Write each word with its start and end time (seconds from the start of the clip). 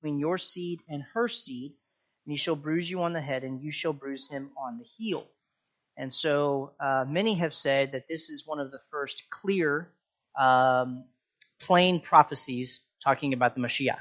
between 0.00 0.18
your 0.18 0.38
seed 0.38 0.80
and 0.88 1.02
her 1.14 1.28
seed, 1.28 1.74
and 2.24 2.32
he 2.32 2.36
shall 2.36 2.56
bruise 2.56 2.90
you 2.90 3.02
on 3.02 3.12
the 3.12 3.20
head, 3.20 3.44
and 3.44 3.62
you 3.62 3.72
shall 3.72 3.92
bruise 3.92 4.28
him 4.28 4.50
on 4.56 4.78
the 4.78 4.84
heel. 4.84 5.26
And 5.96 6.14
so 6.14 6.72
uh, 6.78 7.04
many 7.08 7.34
have 7.34 7.54
said 7.54 7.92
that 7.92 8.06
this 8.08 8.30
is 8.30 8.46
one 8.46 8.60
of 8.60 8.70
the 8.70 8.80
first 8.90 9.24
clear, 9.30 9.88
um, 10.38 11.04
plain 11.60 12.00
prophecies 12.00 12.80
talking 13.02 13.32
about 13.32 13.54
the 13.54 13.60
Mashiach. 13.60 13.98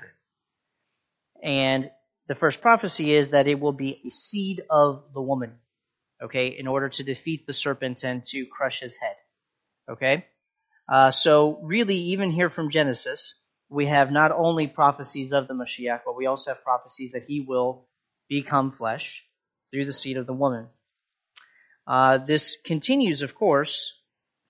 And 1.41 1.89
the 2.27 2.35
first 2.35 2.61
prophecy 2.61 3.13
is 3.13 3.29
that 3.29 3.47
it 3.47 3.59
will 3.59 3.73
be 3.73 4.01
a 4.05 4.09
seed 4.09 4.61
of 4.69 5.03
the 5.13 5.21
woman, 5.21 5.53
okay, 6.21 6.47
in 6.47 6.67
order 6.67 6.89
to 6.89 7.03
defeat 7.03 7.47
the 7.47 7.53
serpent 7.53 8.03
and 8.03 8.23
to 8.25 8.45
crush 8.45 8.79
his 8.81 8.95
head, 8.97 9.15
okay? 9.89 10.25
Uh, 10.87 11.11
so 11.11 11.59
really, 11.63 11.95
even 11.95 12.31
here 12.31 12.49
from 12.49 12.69
Genesis, 12.69 13.33
we 13.69 13.87
have 13.87 14.11
not 14.11 14.31
only 14.31 14.67
prophecies 14.67 15.33
of 15.33 15.47
the 15.47 15.53
Mashiach, 15.53 16.01
but 16.05 16.15
we 16.15 16.25
also 16.25 16.51
have 16.51 16.63
prophecies 16.63 17.11
that 17.11 17.25
he 17.27 17.41
will 17.41 17.85
become 18.29 18.71
flesh 18.71 19.23
through 19.71 19.85
the 19.85 19.93
seed 19.93 20.17
of 20.17 20.27
the 20.27 20.33
woman. 20.33 20.67
Uh, 21.85 22.17
this 22.17 22.57
continues, 22.65 23.21
of 23.21 23.35
course, 23.35 23.93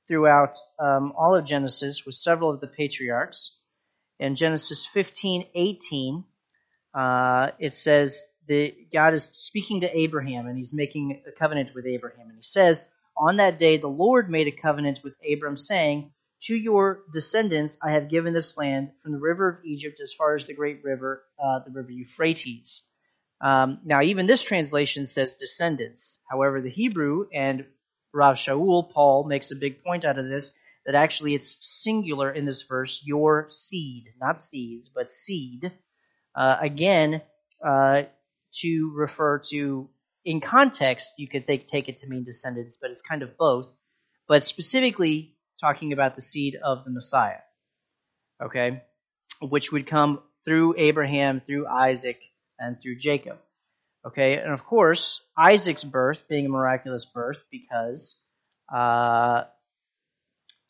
throughout 0.08 0.55
um, 0.80 1.14
all 1.18 1.36
of 1.36 1.46
Genesis 1.46 2.04
with 2.05 2.16
several 2.16 2.50
of 2.50 2.62
the 2.62 2.68
patriarchs. 2.68 3.58
In 4.20 4.36
Genesis 4.36 4.88
15, 4.94 5.48
18, 5.54 6.24
uh, 6.94 7.52
it 7.60 7.76
says 7.76 8.24
that 8.48 8.74
God 8.91 9.13
is 9.13 9.30
speaking 9.34 9.82
to 9.82 9.98
Abraham 9.98 10.48
and 10.48 10.58
he's 10.58 10.74
making 10.74 11.22
a 11.27 11.32
covenant 11.32 11.70
with 11.76 11.86
Abraham. 11.86 12.30
And 12.30 12.38
he 12.38 12.44
says, 12.44 12.82
On 13.18 13.38
that 13.38 13.60
day 13.60 13.77
the 13.77 13.88
Lord 13.88 14.30
made 14.30 14.48
a 14.48 14.52
covenant 14.52 15.02
with 15.04 15.13
Abram, 15.32 15.58
saying, 15.58 16.12
To 16.44 16.55
your 16.55 17.04
descendants 17.14 17.77
I 17.82 17.91
have 17.91 18.09
given 18.09 18.34
this 18.34 18.58
land 18.58 18.91
from 19.02 19.12
the 19.12 19.20
river 19.20 19.50
of 19.50 19.66
Egypt 19.66 20.00
as 20.02 20.14
far 20.14 20.36
as 20.36 20.46
the 20.46 20.54
great 20.54 20.84
river, 20.84 21.23
uh, 21.44 21.60
the 21.60 21.72
river 21.72 21.91
Euphrates. 21.91 22.84
Um, 23.41 23.80
now, 23.84 24.02
even 24.02 24.27
this 24.27 24.41
translation 24.41 25.05
says 25.05 25.36
descendants. 25.36 26.21
However, 26.30 26.62
the 26.62 26.70
Hebrew 26.70 27.27
and 27.34 27.65
Rav 28.13 28.35
Shaul, 28.35 28.91
Paul, 28.91 29.26
makes 29.26 29.52
a 29.52 29.55
big 29.55 29.84
point 29.84 30.05
out 30.05 30.18
of 30.18 30.27
this 30.27 30.52
that 30.85 30.96
actually 30.96 31.35
it's 31.35 31.58
singular 31.60 32.32
in 32.32 32.46
this 32.46 32.63
verse, 32.63 33.02
your 33.04 33.48
seed, 33.52 34.05
not 34.20 34.46
seeds, 34.46 34.90
but 34.93 35.12
seed. 35.12 35.71
Uh, 36.34 36.58
again, 36.62 37.21
uh, 37.63 38.04
to 38.54 38.91
refer 38.96 39.40
to, 39.49 39.90
in 40.24 40.40
context, 40.40 41.13
you 41.18 41.27
could 41.27 41.46
think, 41.46 41.68
take 41.68 41.90
it 41.90 41.98
to 41.98 42.08
mean 42.08 42.24
descendants, 42.24 42.77
but 42.80 42.90
it's 42.90 43.02
kind 43.02 43.21
of 43.21 43.38
both. 43.38 43.68
But 44.27 44.46
specifically 44.46 45.35
talking 45.60 45.94
about 45.94 46.16
the 46.16 46.22
seed 46.22 46.55
of 46.63 46.84
the 46.86 46.91
Messiah, 46.91 47.41
okay, 48.41 48.84
which 49.41 49.72
would 49.72 49.88
come 49.88 50.22
through 50.46 50.76
Abraham, 50.77 51.41
through 51.46 51.68
Isaac, 51.68 52.20
and 52.60 52.82
through 52.82 52.98
Jacob. 52.98 53.38
Okay, 54.05 54.38
and 54.38 54.54
of 54.54 54.64
course, 54.64 55.22
Isaac's 55.38 55.84
birth 55.84 56.20
being 56.30 56.46
a 56.46 56.49
miraculous 56.49 57.05
birth 57.05 57.40
because 57.52 58.16
uh, 58.74 59.44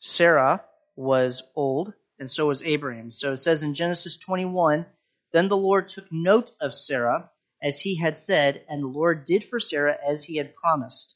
Sarah 0.00 0.64
was 0.96 1.42
old, 1.54 1.92
and 2.18 2.30
so 2.30 2.48
was 2.48 2.62
Abraham. 2.62 3.12
So 3.12 3.32
it 3.32 3.38
says 3.38 3.62
in 3.62 3.74
Genesis 3.74 4.16
21 4.16 4.86
Then 5.32 5.48
the 5.48 5.56
Lord 5.56 5.88
took 5.88 6.10
note 6.10 6.50
of 6.60 6.74
Sarah, 6.74 7.30
as 7.62 7.80
he 7.80 7.96
had 7.98 8.18
said, 8.18 8.64
and 8.68 8.82
the 8.82 8.88
Lord 8.88 9.24
did 9.24 9.44
for 9.44 9.60
Sarah 9.60 9.98
as 10.04 10.24
he 10.24 10.36
had 10.36 10.56
promised. 10.56 11.14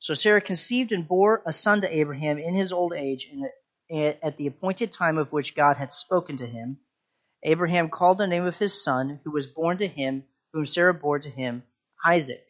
So 0.00 0.14
Sarah 0.14 0.40
conceived 0.40 0.92
and 0.92 1.06
bore 1.06 1.42
a 1.46 1.52
son 1.52 1.82
to 1.82 1.94
Abraham 1.94 2.38
in 2.38 2.54
his 2.54 2.72
old 2.72 2.94
age, 2.94 3.28
and 3.30 4.16
at 4.22 4.36
the 4.36 4.46
appointed 4.46 4.92
time 4.92 5.18
of 5.18 5.32
which 5.32 5.54
God 5.54 5.76
had 5.76 5.92
spoken 5.92 6.38
to 6.38 6.46
him. 6.46 6.78
Abraham 7.42 7.88
called 7.88 8.18
the 8.18 8.26
name 8.26 8.44
of 8.46 8.56
his 8.56 8.82
son, 8.82 9.20
who 9.24 9.30
was 9.30 9.46
born 9.46 9.78
to 9.78 9.88
him, 9.88 10.24
whom 10.52 10.66
Sarah 10.66 10.94
bore 10.94 11.18
to 11.18 11.30
him, 11.30 11.62
Isaac. 12.04 12.44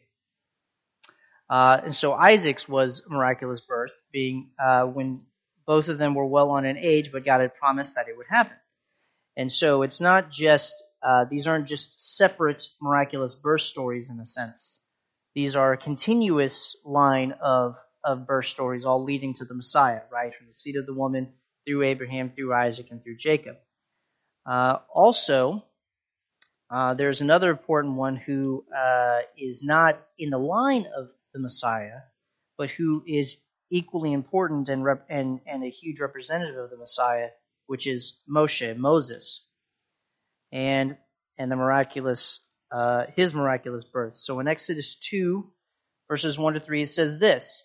Uh, 1.49 1.81
and 1.83 1.95
so 1.95 2.13
Isaac's 2.13 2.67
was 2.67 3.01
a 3.05 3.13
miraculous 3.13 3.61
birth, 3.61 3.91
being 4.11 4.51
uh, 4.61 4.83
when 4.83 5.21
both 5.65 5.89
of 5.89 5.97
them 5.97 6.15
were 6.15 6.25
well 6.25 6.51
on 6.51 6.65
in 6.65 6.77
age, 6.77 7.11
but 7.11 7.25
God 7.25 7.41
had 7.41 7.55
promised 7.55 7.95
that 7.95 8.07
it 8.07 8.17
would 8.17 8.27
happen. 8.29 8.57
And 9.35 9.51
so 9.51 9.81
it's 9.81 10.01
not 10.01 10.29
just, 10.29 10.73
uh, 11.03 11.25
these 11.29 11.47
aren't 11.47 11.67
just 11.67 12.15
separate 12.17 12.63
miraculous 12.81 13.35
birth 13.35 13.61
stories 13.61 14.09
in 14.09 14.19
a 14.19 14.25
sense. 14.25 14.80
These 15.33 15.55
are 15.55 15.73
a 15.73 15.77
continuous 15.77 16.75
line 16.83 17.33
of, 17.41 17.75
of 18.03 18.27
birth 18.27 18.47
stories, 18.47 18.85
all 18.85 19.03
leading 19.03 19.33
to 19.35 19.45
the 19.45 19.53
Messiah, 19.53 20.01
right? 20.11 20.33
From 20.35 20.47
the 20.47 20.53
seed 20.53 20.75
of 20.75 20.85
the 20.85 20.93
woman 20.93 21.33
through 21.65 21.83
Abraham, 21.83 22.31
through 22.31 22.53
Isaac, 22.53 22.87
and 22.91 23.03
through 23.03 23.17
Jacob. 23.17 23.57
Uh, 24.45 24.77
also, 24.93 25.63
uh, 26.69 26.93
there's 26.95 27.21
another 27.21 27.49
important 27.49 27.95
one 27.95 28.15
who 28.15 28.65
uh, 28.75 29.19
is 29.37 29.61
not 29.63 30.03
in 30.17 30.29
the 30.31 30.37
line 30.37 30.87
of 30.95 31.09
the 31.33 31.39
Messiah, 31.39 31.99
but 32.57 32.69
who 32.69 33.03
is 33.07 33.35
equally 33.69 34.11
important 34.11 34.67
and, 34.69 34.83
rep- 34.83 35.07
and, 35.09 35.39
and 35.45 35.63
a 35.63 35.69
huge 35.69 35.99
representative 35.99 36.57
of 36.57 36.69
the 36.69 36.77
Messiah, 36.77 37.29
which 37.67 37.87
is 37.87 38.19
Moshe, 38.29 38.75
Moses, 38.75 39.45
and 40.51 40.97
and 41.37 41.51
the 41.51 41.55
miraculous 41.55 42.39
uh, 42.71 43.05
his 43.15 43.33
miraculous 43.33 43.83
birth. 43.83 44.17
So 44.17 44.39
in 44.39 44.47
Exodus 44.47 44.95
two, 44.95 45.51
verses 46.07 46.37
one 46.37 46.53
to 46.53 46.59
three, 46.59 46.83
it 46.83 46.89
says 46.89 47.19
this: 47.19 47.63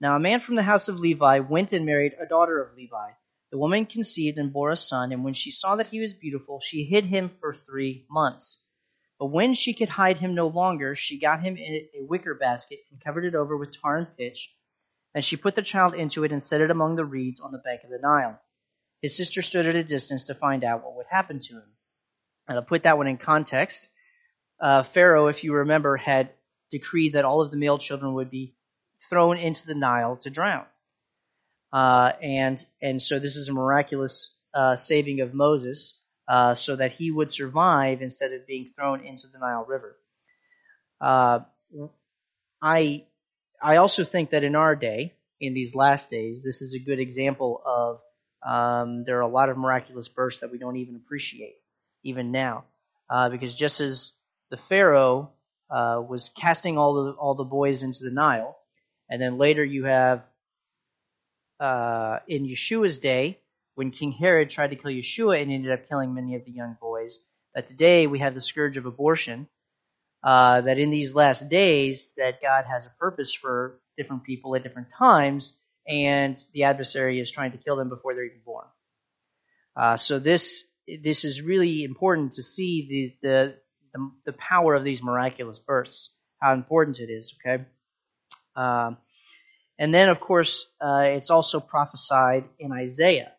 Now 0.00 0.16
a 0.16 0.20
man 0.20 0.40
from 0.40 0.56
the 0.56 0.62
house 0.62 0.88
of 0.88 0.98
Levi 0.98 1.40
went 1.40 1.72
and 1.72 1.86
married 1.86 2.14
a 2.20 2.26
daughter 2.26 2.60
of 2.62 2.76
Levi 2.76 3.10
the 3.50 3.58
woman 3.58 3.86
conceived 3.86 4.38
and 4.38 4.52
bore 4.52 4.70
a 4.70 4.76
son, 4.76 5.10
and 5.10 5.24
when 5.24 5.32
she 5.32 5.50
saw 5.50 5.76
that 5.76 5.86
he 5.86 6.00
was 6.00 6.12
beautiful, 6.12 6.60
she 6.60 6.84
hid 6.84 7.06
him 7.06 7.30
for 7.40 7.54
three 7.54 8.04
months. 8.10 8.58
But 9.18 9.26
when 9.26 9.54
she 9.54 9.72
could 9.72 9.88
hide 9.88 10.18
him 10.18 10.34
no 10.34 10.48
longer, 10.48 10.94
she 10.94 11.18
got 11.18 11.40
him 11.40 11.56
in 11.56 11.88
a 11.98 12.04
wicker 12.04 12.34
basket 12.34 12.80
and 12.90 13.00
covered 13.00 13.24
it 13.24 13.34
over 13.34 13.56
with 13.56 13.76
tar 13.80 13.96
and 13.96 14.16
pitch. 14.16 14.54
And 15.14 15.24
she 15.24 15.36
put 15.36 15.56
the 15.56 15.62
child 15.62 15.94
into 15.94 16.24
it 16.24 16.30
and 16.30 16.44
set 16.44 16.60
it 16.60 16.70
among 16.70 16.96
the 16.96 17.04
reeds 17.04 17.40
on 17.40 17.50
the 17.50 17.58
bank 17.58 17.82
of 17.84 17.90
the 17.90 17.98
Nile. 17.98 18.38
His 19.00 19.16
sister 19.16 19.42
stood 19.42 19.66
at 19.66 19.74
a 19.74 19.82
distance 19.82 20.24
to 20.24 20.34
find 20.34 20.62
out 20.62 20.84
what 20.84 20.94
would 20.96 21.06
happen 21.10 21.40
to 21.40 21.54
him. 21.54 21.72
And 22.46 22.58
I'll 22.58 22.64
put 22.64 22.82
that 22.82 22.98
one 22.98 23.06
in 23.06 23.16
context. 23.16 23.88
Uh, 24.60 24.82
Pharaoh, 24.82 25.28
if 25.28 25.44
you 25.44 25.54
remember, 25.54 25.96
had 25.96 26.30
decreed 26.70 27.14
that 27.14 27.24
all 27.24 27.40
of 27.40 27.50
the 27.50 27.56
male 27.56 27.78
children 27.78 28.14
would 28.14 28.30
be 28.30 28.54
thrown 29.08 29.38
into 29.38 29.66
the 29.66 29.74
Nile 29.74 30.16
to 30.16 30.30
drown. 30.30 30.66
Uh, 31.72 32.12
and 32.22 32.64
and 32.80 33.00
so 33.00 33.18
this 33.18 33.36
is 33.36 33.48
a 33.48 33.52
miraculous 33.52 34.30
uh, 34.54 34.76
saving 34.76 35.20
of 35.20 35.34
Moses, 35.34 35.98
uh, 36.26 36.54
so 36.54 36.76
that 36.76 36.92
he 36.92 37.10
would 37.10 37.32
survive 37.32 38.00
instead 38.02 38.32
of 38.32 38.46
being 38.46 38.70
thrown 38.74 39.04
into 39.04 39.26
the 39.28 39.38
Nile 39.38 39.66
River. 39.68 39.96
Uh, 41.00 41.40
I 42.62 43.04
I 43.62 43.76
also 43.76 44.04
think 44.04 44.30
that 44.30 44.44
in 44.44 44.56
our 44.56 44.74
day, 44.74 45.14
in 45.40 45.54
these 45.54 45.74
last 45.74 46.10
days, 46.10 46.42
this 46.42 46.62
is 46.62 46.74
a 46.74 46.78
good 46.78 46.98
example 46.98 47.62
of 47.64 48.00
um, 48.42 49.04
there 49.04 49.18
are 49.18 49.22
a 49.22 49.28
lot 49.28 49.50
of 49.50 49.58
miraculous 49.58 50.08
births 50.08 50.40
that 50.40 50.50
we 50.50 50.58
don't 50.58 50.76
even 50.76 50.96
appreciate 50.96 51.56
even 52.02 52.32
now, 52.32 52.64
uh, 53.10 53.28
because 53.28 53.54
just 53.54 53.80
as 53.80 54.12
the 54.50 54.56
Pharaoh 54.56 55.32
uh, 55.70 56.02
was 56.06 56.30
casting 56.38 56.78
all 56.78 57.04
the 57.04 57.12
all 57.12 57.34
the 57.34 57.44
boys 57.44 57.82
into 57.82 58.04
the 58.04 58.10
Nile, 58.10 58.56
and 59.10 59.20
then 59.20 59.38
later 59.38 59.64
you 59.64 59.84
have 59.84 60.24
uh, 61.60 62.18
in 62.26 62.46
Yeshua's 62.46 62.98
day, 62.98 63.38
when 63.74 63.90
King 63.90 64.12
Herod 64.12 64.50
tried 64.50 64.70
to 64.70 64.76
kill 64.76 64.90
Yeshua 64.90 65.42
and 65.42 65.50
ended 65.50 65.72
up 65.72 65.88
killing 65.88 66.14
many 66.14 66.34
of 66.36 66.44
the 66.44 66.52
young 66.52 66.76
boys, 66.80 67.18
that 67.54 67.68
today 67.68 68.06
we 68.06 68.20
have 68.20 68.34
the 68.34 68.40
scourge 68.40 68.76
of 68.76 68.86
abortion. 68.86 69.48
Uh, 70.22 70.62
that 70.62 70.78
in 70.78 70.90
these 70.90 71.14
last 71.14 71.48
days, 71.48 72.12
that 72.16 72.42
God 72.42 72.64
has 72.68 72.84
a 72.86 72.90
purpose 72.98 73.32
for 73.32 73.78
different 73.96 74.24
people 74.24 74.56
at 74.56 74.64
different 74.64 74.88
times, 74.98 75.52
and 75.86 76.42
the 76.52 76.64
adversary 76.64 77.20
is 77.20 77.30
trying 77.30 77.52
to 77.52 77.58
kill 77.58 77.76
them 77.76 77.88
before 77.88 78.14
they're 78.14 78.24
even 78.24 78.40
born. 78.44 78.66
Uh, 79.76 79.96
so 79.96 80.18
this 80.18 80.64
this 81.02 81.24
is 81.24 81.40
really 81.40 81.84
important 81.84 82.32
to 82.32 82.42
see 82.42 83.16
the, 83.22 83.28
the 83.28 83.54
the 83.98 84.32
the, 84.32 84.38
power 84.38 84.74
of 84.74 84.84
these 84.84 85.02
miraculous 85.02 85.58
births, 85.58 86.10
how 86.40 86.54
important 86.54 86.98
it 87.00 87.10
is. 87.10 87.34
Okay. 87.46 87.64
Um, 88.56 88.98
and 89.78 89.94
then, 89.94 90.08
of 90.08 90.20
course, 90.20 90.66
uh, 90.80 91.02
it's 91.04 91.30
also 91.30 91.60
prophesied 91.60 92.44
in 92.58 92.72
Isaiah. 92.72 93.32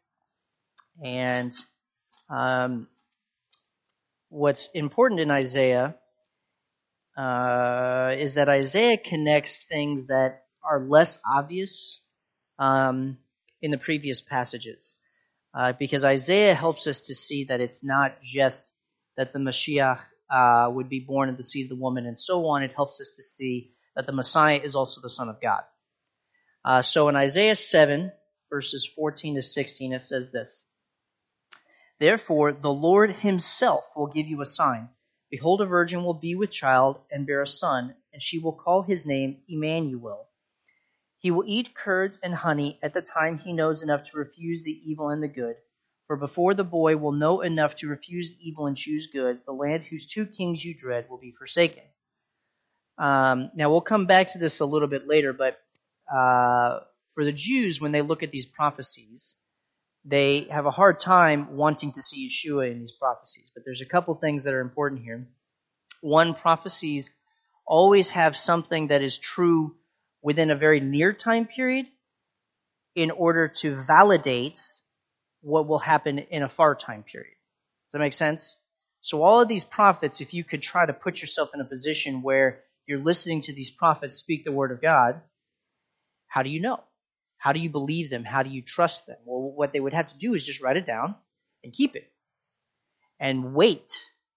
And 1.04 1.54
um, 2.30 2.88
what's 4.30 4.70
important 4.74 5.20
in 5.20 5.32
Isaiah 5.32 5.96
uh, 7.18 8.16
is 8.18 8.36
that 8.36 8.48
Isaiah 8.48 8.98
connects 8.98 9.66
things 9.68 10.08
that 10.08 10.44
are 10.64 10.80
less 10.80 11.18
obvious 11.30 12.00
um, 12.58 13.18
in 13.62 13.72
the 13.72 13.78
previous 13.78 14.22
passages. 14.22 14.96
Uh, 15.54 15.74
because 15.78 16.06
Isaiah 16.06 16.56
helps 16.56 16.88
us 16.88 17.02
to 17.02 17.16
see 17.16 17.46
that 17.46 17.60
it's 17.60 17.84
not 17.84 18.22
just 18.24 18.74
that 19.18 19.34
the 19.34 19.40
Mashiach 19.40 20.00
uh, 20.30 20.70
would 20.72 20.90
be 20.90 21.00
born 21.00 21.30
of 21.30 21.38
the 21.38 21.44
seed 21.44 21.66
of 21.66 21.78
the 21.78 21.82
woman 21.82 22.06
and 22.06 22.20
so 22.20 22.46
on. 22.48 22.64
It 22.64 22.74
helps 22.74 23.02
us 23.02 23.12
to 23.18 23.24
see 23.24 23.72
that 23.96 24.06
the 24.06 24.12
Messiah 24.12 24.60
is 24.64 24.76
also 24.76 25.02
the 25.02 25.10
Son 25.10 25.30
of 25.30 25.42
God. 25.42 25.64
Uh, 26.64 26.82
so 26.82 27.10
in 27.10 27.16
Isaiah 27.16 27.56
7, 27.56 28.12
verses 28.50 28.90
14 28.96 29.36
to 29.36 29.44
16, 29.44 29.94
it 29.94 30.02
says 30.02 30.32
this 30.32 30.64
Therefore, 32.00 32.52
the 32.52 32.72
Lord 32.72 33.12
himself 33.12 33.84
will 33.96 34.08
give 34.08 34.28
you 34.28 34.42
a 34.42 34.46
sign. 34.46 34.90
Behold, 35.30 35.62
a 35.62 35.66
virgin 35.66 36.04
will 36.04 36.14
be 36.14 36.36
with 36.36 36.50
child 36.50 37.00
and 37.12 37.28
bear 37.28 37.42
a 37.42 37.48
son, 37.48 37.96
and 38.14 38.22
she 38.22 38.40
will 38.40 38.54
call 38.54 38.82
his 38.82 39.06
name 39.06 39.42
Emmanuel. 39.48 40.28
He 41.20 41.32
will 41.32 41.44
eat 41.46 41.76
curds 41.76 42.20
and 42.24 42.34
honey 42.34 42.80
at 42.82 42.94
the 42.94 43.02
time 43.02 43.38
he 43.38 43.52
knows 43.54 43.84
enough 43.84 44.10
to 44.10 44.18
refuse 44.18 44.64
the 44.64 44.80
evil 44.90 45.10
and 45.10 45.22
the 45.22 45.28
good. 45.28 45.58
For 46.10 46.16
before 46.16 46.56
the 46.56 46.64
boy 46.64 46.98
will 46.98 47.12
know 47.12 47.42
enough 47.42 47.76
to 47.78 47.88
refuse 47.88 48.32
the 48.32 48.38
evil 48.42 48.66
and 48.66 48.76
choose 48.76 49.10
good, 49.14 49.42
the 49.46 49.52
land 49.52 49.84
whose 49.84 50.08
two 50.08 50.26
kings 50.26 50.66
you 50.66 50.74
dread 50.74 51.06
will 51.08 51.20
be 51.20 51.36
forsaken. 51.38 51.84
Um, 52.98 53.52
now 53.56 53.70
we'll 53.70 53.82
come 53.82 54.08
back 54.08 54.32
to 54.32 54.40
this 54.40 54.60
a 54.60 54.66
little 54.66 54.88
bit 54.88 55.08
later, 55.08 55.34
but 55.34 55.60
uh, 56.12 56.80
for 57.14 57.24
the 57.24 57.32
Jews, 57.32 57.80
when 57.80 57.92
they 57.92 58.02
look 58.02 58.24
at 58.24 58.32
these 58.32 58.48
prophecies, 58.48 59.36
they 60.04 60.48
have 60.50 60.66
a 60.66 60.72
hard 60.72 61.00
time 61.00 61.56
wanting 61.56 61.92
to 61.92 62.02
see 62.02 62.28
Yeshua 62.28 62.72
in 62.72 62.80
these 62.80 62.94
prophecies. 63.00 63.52
But 63.54 63.62
there's 63.64 63.82
a 63.82 63.86
couple 63.86 64.16
things 64.16 64.46
that 64.46 64.56
are 64.56 64.62
important 64.62 65.04
here. 65.04 65.28
One, 66.02 66.34
prophecies 66.34 67.12
always 67.68 68.10
have 68.10 68.36
something 68.36 68.88
that 68.88 69.04
is 69.04 69.16
true 69.16 69.76
within 70.24 70.50
a 70.50 70.56
very 70.56 70.80
near 70.80 71.14
time 71.14 71.46
period 71.46 71.86
in 72.96 73.12
order 73.12 73.48
to 73.48 73.80
validate 73.84 74.60
what 75.42 75.68
will 75.68 75.80
happen 75.80 76.20
in 76.20 76.44
a 76.44 76.50
far 76.50 76.76
time 76.76 77.04
period. 77.04 77.36
Does 77.88 77.94
that 77.94 78.00
make 78.00 78.14
sense? 78.14 78.56
So 79.02 79.24
all 79.24 79.42
of 79.42 79.48
these 79.48 79.64
prophets, 79.64 80.22
if 80.22 80.34
you 80.34 80.44
could 80.44 80.62
try 80.62 80.86
to 80.86 80.94
put 80.94 81.22
yourself 81.22 81.50
in 81.54 81.62
a 81.62 81.66
position 81.66 82.22
where 82.22 82.60
you're 82.86 83.00
listening 83.00 83.42
to 83.44 83.54
these 83.54 83.72
prophets 83.72 84.16
speak 84.16 84.44
the 84.44 84.52
word 84.52 84.72
of 84.72 84.82
God, 84.82 85.22
how 86.28 86.44
do 86.44 86.50
you 86.50 86.60
know? 86.60 86.84
How 87.38 87.54
do 87.54 87.60
you 87.60 87.70
believe 87.70 88.10
them? 88.10 88.26
How 88.26 88.44
do 88.44 88.50
you 88.50 88.62
trust 88.62 89.08
them? 89.08 89.16
Well, 89.26 89.54
what 89.56 89.72
they 89.72 89.80
would 89.80 89.94
have 89.94 90.10
to 90.10 90.18
do 90.18 90.34
is 90.34 90.46
just 90.46 90.62
write 90.62 90.78
it 90.78 90.86
down 90.86 91.16
and 91.64 91.74
keep 91.74 91.96
it. 91.96 92.12
And 93.20 93.54
wait 93.54 93.92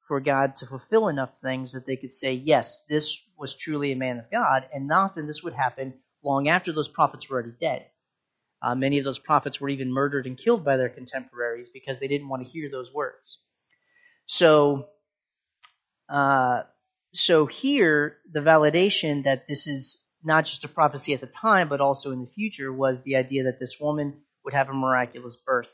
for 0.06 0.20
God 0.20 0.56
to 0.56 0.66
fulfill 0.66 1.08
enough 1.08 1.30
things 1.42 1.72
that 1.72 1.86
they 1.86 1.96
could 1.96 2.14
say, 2.14 2.34
yes, 2.34 2.78
this 2.88 3.20
was 3.36 3.54
truly 3.54 3.92
a 3.92 3.96
man 3.96 4.18
of 4.18 4.30
God. 4.30 4.66
And 4.72 4.86
not, 4.86 5.12
often 5.12 5.26
this 5.26 5.42
would 5.42 5.54
happen 5.54 5.94
long 6.22 6.48
after 6.48 6.72
those 6.72 6.88
prophets 6.88 7.28
were 7.28 7.36
already 7.36 7.54
dead. 7.60 7.86
Uh, 8.62 8.74
many 8.74 8.98
of 8.98 9.04
those 9.04 9.18
prophets 9.18 9.60
were 9.60 9.68
even 9.68 9.92
murdered 9.92 10.26
and 10.26 10.38
killed 10.38 10.64
by 10.64 10.76
their 10.76 10.88
contemporaries 10.88 11.68
because 11.68 11.98
they 11.98 12.06
didn't 12.06 12.28
want 12.28 12.44
to 12.44 12.48
hear 12.48 12.70
those 12.70 12.92
words. 12.94 13.38
So, 14.26 14.86
uh, 16.08 16.62
so 17.12 17.46
here, 17.46 18.18
the 18.30 18.40
validation 18.40 19.24
that 19.24 19.48
this 19.48 19.66
is 19.66 19.98
not 20.22 20.44
just 20.44 20.64
a 20.64 20.68
prophecy 20.68 21.12
at 21.12 21.20
the 21.20 21.26
time, 21.26 21.68
but 21.68 21.80
also 21.80 22.12
in 22.12 22.20
the 22.20 22.30
future, 22.30 22.72
was 22.72 23.02
the 23.02 23.16
idea 23.16 23.44
that 23.44 23.58
this 23.58 23.78
woman 23.80 24.14
would 24.44 24.54
have 24.54 24.68
a 24.68 24.72
miraculous 24.72 25.36
birth. 25.44 25.70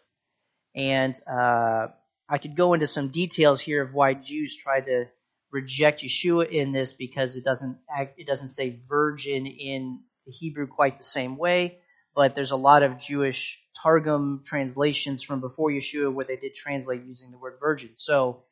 And 0.75 1.14
uh, 1.31 1.88
I 2.29 2.38
could 2.38 2.56
go 2.56 2.73
into 2.73 2.87
some 2.87 3.11
details 3.11 3.61
here 3.61 3.82
of 3.82 3.93
why 3.93 4.14
Jews 4.14 4.56
tried 4.56 4.87
to 4.87 5.06
reject 5.50 6.02
Yeshua 6.02 6.50
in 6.50 6.73
this 6.73 6.93
because 6.93 7.37
it 7.37 7.44
doesn't 7.44 7.79
act, 7.94 8.19
it 8.19 8.26
doesn't 8.26 8.49
say 8.49 8.81
virgin 8.88 9.46
in 9.46 10.00
the 10.26 10.32
Hebrew 10.32 10.67
quite 10.67 10.99
the 10.99 11.05
same 11.05 11.37
way, 11.37 11.79
but 12.14 12.34
there's 12.34 12.50
a 12.50 12.56
lot 12.56 12.82
of 12.82 12.99
Jewish 12.99 13.58
Targum 13.82 14.43
translations 14.44 15.22
from 15.22 15.40
before 15.40 15.70
Yeshua 15.70 16.12
where 16.12 16.25
they 16.25 16.37
did 16.37 16.55
translate 16.55 17.05
using 17.05 17.31
the 17.31 17.38
word 17.38 17.55
virgin. 17.60 17.90
So 17.94 18.43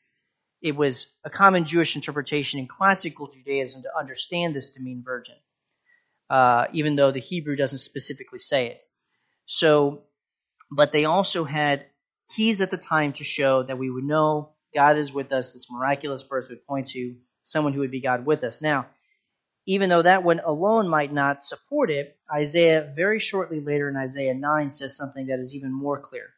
it 0.63 0.77
was 0.77 1.07
a 1.25 1.31
common 1.31 1.65
Jewish 1.65 1.97
interpretation 1.97 2.61
in 2.61 2.69
classical 2.69 3.29
Judaism 3.29 3.83
to 3.83 3.99
understand 3.99 4.55
this 4.55 4.71
to 4.71 4.81
mean 4.81 5.03
virgin 5.05 5.37
uh, 6.31 6.67
even 6.73 6.97
though 6.97 7.13
the 7.13 7.21
Hebrew 7.21 7.57
doesn't 7.57 7.79
specifically 7.79 8.39
say 8.39 8.69
it. 8.69 8.83
So, 9.47 10.03
but 10.71 10.93
they 10.93 11.05
also 11.05 11.45
had 11.45 11.87
keys 12.35 12.61
at 12.61 12.71
the 12.71 12.77
time 12.77 13.13
to 13.15 13.25
show 13.25 13.63
that 13.63 13.79
we 13.79 13.91
would 13.91 14.05
know 14.05 14.51
God 14.75 14.99
is 14.99 15.13
with 15.13 15.33
us. 15.33 15.53
This 15.53 15.69
miraculous 15.71 16.23
birth 16.23 16.49
would 16.49 16.67
point 16.67 16.89
to 16.89 17.15
someone 17.45 17.73
who 17.73 17.81
would 17.81 17.93
be 17.93 18.01
God 18.01 18.27
with 18.27 18.43
us. 18.43 18.61
Now, 18.61 18.87
even 19.67 19.91
though 19.91 20.03
that 20.03 20.23
one 20.23 20.41
alone 20.41 20.89
might 20.89 21.13
not 21.13 21.45
support 21.45 21.91
it, 21.91 22.17
Isaiah 22.33 22.93
very 22.97 23.19
shortly 23.19 23.61
later 23.61 23.89
in 23.89 23.97
Isaiah 23.97 24.35
9 24.35 24.71
says 24.71 24.97
something 24.97 25.27
that 25.27 25.41
is 25.41 25.55
even 25.55 25.73
more 25.73 26.01
clear. 26.01 26.31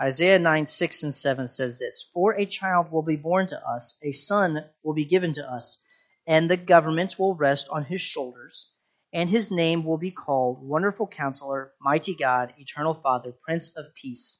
Isaiah 0.00 0.38
9, 0.38 0.66
6 0.66 1.02
and 1.04 1.14
7 1.14 1.46
says 1.46 1.78
this, 1.78 2.10
For 2.12 2.34
a 2.34 2.46
child 2.46 2.92
will 2.92 3.02
be 3.02 3.16
born 3.16 3.46
to 3.48 3.68
us, 3.68 3.96
a 4.02 4.12
son 4.12 4.64
will 4.82 4.94
be 4.94 5.04
given 5.04 5.32
to 5.34 5.50
us, 5.50 5.78
and 6.26 6.50
the 6.50 6.56
government 6.56 7.18
will 7.18 7.34
rest 7.34 7.68
on 7.70 7.84
his 7.84 8.00
shoulders 8.00 8.70
and 9.12 9.30
his 9.30 9.50
name 9.50 9.84
will 9.84 9.96
be 9.96 10.10
called 10.10 10.62
Wonderful 10.62 11.06
Counselor, 11.06 11.72
Mighty 11.80 12.14
God, 12.14 12.52
Eternal 12.58 12.94
Father, 12.94 13.32
Prince 13.32 13.70
of 13.70 13.86
Peace. 13.94 14.38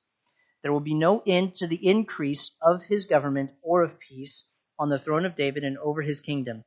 There 0.63 0.73
will 0.73 0.81
be 0.81 0.95
no 0.95 1.23
end 1.27 1.55
to 1.55 1.67
the 1.67 1.87
increase 1.87 2.51
of 2.61 2.83
his 2.83 3.07
government 3.07 3.53
or 3.63 3.83
of 3.83 3.99
peace 3.99 4.45
on 4.79 4.91
the 4.91 4.99
throne 4.99 5.25
of 5.25 5.35
David 5.35 5.65
and 5.65 5.79
over 5.79 6.03
his 6.03 6.21
kingdom, 6.21 6.65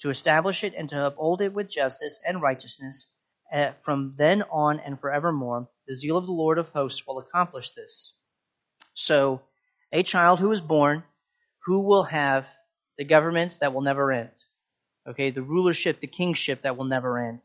to 0.00 0.10
establish 0.10 0.64
it 0.64 0.74
and 0.76 0.88
to 0.90 1.06
uphold 1.06 1.40
it 1.40 1.52
with 1.52 1.70
justice 1.70 2.18
and 2.26 2.42
righteousness 2.42 3.08
uh, 3.52 3.72
from 3.84 4.14
then 4.18 4.42
on 4.50 4.80
and 4.80 5.00
forevermore. 5.00 5.68
The 5.86 5.96
zeal 5.96 6.16
of 6.16 6.26
the 6.26 6.32
Lord 6.32 6.58
of 6.58 6.68
hosts 6.70 7.06
will 7.06 7.18
accomplish 7.18 7.70
this. 7.70 8.12
So, 8.94 9.42
a 9.92 10.02
child 10.02 10.40
who 10.40 10.52
is 10.52 10.60
born, 10.60 11.04
who 11.64 11.82
will 11.82 12.04
have 12.04 12.46
the 12.98 13.04
government 13.04 13.58
that 13.60 13.72
will 13.72 13.82
never 13.82 14.12
end. 14.12 14.30
Okay, 15.08 15.30
the 15.30 15.42
rulership, 15.42 16.00
the 16.00 16.06
kingship 16.06 16.62
that 16.62 16.76
will 16.76 16.84
never 16.84 17.18
end. 17.18 17.40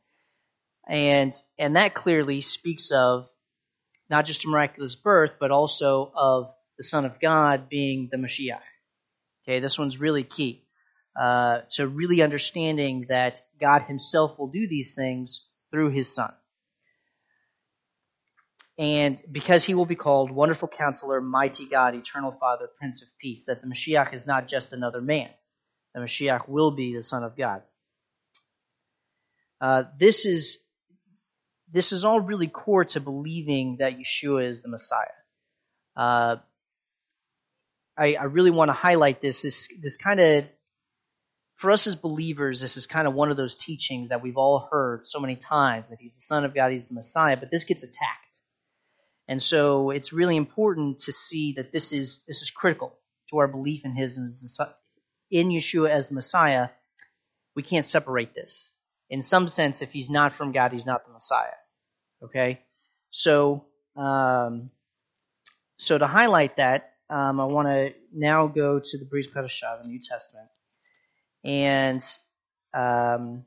And 0.88 1.34
and 1.60 1.76
that 1.76 1.94
clearly 1.94 2.42
speaks 2.42 2.92
of 2.92 3.30
not 4.10 4.26
just 4.26 4.46
a 4.46 4.48
miraculous 4.48 4.96
birth, 4.96 5.34
but 5.40 5.52
also 5.52 6.12
of 6.16 6.52
the 6.78 6.84
Son 6.84 7.06
of 7.06 7.20
God 7.20 7.70
being 7.70 8.10
the 8.12 8.18
Mashiach. 8.18 8.60
Okay, 9.44 9.60
this 9.60 9.78
one's 9.78 10.00
really 10.00 10.24
key. 10.24 10.64
Uh, 11.20 11.60
so 11.70 11.86
really 11.86 12.22
understanding 12.22 13.06
that 13.10 13.42
God 13.60 13.84
Himself 13.84 14.40
will 14.40 14.48
do 14.48 14.68
these 14.68 14.96
things 14.96 15.46
through 15.72 15.92
His 15.92 16.14
Son. 16.14 16.34
And 18.78 19.22
because 19.32 19.64
He 19.64 19.74
will 19.74 19.86
be 19.86 19.96
called 19.96 20.32
Wonderful 20.32 20.70
Counselor, 20.70 21.22
Mighty 21.22 21.66
God, 21.66 21.96
Eternal 21.96 22.36
Father, 22.40 22.70
Prince 22.80 23.02
of 23.02 23.10
Peace, 23.20 23.46
that 23.48 23.62
the 23.62 23.68
Mashiach 23.68 24.14
is 24.14 24.26
not 24.26 24.48
just 24.48 24.74
another 24.74 25.02
man 25.02 25.30
the 25.94 26.00
Mashiach 26.02 26.48
will 26.48 26.72
be 26.72 26.96
the 26.96 27.04
Son 27.04 27.24
of 27.24 27.36
God. 27.38 27.62
Uh, 29.60 29.84
this 30.00 30.26
is 30.26 30.58
this 31.72 31.92
is 31.92 32.04
all 32.04 32.20
really 32.20 32.48
core 32.48 32.84
to 32.84 33.00
believing 33.00 33.78
that 33.80 33.94
Yeshua 33.98 34.50
is 34.50 34.62
the 34.62 34.68
Messiah. 34.68 35.06
Uh, 35.96 36.36
I, 37.98 38.16
I, 38.16 38.24
really 38.24 38.52
want 38.52 38.70
to 38.70 38.74
highlight 38.74 39.22
this. 39.22 39.42
This 39.42 39.68
this 39.82 39.98
kind 39.98 40.20
of 40.20 40.46
for 41.62 41.70
us 41.70 41.86
as 41.86 41.96
believers, 41.96 42.60
this 42.60 42.76
is 42.76 42.88
kind 42.88 43.08
of 43.08 43.14
one 43.14 43.30
of 43.30 43.38
those 43.38 43.56
teachings 43.56 44.10
that 44.10 44.24
we've 44.24 44.38
all 44.38 44.68
heard 44.72 45.06
so 45.06 45.20
many 45.20 45.36
times 45.36 45.86
that 45.90 46.00
He's 46.00 46.16
the 46.16 46.22
Son 46.22 46.44
of 46.44 46.56
God, 46.56 46.72
He's 46.72 46.88
the 46.88 46.96
Messiah. 46.96 47.38
But 47.38 47.52
this 47.52 47.66
gets 47.66 47.84
attacked, 47.84 48.42
and 49.28 49.42
so 49.42 49.92
it's 49.92 50.12
really 50.12 50.38
important 50.38 51.00
to 51.00 51.14
see 51.14 51.54
that 51.58 51.72
this 51.72 51.94
is 51.94 52.22
this 52.28 52.42
is 52.42 52.50
critical 52.50 52.98
to 53.30 53.38
our 53.38 53.48
belief 53.48 53.86
in 53.86 53.96
His 53.96 54.18
in 55.30 55.50
Yeshua 55.50 55.90
as 55.90 56.08
the 56.08 56.16
Messiah, 56.16 56.70
we 57.56 57.64
can't 57.64 57.86
separate 57.86 58.36
this. 58.36 58.72
In 59.10 59.24
some 59.24 59.48
sense, 59.48 59.82
if 59.82 59.92
he's 59.92 60.10
not 60.10 60.36
from 60.36 60.52
God, 60.52 60.72
he's 60.72 60.86
not 60.86 61.06
the 61.06 61.14
Messiah. 61.14 61.56
Okay? 62.24 62.60
So, 63.12 63.66
um, 63.96 64.72
so 65.78 65.98
to 65.98 66.08
highlight 66.08 66.58
that, 66.58 66.94
um, 67.10 67.40
I 67.40 67.46
want 67.46 67.68
to 67.68 67.94
now 68.14 68.48
go 68.48 68.80
to 68.84 68.98
the 68.98 69.06
brief 69.06 69.34
Brit 69.34 69.46
Hadashah, 69.46 69.84
the 69.84 69.88
New 69.88 70.00
Testament. 70.00 70.48
And 71.44 72.04
um, 72.74 73.46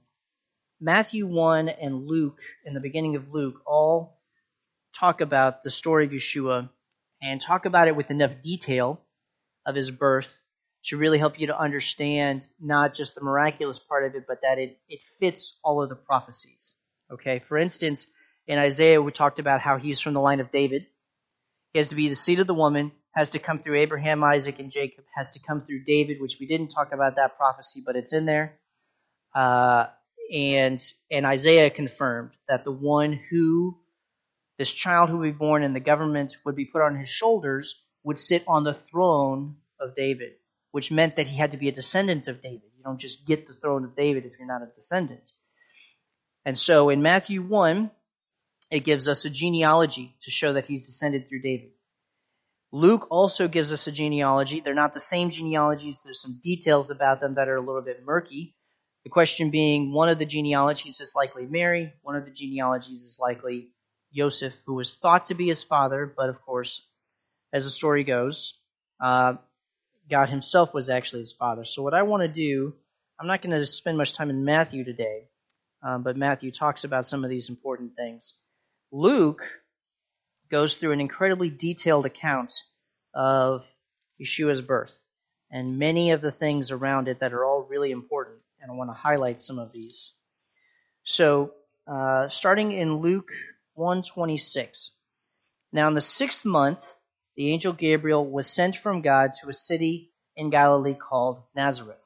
Matthew 0.81 1.27
1 1.27 1.69
and 1.69 2.07
Luke, 2.07 2.41
in 2.65 2.75
the 2.75 2.81
beginning 2.81 3.17
of 3.17 3.33
Luke, 3.33 3.63
all 3.67 4.21
talk 4.99 5.21
about 5.21 5.65
the 5.65 5.71
story 5.71 6.07
of 6.07 6.13
Yeshua 6.13 6.69
and 7.23 7.41
talk 7.41 7.65
about 7.67 7.89
it 7.89 7.97
with 7.97 8.11
enough 8.11 8.43
detail 8.43 9.01
of 9.67 9.75
his 9.75 9.91
birth 9.91 10.41
to 10.85 10.99
really 10.99 11.19
help 11.19 11.41
you 11.41 11.47
to 11.47 11.59
understand 11.59 12.47
not 12.61 12.95
just 12.95 13.15
the 13.15 13.23
miraculous 13.23 13.79
part 13.79 14.05
of 14.05 14.15
it, 14.15 14.25
but 14.29 14.43
that 14.43 14.59
it, 14.59 14.79
it 14.89 15.01
fits 15.19 15.55
all 15.65 15.83
of 15.83 15.89
the 15.89 15.95
prophecies. 15.95 16.75
Okay, 17.11 17.43
for 17.49 17.57
instance, 17.57 18.07
in 18.47 18.59
Isaiah, 18.59 19.01
we 19.01 19.11
talked 19.11 19.39
about 19.39 19.61
how 19.61 19.79
he's 19.79 20.01
from 20.01 20.15
the 20.15 20.21
line 20.21 20.41
of 20.41 20.53
David. 20.53 20.87
He 21.73 21.79
has 21.79 21.89
to 21.89 21.95
be 21.95 22.09
the 22.09 22.15
seed 22.15 22.41
of 22.41 22.47
the 22.47 22.55
woman, 22.55 22.93
has 23.15 23.31
to 23.31 23.39
come 23.39 23.61
through 23.61 23.81
Abraham, 23.81 24.25
Isaac, 24.25 24.59
and 24.59 24.71
Jacob, 24.71 25.05
has 25.15 25.31
to 25.33 25.41
come 25.41 25.61
through 25.61 25.85
David, 25.85 26.21
which 26.21 26.39
we 26.41 26.47
didn't 26.47 26.69
talk 26.69 26.93
about 26.93 27.17
that 27.17 27.37
prophecy, 27.37 27.83
but 27.85 27.97
it's 27.97 28.13
in 28.13 28.27
there. 28.27 28.59
Uh, 29.35 29.87
and 30.33 30.83
and 31.11 31.27
Isaiah 31.27 31.71
confirmed 31.71 32.31
that 32.49 32.65
the 32.65 32.73
one 32.73 33.21
who 33.31 33.79
this 34.59 34.73
child 34.73 35.11
who 35.11 35.19
would 35.19 35.33
be 35.33 35.39
born 35.39 35.63
and 35.63 35.75
the 35.75 35.81
government 35.81 36.37
would 36.45 36.57
be 36.57 36.65
put 36.65 36.83
on 36.83 36.97
his 36.97 37.09
shoulders 37.09 37.75
would 38.05 38.19
sit 38.19 38.45
on 38.47 38.65
the 38.65 38.77
throne 38.91 39.57
of 39.81 39.95
David 39.97 40.35
which 40.75 40.91
meant 40.91 41.15
that 41.15 41.29
he 41.29 41.37
had 41.37 41.53
to 41.53 41.57
be 41.57 41.69
a 41.69 41.73
descendant 41.73 42.27
of 42.27 42.43
David. 42.43 42.63
You 42.77 42.83
don't 42.83 42.99
just 42.99 43.25
get 43.25 43.47
the 43.47 43.55
throne 43.55 43.85
of 43.85 43.95
David 43.95 44.25
if 44.25 44.33
you're 44.37 44.49
not 44.49 44.61
a 44.61 44.67
descendant. 44.75 45.31
And 46.45 46.59
so 46.59 46.89
in 46.89 47.01
Matthew 47.01 47.45
1, 47.45 47.93
it 48.73 48.81
gives 48.81 49.07
us 49.07 49.25
a 49.25 49.31
genealogy 49.31 50.17
to 50.23 50.33
show 50.33 50.55
that 50.55 50.67
he's 50.67 50.85
descended 50.85 51.29
through 51.29 51.43
David. 51.43 51.71
Luke 52.75 53.07
also 53.09 53.47
gives 53.47 53.71
us 53.71 53.87
a 53.87 53.93
genealogy. 53.93 54.61
They're 54.61 54.75
not 54.75 54.95
the 54.95 55.01
same 55.01 55.31
genealogies. 55.31 56.01
There's 56.05 56.21
some 56.21 56.41
details 56.43 56.91
about 56.91 57.21
them 57.21 57.37
that 57.37 57.49
are 57.49 57.55
a 57.55 57.61
little 57.61 57.83
bit 57.83 58.05
murky. 58.05 58.57
The 59.05 59.11
question 59.11 59.51
being, 59.51 59.93
one 59.93 60.09
of 60.09 60.19
the 60.19 60.27
genealogies 60.27 61.01
is 61.01 61.13
likely 61.15 61.47
Mary, 61.47 61.93
one 62.03 62.17
of 62.17 62.25
the 62.25 62.33
genealogies 62.33 63.05
is 63.05 63.19
likely 63.21 63.69
Joseph, 64.13 64.55
who 64.67 64.75
was 64.75 64.97
thought 64.97 65.27
to 65.27 65.35
be 65.35 65.47
his 65.47 65.63
father, 65.63 66.13
but 66.17 66.29
of 66.29 66.43
course, 66.43 66.83
as 67.53 67.63
the 67.63 67.71
story 67.71 68.03
goes, 68.03 68.59
uh, 69.01 69.35
God 70.11 70.29
himself 70.29 70.75
was 70.75 70.91
actually 70.91 71.21
his 71.21 71.33
father. 71.33 71.65
So 71.65 71.81
what 71.81 71.95
I 71.95 72.03
want 72.03 72.23
to 72.23 72.29
do, 72.29 72.75
I'm 73.21 73.29
not 73.29 73.41
going 73.41 73.57
to 73.57 73.67
spend 73.67 73.97
much 73.97 74.15
time 74.15 74.31
in 74.31 74.45
Matthew 74.45 74.83
today, 74.83 75.29
um, 75.81 76.03
but 76.03 76.17
Matthew 76.17 76.51
talks 76.51 76.83
about 76.83 77.07
some 77.07 77.23
of 77.23 77.31
these 77.31 77.49
important 77.49 77.95
things. 77.95 78.35
Luke 78.91 79.43
goes 80.51 80.77
through 80.77 80.93
an 80.93 81.01
incredibly 81.01 81.51
detailed 81.51 82.07
account 82.07 82.53
of 83.15 83.65
Yeshua's 84.21 84.63
birth 84.63 84.97
and 85.51 85.79
many 85.79 86.11
of 86.11 86.21
the 86.21 86.33
things 86.33 86.71
around 86.71 87.09
it 87.09 87.21
that 87.21 87.33
are 87.33 87.45
all 87.45 87.63
really 87.63 87.91
important 87.91 88.41
and 88.65 88.73
I 88.73 88.75
want 88.75 88.89
to 88.89 88.95
highlight 88.95 89.43
some 89.43 89.59
of 89.59 89.73
these. 89.73 90.13
So, 91.05 91.53
uh, 91.87 92.31
starting 92.31 92.73
in 92.73 93.03
Luke 93.03 93.31
1:26. 93.75 94.93
Now, 95.71 95.89
in 95.89 95.95
the 95.95 96.01
sixth 96.01 96.47
month, 96.47 96.83
the 97.37 97.53
angel 97.53 97.75
Gabriel 97.75 98.25
was 98.25 98.49
sent 98.49 98.77
from 98.77 99.03
God 99.03 99.35
to 99.35 99.51
a 99.51 99.55
city 99.55 100.13
in 100.35 100.49
Galilee 100.49 100.95
called 100.95 101.43
Nazareth, 101.55 102.03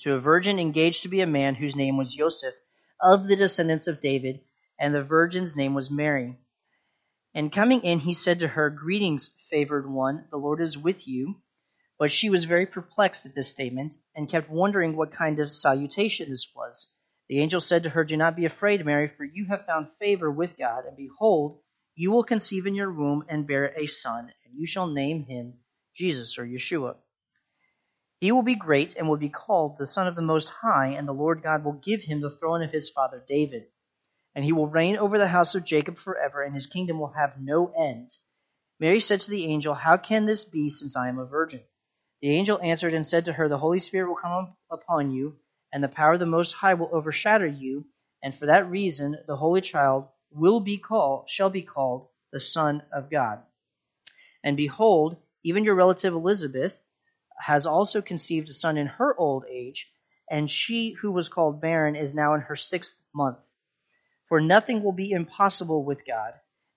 to 0.00 0.14
a 0.14 0.20
virgin 0.20 0.58
engaged 0.58 1.02
to 1.04 1.08
be 1.08 1.22
a 1.22 1.26
man 1.26 1.54
whose 1.54 1.74
name 1.74 1.96
was 1.96 2.14
Joseph, 2.14 2.54
of 3.00 3.26
the 3.26 3.36
descendants 3.36 3.86
of 3.86 4.02
David, 4.02 4.40
and 4.78 4.94
the 4.94 5.02
virgin's 5.02 5.56
name 5.56 5.72
was 5.72 5.90
Mary. 5.90 6.36
And 7.36 7.52
coming 7.52 7.82
in, 7.82 7.98
he 7.98 8.14
said 8.14 8.38
to 8.38 8.48
her, 8.48 8.70
Greetings, 8.70 9.28
favored 9.50 9.86
one, 9.86 10.26
the 10.30 10.38
Lord 10.38 10.58
is 10.58 10.78
with 10.78 11.06
you. 11.06 11.36
But 11.98 12.10
she 12.10 12.30
was 12.30 12.44
very 12.44 12.64
perplexed 12.64 13.26
at 13.26 13.34
this 13.34 13.50
statement, 13.50 13.94
and 14.14 14.30
kept 14.30 14.48
wondering 14.48 14.96
what 14.96 15.12
kind 15.12 15.38
of 15.38 15.52
salutation 15.52 16.30
this 16.30 16.48
was. 16.56 16.88
The 17.28 17.40
angel 17.40 17.60
said 17.60 17.82
to 17.82 17.90
her, 17.90 18.04
Do 18.04 18.16
not 18.16 18.36
be 18.36 18.46
afraid, 18.46 18.86
Mary, 18.86 19.08
for 19.08 19.24
you 19.24 19.44
have 19.50 19.66
found 19.66 19.92
favor 19.98 20.30
with 20.30 20.56
God, 20.56 20.86
and 20.86 20.96
behold, 20.96 21.60
you 21.94 22.10
will 22.10 22.24
conceive 22.24 22.66
in 22.66 22.74
your 22.74 22.90
womb 22.90 23.26
and 23.28 23.46
bear 23.46 23.66
a 23.78 23.86
son, 23.86 24.32
and 24.46 24.58
you 24.58 24.66
shall 24.66 24.86
name 24.86 25.24
him 25.24 25.58
Jesus 25.94 26.38
or 26.38 26.46
Yeshua. 26.46 26.96
He 28.18 28.32
will 28.32 28.44
be 28.44 28.54
great 28.54 28.96
and 28.96 29.10
will 29.10 29.18
be 29.18 29.28
called 29.28 29.76
the 29.76 29.86
Son 29.86 30.06
of 30.06 30.16
the 30.16 30.22
Most 30.22 30.48
High, 30.48 30.94
and 30.94 31.06
the 31.06 31.12
Lord 31.12 31.42
God 31.42 31.66
will 31.66 31.74
give 31.84 32.00
him 32.00 32.22
the 32.22 32.30
throne 32.30 32.62
of 32.62 32.72
his 32.72 32.88
father 32.88 33.22
David. 33.28 33.66
And 34.36 34.44
he 34.44 34.52
will 34.52 34.68
reign 34.68 34.96
over 34.96 35.18
the 35.18 35.26
house 35.26 35.56
of 35.56 35.64
Jacob 35.64 35.98
forever, 35.98 36.42
and 36.42 36.54
his 36.54 36.66
kingdom 36.66 37.00
will 37.00 37.14
have 37.16 37.40
no 37.40 37.72
end. 37.72 38.10
Mary 38.78 39.00
said 39.00 39.22
to 39.22 39.30
the 39.30 39.46
angel, 39.46 39.74
How 39.74 39.96
can 39.96 40.26
this 40.26 40.44
be, 40.44 40.68
since 40.68 40.94
I 40.94 41.08
am 41.08 41.18
a 41.18 41.24
virgin? 41.24 41.62
The 42.20 42.30
angel 42.30 42.60
answered 42.62 42.94
and 42.94 43.04
said 43.04 43.24
to 43.24 43.32
her, 43.32 43.48
The 43.48 43.58
Holy 43.58 43.78
Spirit 43.78 44.08
will 44.08 44.16
come 44.16 44.54
upon 44.70 45.10
you, 45.10 45.36
and 45.72 45.82
the 45.82 45.88
power 45.88 46.12
of 46.12 46.20
the 46.20 46.26
Most 46.26 46.52
High 46.52 46.74
will 46.74 46.90
overshadow 46.92 47.46
you, 47.46 47.86
and 48.22 48.36
for 48.36 48.46
that 48.46 48.70
reason 48.70 49.16
the 49.26 49.36
Holy 49.36 49.60
Child 49.62 50.06
will 50.30 50.60
be 50.60 50.78
called, 50.78 51.30
shall 51.30 51.50
be 51.50 51.62
called 51.62 52.08
the 52.30 52.40
Son 52.40 52.82
of 52.92 53.10
God. 53.10 53.40
And 54.44 54.56
behold, 54.56 55.16
even 55.44 55.64
your 55.64 55.74
relative 55.74 56.12
Elizabeth 56.12 56.76
has 57.40 57.66
also 57.66 58.02
conceived 58.02 58.48
a 58.48 58.52
son 58.52 58.76
in 58.76 58.86
her 58.86 59.18
old 59.18 59.44
age, 59.50 59.90
and 60.30 60.50
she 60.50 60.90
who 60.92 61.12
was 61.12 61.28
called 61.28 61.60
barren 61.60 61.96
is 61.96 62.14
now 62.14 62.34
in 62.34 62.42
her 62.42 62.56
sixth 62.56 62.94
month. 63.14 63.38
For 64.28 64.40
nothing 64.40 64.82
will 64.82 64.92
be 64.92 65.10
impossible 65.10 65.84
with 65.84 66.06
God. 66.06 66.32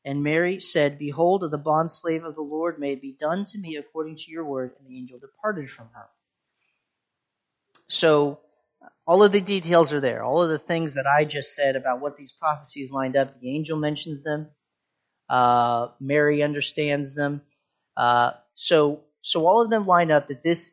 And 0.06 0.24
Mary 0.24 0.60
said, 0.60 0.98
Behold, 1.00 1.41
the 1.50 1.60
bondslave 1.60 2.24
of 2.25 2.36
the 2.36 2.41
Lord, 2.41 2.79
may 2.79 2.94
it 2.94 3.01
be 3.01 3.15
done 3.20 3.46
to 3.46 3.58
me 3.58 3.75
according 3.75 4.18
to 4.18 4.32
your 4.32 4.46
word. 4.46 4.72
And 4.79 4.88
the 4.88 4.98
angel 4.98 5.20
departed 5.20 5.70
from 5.70 5.89
her. 5.94 6.08
So, 7.89 8.39
all 9.06 9.24
of 9.24 9.32
the 9.32 9.41
details 9.41 9.91
are 9.91 10.00
there. 10.00 10.24
All 10.24 10.44
of 10.44 10.50
the 10.50 10.60
things 10.60 10.94
that 10.94 11.08
I 11.08 11.25
just 11.25 11.56
said 11.56 11.75
about 11.75 12.00
what 12.00 12.15
these 12.15 12.32
prophecies 12.32 12.91
lined 12.91 13.18
up, 13.18 13.39
the 13.41 13.56
angel 13.56 13.77
mentions 13.77 14.24
them. 14.24 14.48
Uh, 15.27 15.89
Mary 16.00 16.44
understands 16.44 17.13
them. 17.13 17.41
Uh, 17.98 18.32
so, 18.56 19.01
so 19.22 19.46
all 19.48 19.62
of 19.62 19.70
them 19.70 19.86
line 19.86 20.12
up 20.12 20.27
that 20.29 20.44
this, 20.44 20.72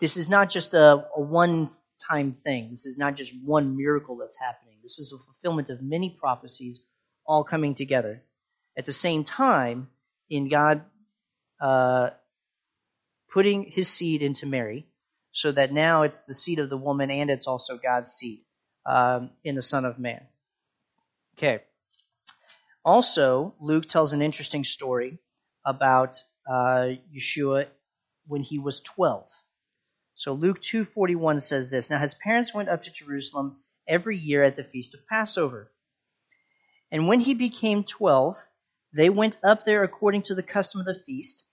this 0.00 0.16
is 0.16 0.28
not 0.28 0.50
just 0.50 0.74
a, 0.74 1.06
a 1.16 1.20
one-time 2.08 2.36
thing. 2.44 2.70
This 2.70 2.86
is 2.86 2.98
not 2.98 3.16
just 3.16 3.32
one 3.44 3.76
miracle 3.76 4.16
that's 4.16 4.36
happening. 4.36 4.76
This 4.82 4.98
is 4.98 5.12
a 5.12 5.18
fulfillment 5.24 5.70
of 5.70 5.82
many 5.82 6.16
prophecies 6.18 6.80
all 7.26 7.44
coming 7.44 7.74
together. 7.74 8.22
At 8.76 8.86
the 8.86 8.92
same 8.92 9.24
time, 9.24 9.88
in 10.30 10.48
God 10.48 10.82
uh, 11.60 12.10
putting 13.30 13.64
his 13.64 13.88
seed 13.88 14.22
into 14.22 14.46
Mary, 14.46 14.86
so 15.32 15.50
that 15.52 15.72
now 15.72 16.02
it's 16.02 16.18
the 16.28 16.34
seed 16.34 16.58
of 16.58 16.68
the 16.68 16.76
woman 16.76 17.10
and 17.10 17.30
it's 17.30 17.46
also 17.46 17.78
God's 17.78 18.12
seed 18.12 18.40
um, 18.84 19.30
in 19.44 19.54
the 19.54 19.62
Son 19.62 19.84
of 19.84 19.98
Man. 19.98 20.20
Okay. 21.38 21.62
Also, 22.84 23.54
Luke 23.60 23.86
tells 23.86 24.12
an 24.12 24.20
interesting 24.20 24.64
story 24.64 25.18
about 25.64 26.16
uh, 26.50 26.88
Yeshua 27.14 27.66
when 28.26 28.42
he 28.42 28.58
was 28.58 28.80
12. 28.80 29.24
So 30.14 30.34
Luke 30.34 30.60
2:41 30.60 31.42
says 31.42 31.70
this. 31.70 31.90
Now 31.90 31.98
his 31.98 32.14
parents 32.14 32.52
went 32.52 32.68
up 32.68 32.82
to 32.82 32.92
Jerusalem 32.92 33.62
every 33.88 34.18
year 34.18 34.44
at 34.44 34.56
the 34.56 34.64
feast 34.64 34.94
of 34.94 35.06
Passover. 35.06 35.72
And 36.90 37.08
when 37.08 37.20
he 37.20 37.34
became 37.34 37.84
12, 37.84 38.36
they 38.92 39.08
went 39.08 39.38
up 39.42 39.64
there 39.64 39.82
according 39.82 40.22
to 40.22 40.34
the 40.34 40.42
custom 40.42 40.80
of 40.80 40.86
the 40.86 41.02
feast, 41.06 41.46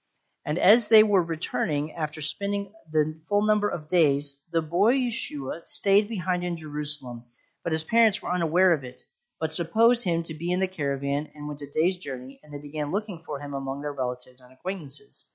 and 0.46 0.60
as 0.60 0.90
they 0.90 1.04
were 1.04 1.24
returning 1.24 1.94
after 1.94 2.22
spending 2.22 2.74
the 2.92 3.22
full 3.30 3.44
number 3.44 3.70
of 3.70 3.88
days, 3.88 4.36
the 4.52 4.62
boy 4.62 4.96
Yeshua 4.96 5.66
stayed 5.66 6.10
behind 6.10 6.44
in 6.44 6.58
Jerusalem, 6.58 7.24
but 7.64 7.72
his 7.72 7.84
parents 7.84 8.22
were 8.22 8.34
unaware 8.34 8.74
of 8.74 8.84
it, 8.84 9.02
but 9.40 9.54
supposed 9.54 10.04
him 10.04 10.24
to 10.24 10.34
be 10.34 10.52
in 10.52 10.60
the 10.60 10.68
caravan 10.68 11.32
and 11.34 11.48
went 11.48 11.62
a 11.62 11.72
day's 11.72 11.98
journey, 11.98 12.42
and 12.44 12.54
they 12.54 12.58
began 12.58 12.92
looking 12.92 13.24
for 13.26 13.40
him 13.40 13.54
among 13.54 13.82
their 13.82 13.94
relatives 13.94 14.42
and 14.42 14.52
acquaintances. 14.52 15.26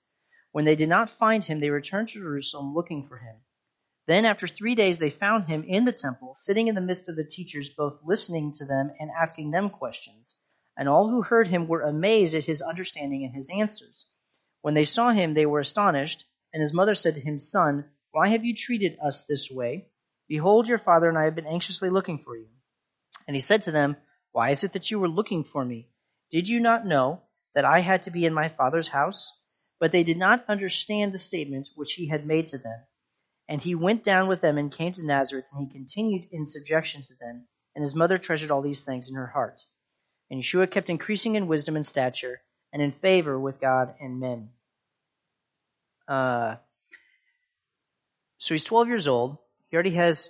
When 0.54 0.64
they 0.64 0.76
did 0.76 0.88
not 0.88 1.10
find 1.10 1.44
him, 1.44 1.58
they 1.58 1.70
returned 1.70 2.10
to 2.10 2.20
Jerusalem 2.20 2.74
looking 2.74 3.08
for 3.08 3.18
him. 3.18 3.34
Then 4.06 4.24
after 4.24 4.46
three 4.46 4.76
days 4.76 5.00
they 5.00 5.10
found 5.10 5.46
him 5.46 5.64
in 5.64 5.84
the 5.84 5.90
temple, 5.90 6.36
sitting 6.36 6.68
in 6.68 6.76
the 6.76 6.80
midst 6.80 7.08
of 7.08 7.16
the 7.16 7.24
teachers, 7.24 7.70
both 7.70 7.98
listening 8.04 8.52
to 8.52 8.64
them 8.64 8.92
and 9.00 9.10
asking 9.10 9.50
them 9.50 9.68
questions. 9.68 10.36
And 10.76 10.88
all 10.88 11.08
who 11.08 11.22
heard 11.22 11.48
him 11.48 11.66
were 11.66 11.82
amazed 11.82 12.36
at 12.36 12.44
his 12.44 12.62
understanding 12.62 13.24
and 13.24 13.34
his 13.34 13.50
answers. 13.50 14.06
When 14.62 14.74
they 14.74 14.84
saw 14.84 15.10
him, 15.10 15.34
they 15.34 15.44
were 15.44 15.58
astonished. 15.58 16.24
And 16.52 16.60
his 16.60 16.72
mother 16.72 16.94
said 16.94 17.16
to 17.16 17.20
him, 17.20 17.40
Son, 17.40 17.86
why 18.12 18.28
have 18.28 18.44
you 18.44 18.54
treated 18.54 18.96
us 19.04 19.24
this 19.24 19.50
way? 19.50 19.88
Behold, 20.28 20.68
your 20.68 20.78
father 20.78 21.08
and 21.08 21.18
I 21.18 21.24
have 21.24 21.34
been 21.34 21.48
anxiously 21.48 21.90
looking 21.90 22.22
for 22.22 22.36
you. 22.36 22.46
And 23.26 23.34
he 23.34 23.40
said 23.40 23.62
to 23.62 23.72
them, 23.72 23.96
Why 24.30 24.50
is 24.50 24.62
it 24.62 24.74
that 24.74 24.88
you 24.88 25.00
were 25.00 25.08
looking 25.08 25.42
for 25.42 25.64
me? 25.64 25.88
Did 26.30 26.48
you 26.48 26.60
not 26.60 26.86
know 26.86 27.22
that 27.56 27.64
I 27.64 27.80
had 27.80 28.02
to 28.02 28.12
be 28.12 28.24
in 28.24 28.32
my 28.32 28.50
father's 28.50 28.86
house? 28.86 29.32
But 29.80 29.92
they 29.92 30.04
did 30.04 30.16
not 30.16 30.44
understand 30.48 31.12
the 31.12 31.18
statement 31.18 31.68
which 31.74 31.94
he 31.94 32.08
had 32.08 32.26
made 32.26 32.48
to 32.48 32.58
them. 32.58 32.80
And 33.48 33.60
he 33.60 33.74
went 33.74 34.02
down 34.02 34.28
with 34.28 34.40
them 34.40 34.56
and 34.56 34.72
came 34.72 34.92
to 34.94 35.04
Nazareth, 35.04 35.46
and 35.52 35.66
he 35.66 35.72
continued 35.72 36.28
in 36.32 36.46
subjection 36.46 37.02
to 37.02 37.14
them. 37.20 37.46
And 37.74 37.82
his 37.82 37.94
mother 37.94 38.18
treasured 38.18 38.50
all 38.50 38.62
these 38.62 38.82
things 38.84 39.08
in 39.08 39.16
her 39.16 39.26
heart. 39.26 39.60
And 40.30 40.42
Yeshua 40.42 40.70
kept 40.70 40.88
increasing 40.88 41.34
in 41.34 41.46
wisdom 41.46 41.76
and 41.76 41.86
stature 41.86 42.40
and 42.72 42.82
in 42.82 42.92
favor 42.92 43.38
with 43.38 43.60
God 43.60 43.94
and 44.00 44.20
men. 44.20 44.50
Uh, 46.08 46.56
so 48.38 48.54
he's 48.54 48.64
12 48.64 48.88
years 48.88 49.08
old. 49.08 49.38
He 49.70 49.76
already 49.76 49.94
has 49.94 50.28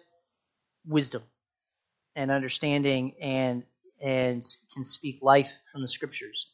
wisdom 0.87 1.23
and 2.17 2.31
understanding 2.31 3.15
and 3.21 3.65
and 4.01 4.45
can 4.75 4.85
speak 4.85 5.21
life 5.23 5.51
from 5.73 5.81
the 5.83 5.89
scriptures. 5.89 6.51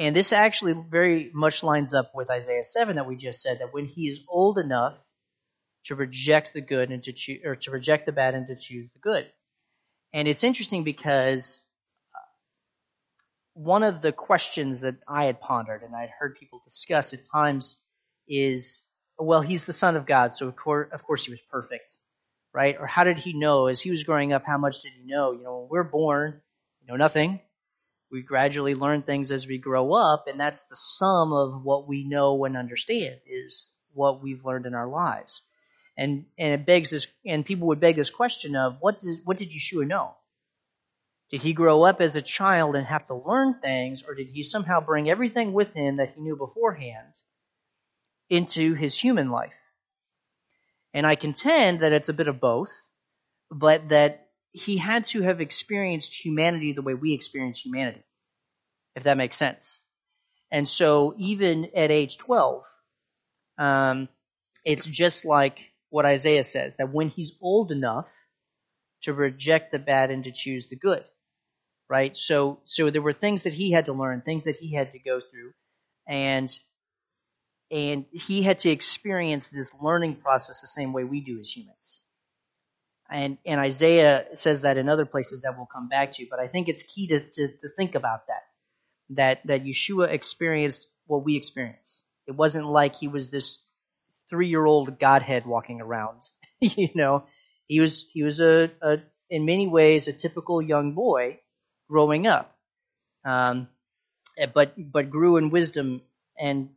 And 0.00 0.16
this 0.16 0.32
actually 0.32 0.72
very 0.72 1.30
much 1.34 1.62
lines 1.62 1.92
up 1.92 2.12
with 2.14 2.30
Isaiah 2.30 2.64
7 2.64 2.96
that 2.96 3.06
we 3.06 3.16
just 3.16 3.42
said 3.42 3.58
that 3.58 3.74
when 3.74 3.84
he 3.84 4.08
is 4.08 4.20
old 4.26 4.56
enough 4.56 4.94
to 5.84 5.94
reject 5.94 6.54
the 6.54 6.62
good 6.62 6.90
and 6.90 7.04
to 7.04 7.12
choose, 7.12 7.40
or 7.44 7.54
to 7.56 7.70
reject 7.70 8.06
the 8.06 8.12
bad 8.12 8.34
and 8.34 8.46
to 8.46 8.56
choose 8.56 8.88
the 8.94 8.98
good. 8.98 9.26
And 10.14 10.26
it's 10.26 10.42
interesting 10.42 10.84
because 10.84 11.60
uh, 12.14 12.18
one 13.52 13.82
of 13.82 14.00
the 14.00 14.10
questions 14.10 14.80
that 14.80 14.94
I 15.06 15.26
had 15.26 15.38
pondered 15.38 15.82
and 15.82 15.94
I'd 15.94 16.08
heard 16.18 16.38
people 16.40 16.62
discuss 16.64 17.12
at 17.12 17.20
times 17.30 17.76
is, 18.26 18.80
well, 19.18 19.42
he's 19.42 19.66
the 19.66 19.74
son 19.74 19.96
of 19.96 20.06
God, 20.06 20.34
so 20.34 20.48
of 20.48 20.56
course, 20.56 20.88
of 20.94 21.02
course 21.02 21.26
he 21.26 21.30
was 21.30 21.42
perfect, 21.50 21.94
right? 22.54 22.74
Or 22.80 22.86
how 22.86 23.04
did 23.04 23.18
he 23.18 23.38
know 23.38 23.66
as 23.66 23.82
he 23.82 23.90
was 23.90 24.04
growing 24.04 24.32
up? 24.32 24.44
How 24.46 24.56
much 24.56 24.80
did 24.80 24.92
he 24.92 25.04
know? 25.04 25.32
You 25.32 25.42
know, 25.42 25.58
when 25.58 25.68
we're 25.68 25.84
born, 25.84 26.40
we 26.80 26.90
know 26.90 26.96
nothing. 26.96 27.40
We 28.10 28.22
gradually 28.22 28.74
learn 28.74 29.02
things 29.02 29.30
as 29.30 29.46
we 29.46 29.58
grow 29.58 29.92
up, 29.92 30.26
and 30.26 30.38
that's 30.40 30.62
the 30.62 30.76
sum 30.76 31.32
of 31.32 31.62
what 31.62 31.86
we 31.86 32.04
know 32.04 32.44
and 32.44 32.56
understand 32.56 33.20
is 33.26 33.70
what 33.92 34.22
we've 34.22 34.44
learned 34.44 34.66
in 34.66 34.74
our 34.74 34.88
lives. 34.88 35.42
And 35.96 36.26
and 36.38 36.52
it 36.52 36.66
begs 36.66 36.90
this, 36.90 37.06
and 37.24 37.46
people 37.46 37.68
would 37.68 37.80
beg 37.80 37.96
this 37.96 38.10
question 38.10 38.56
of 38.56 38.78
what 38.80 39.00
does 39.00 39.18
what 39.24 39.38
did 39.38 39.50
Yeshua 39.50 39.86
know? 39.86 40.14
Did 41.30 41.42
he 41.42 41.52
grow 41.52 41.84
up 41.84 42.00
as 42.00 42.16
a 42.16 42.22
child 42.22 42.74
and 42.74 42.86
have 42.86 43.06
to 43.06 43.14
learn 43.14 43.60
things, 43.60 44.02
or 44.06 44.14
did 44.14 44.28
he 44.28 44.42
somehow 44.42 44.80
bring 44.80 45.08
everything 45.08 45.52
with 45.52 45.72
him 45.74 45.96
that 45.96 46.14
he 46.14 46.20
knew 46.20 46.36
beforehand 46.36 47.14
into 48.28 48.74
his 48.74 48.98
human 48.98 49.30
life? 49.30 49.54
And 50.92 51.06
I 51.06 51.14
contend 51.14 51.80
that 51.80 51.92
it's 51.92 52.08
a 52.08 52.14
bit 52.14 52.26
of 52.26 52.40
both, 52.40 52.72
but 53.48 53.90
that 53.90 54.29
he 54.52 54.78
had 54.78 55.06
to 55.06 55.22
have 55.22 55.40
experienced 55.40 56.14
humanity 56.14 56.72
the 56.72 56.82
way 56.82 56.94
we 56.94 57.14
experience 57.14 57.60
humanity, 57.60 58.04
if 58.96 59.04
that 59.04 59.16
makes 59.16 59.36
sense. 59.36 59.80
And 60.50 60.68
so 60.68 61.14
even 61.18 61.70
at 61.76 61.90
age 61.90 62.18
12, 62.18 62.62
um, 63.58 64.08
it's 64.64 64.86
just 64.86 65.24
like 65.24 65.58
what 65.90 66.06
Isaiah 66.06 66.44
says, 66.44 66.76
that 66.76 66.92
when 66.92 67.08
he's 67.08 67.32
old 67.40 67.70
enough 67.72 68.08
to 69.02 69.14
reject 69.14 69.72
the 69.72 69.78
bad 69.78 70.10
and 70.10 70.24
to 70.24 70.32
choose 70.32 70.68
the 70.68 70.76
good 70.76 71.04
right? 71.90 72.16
So, 72.16 72.60
so 72.66 72.90
there 72.90 73.02
were 73.02 73.12
things 73.12 73.42
that 73.42 73.52
he 73.52 73.72
had 73.72 73.86
to 73.86 73.92
learn, 73.92 74.22
things 74.22 74.44
that 74.44 74.56
he 74.56 74.74
had 74.74 74.92
to 74.92 74.98
go 74.98 75.20
through, 75.20 75.52
and 76.08 76.50
and 77.72 78.06
he 78.12 78.42
had 78.42 78.60
to 78.60 78.70
experience 78.70 79.48
this 79.48 79.70
learning 79.80 80.16
process 80.16 80.60
the 80.60 80.68
same 80.68 80.92
way 80.92 81.04
we 81.04 81.20
do 81.20 81.38
as 81.40 81.50
humans. 81.50 81.76
And 83.10 83.38
and 83.44 83.60
Isaiah 83.60 84.26
says 84.34 84.62
that 84.62 84.76
in 84.76 84.88
other 84.88 85.06
places 85.06 85.42
that 85.42 85.56
we'll 85.56 85.66
come 85.66 85.88
back 85.88 86.12
to, 86.12 86.26
but 86.30 86.38
I 86.38 86.46
think 86.46 86.68
it's 86.68 86.82
key 86.84 87.08
to, 87.08 87.20
to, 87.20 87.48
to 87.48 87.68
think 87.76 87.94
about 87.94 88.26
that. 88.28 88.44
That 89.10 89.46
that 89.46 89.64
Yeshua 89.64 90.10
experienced 90.10 90.86
what 91.06 91.24
we 91.24 91.36
experience. 91.36 92.02
It 92.28 92.36
wasn't 92.36 92.66
like 92.66 92.94
he 92.94 93.08
was 93.08 93.30
this 93.30 93.58
three 94.30 94.48
year 94.48 94.64
old 94.64 95.00
Godhead 95.00 95.44
walking 95.44 95.80
around. 95.80 96.22
you 96.60 96.88
know, 96.94 97.24
he 97.66 97.80
was 97.80 98.06
he 98.12 98.22
was 98.22 98.40
a, 98.40 98.70
a 98.80 98.98
in 99.28 99.44
many 99.44 99.66
ways 99.66 100.08
a 100.08 100.12
typical 100.12 100.62
young 100.62 100.92
boy 100.92 101.40
growing 101.88 102.26
up, 102.28 102.56
um, 103.24 103.68
eh, 104.38 104.46
but 104.52 104.74
but 104.92 105.10
grew 105.10 105.36
in 105.36 105.50
wisdom 105.50 106.02
and 106.38 106.70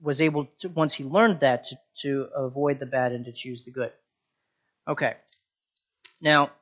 was 0.00 0.20
able 0.20 0.48
to 0.60 0.68
once 0.68 0.94
he 0.94 1.04
learned 1.04 1.40
that 1.40 1.64
to, 1.64 1.76
to 2.02 2.28
avoid 2.34 2.78
the 2.78 2.86
bad 2.86 3.12
and 3.12 3.24
to 3.24 3.32
choose 3.32 3.64
the 3.64 3.70
good. 3.70 3.92
Okay, 4.88 5.14
now 6.22 6.52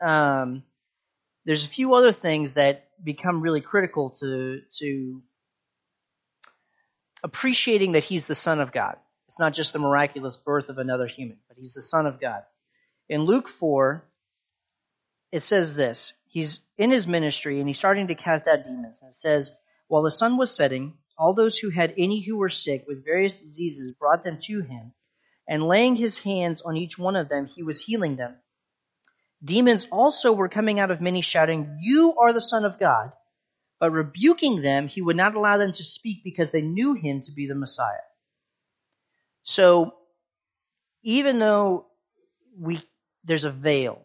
um, 0.00 0.62
there's 1.44 1.64
a 1.64 1.68
few 1.68 1.94
other 1.94 2.12
things 2.12 2.54
that 2.54 2.88
become 3.02 3.42
really 3.42 3.60
critical 3.60 4.10
to 4.20 4.60
to 4.78 5.22
appreciating 7.22 7.92
that 7.92 8.04
he's 8.04 8.26
the 8.26 8.34
Son 8.34 8.60
of 8.60 8.72
God. 8.72 8.96
It's 9.28 9.38
not 9.38 9.52
just 9.52 9.72
the 9.72 9.78
miraculous 9.78 10.36
birth 10.36 10.68
of 10.70 10.78
another 10.78 11.06
human, 11.06 11.36
but 11.48 11.58
he's 11.58 11.74
the 11.74 11.82
Son 11.82 12.06
of 12.06 12.20
God. 12.20 12.42
In 13.08 13.22
Luke 13.22 13.48
4, 13.48 14.02
it 15.32 15.42
says 15.42 15.74
this 15.74 16.12
he's 16.26 16.60
in 16.78 16.90
his 16.90 17.06
ministry 17.06 17.58
and 17.58 17.68
he's 17.68 17.78
starting 17.78 18.08
to 18.08 18.14
cast 18.14 18.46
out 18.46 18.64
demons. 18.64 19.02
And 19.02 19.10
it 19.10 19.16
says, 19.16 19.50
While 19.88 20.02
the 20.02 20.10
sun 20.10 20.36
was 20.36 20.54
setting, 20.54 20.94
all 21.18 21.34
those 21.34 21.58
who 21.58 21.70
had 21.70 21.92
any 21.98 22.20
who 22.20 22.38
were 22.38 22.48
sick 22.48 22.84
with 22.86 23.04
various 23.04 23.34
diseases 23.34 23.92
brought 23.92 24.24
them 24.24 24.38
to 24.44 24.62
him, 24.62 24.92
and 25.46 25.66
laying 25.66 25.96
his 25.96 26.18
hands 26.18 26.62
on 26.62 26.76
each 26.76 26.98
one 26.98 27.16
of 27.16 27.28
them, 27.28 27.46
he 27.46 27.62
was 27.62 27.84
healing 27.84 28.16
them. 28.16 28.36
Demons 29.44 29.86
also 29.90 30.32
were 30.32 30.48
coming 30.48 30.80
out 30.80 30.90
of 30.90 31.00
many, 31.00 31.22
shouting, 31.22 31.78
You 31.80 32.16
are 32.20 32.32
the 32.32 32.40
Son 32.40 32.64
of 32.64 32.78
God. 32.78 33.12
But 33.78 33.92
rebuking 33.92 34.60
them, 34.60 34.88
he 34.88 35.00
would 35.00 35.16
not 35.16 35.34
allow 35.34 35.56
them 35.56 35.72
to 35.72 35.84
speak 35.84 36.22
because 36.22 36.50
they 36.50 36.60
knew 36.60 36.94
him 36.94 37.22
to 37.22 37.32
be 37.32 37.46
the 37.46 37.54
Messiah. 37.54 38.04
So, 39.42 39.94
even 41.02 41.38
though 41.38 41.86
we 42.58 42.80
there's 43.24 43.44
a 43.44 43.50
veil 43.50 44.04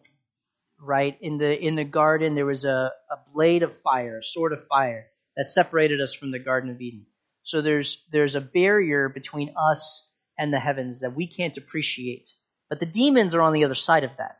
right? 0.80 1.16
In 1.20 1.38
the 1.38 1.58
in 1.58 1.76
the 1.76 1.84
garden 1.84 2.34
there 2.34 2.46
was 2.46 2.64
a, 2.64 2.92
a 3.10 3.16
blade 3.32 3.62
of 3.62 3.72
fire, 3.82 4.18
a 4.18 4.24
sword 4.24 4.52
of 4.52 4.66
fire 4.68 5.06
that 5.36 5.46
separated 5.46 6.00
us 6.00 6.14
from 6.14 6.30
the 6.30 6.38
Garden 6.38 6.70
of 6.70 6.80
Eden. 6.80 7.06
So 7.42 7.62
there's 7.62 8.02
there's 8.12 8.34
a 8.34 8.40
barrier 8.40 9.08
between 9.08 9.54
us 9.56 10.06
and 10.38 10.52
the 10.52 10.60
heavens 10.60 11.00
that 11.00 11.14
we 11.14 11.26
can't 11.26 11.56
appreciate. 11.56 12.28
But 12.68 12.80
the 12.80 12.86
demons 12.86 13.34
are 13.34 13.42
on 13.42 13.52
the 13.52 13.64
other 13.64 13.74
side 13.74 14.04
of 14.04 14.10
that. 14.18 14.38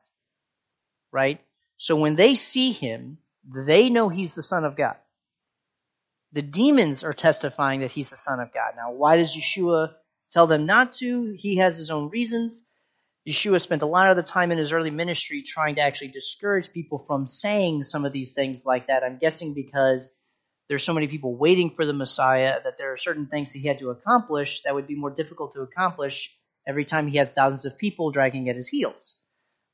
Right? 1.13 1.41
So 1.77 1.97
when 1.97 2.17
they 2.17 2.35
see 2.35 2.73
him, 2.73 3.19
they 3.45 3.89
know 3.91 4.09
he's 4.09 4.35
the 4.35 4.43
Son 4.43 4.65
of 4.65 4.77
God. 4.77 4.97
The 6.33 6.43
demons 6.43 7.05
are 7.05 7.13
testifying 7.13 7.81
that 7.81 7.93
he's 7.93 8.11
the 8.11 8.17
Son 8.17 8.41
of 8.41 8.53
God. 8.53 8.73
Now, 8.77 8.93
why 8.93 9.17
does 9.17 9.37
Yeshua 9.37 9.93
tell 10.31 10.47
them 10.47 10.67
not 10.67 10.93
to? 10.95 11.35
He 11.39 11.57
has 11.57 11.77
his 11.77 11.91
own 11.91 12.11
reasons. 12.11 12.67
Yeshua 13.27 13.61
spent 13.61 13.83
a 13.83 13.87
lot 13.87 14.11
of 14.11 14.17
the 14.17 14.23
time 14.23 14.53
in 14.53 14.59
his 14.59 14.73
early 14.73 14.91
ministry 14.91 15.43
trying 15.43 15.77
to 15.77 15.81
actually 15.81 16.09
discourage 16.09 16.73
people 16.73 17.05
from 17.07 17.27
saying 17.27 17.85
some 17.85 18.05
of 18.05 18.13
these 18.13 18.35
things 18.35 18.65
like 18.65 18.87
that. 18.87 19.03
I'm 19.03 19.19
guessing 19.19 19.55
because 19.55 20.13
there's 20.69 20.85
so 20.85 20.93
many 20.93 21.09
people 21.09 21.37
waiting 21.37 21.73
for 21.75 21.87
the 21.87 21.93
Messiah 21.93 22.57
that 22.63 22.79
there 22.79 22.93
are 22.93 22.97
certain 22.99 23.27
things 23.27 23.53
that 23.53 23.59
he 23.59 23.69
had 23.69 23.79
to 23.79 23.91
accomplish 23.91 24.63
that 24.65 24.75
would 24.75 24.87
be 24.87 24.97
more 24.97 25.11
difficult 25.11 25.55
to 25.55 25.63
accomplish 25.63 26.31
every 26.67 26.85
time 26.85 27.07
he 27.07 27.19
had 27.19 27.35
thousands 27.35 27.67
of 27.67 27.79
people 27.79 28.11
dragging 28.11 28.49
at 28.49 28.57
his 28.57 28.69
heels. 28.69 29.17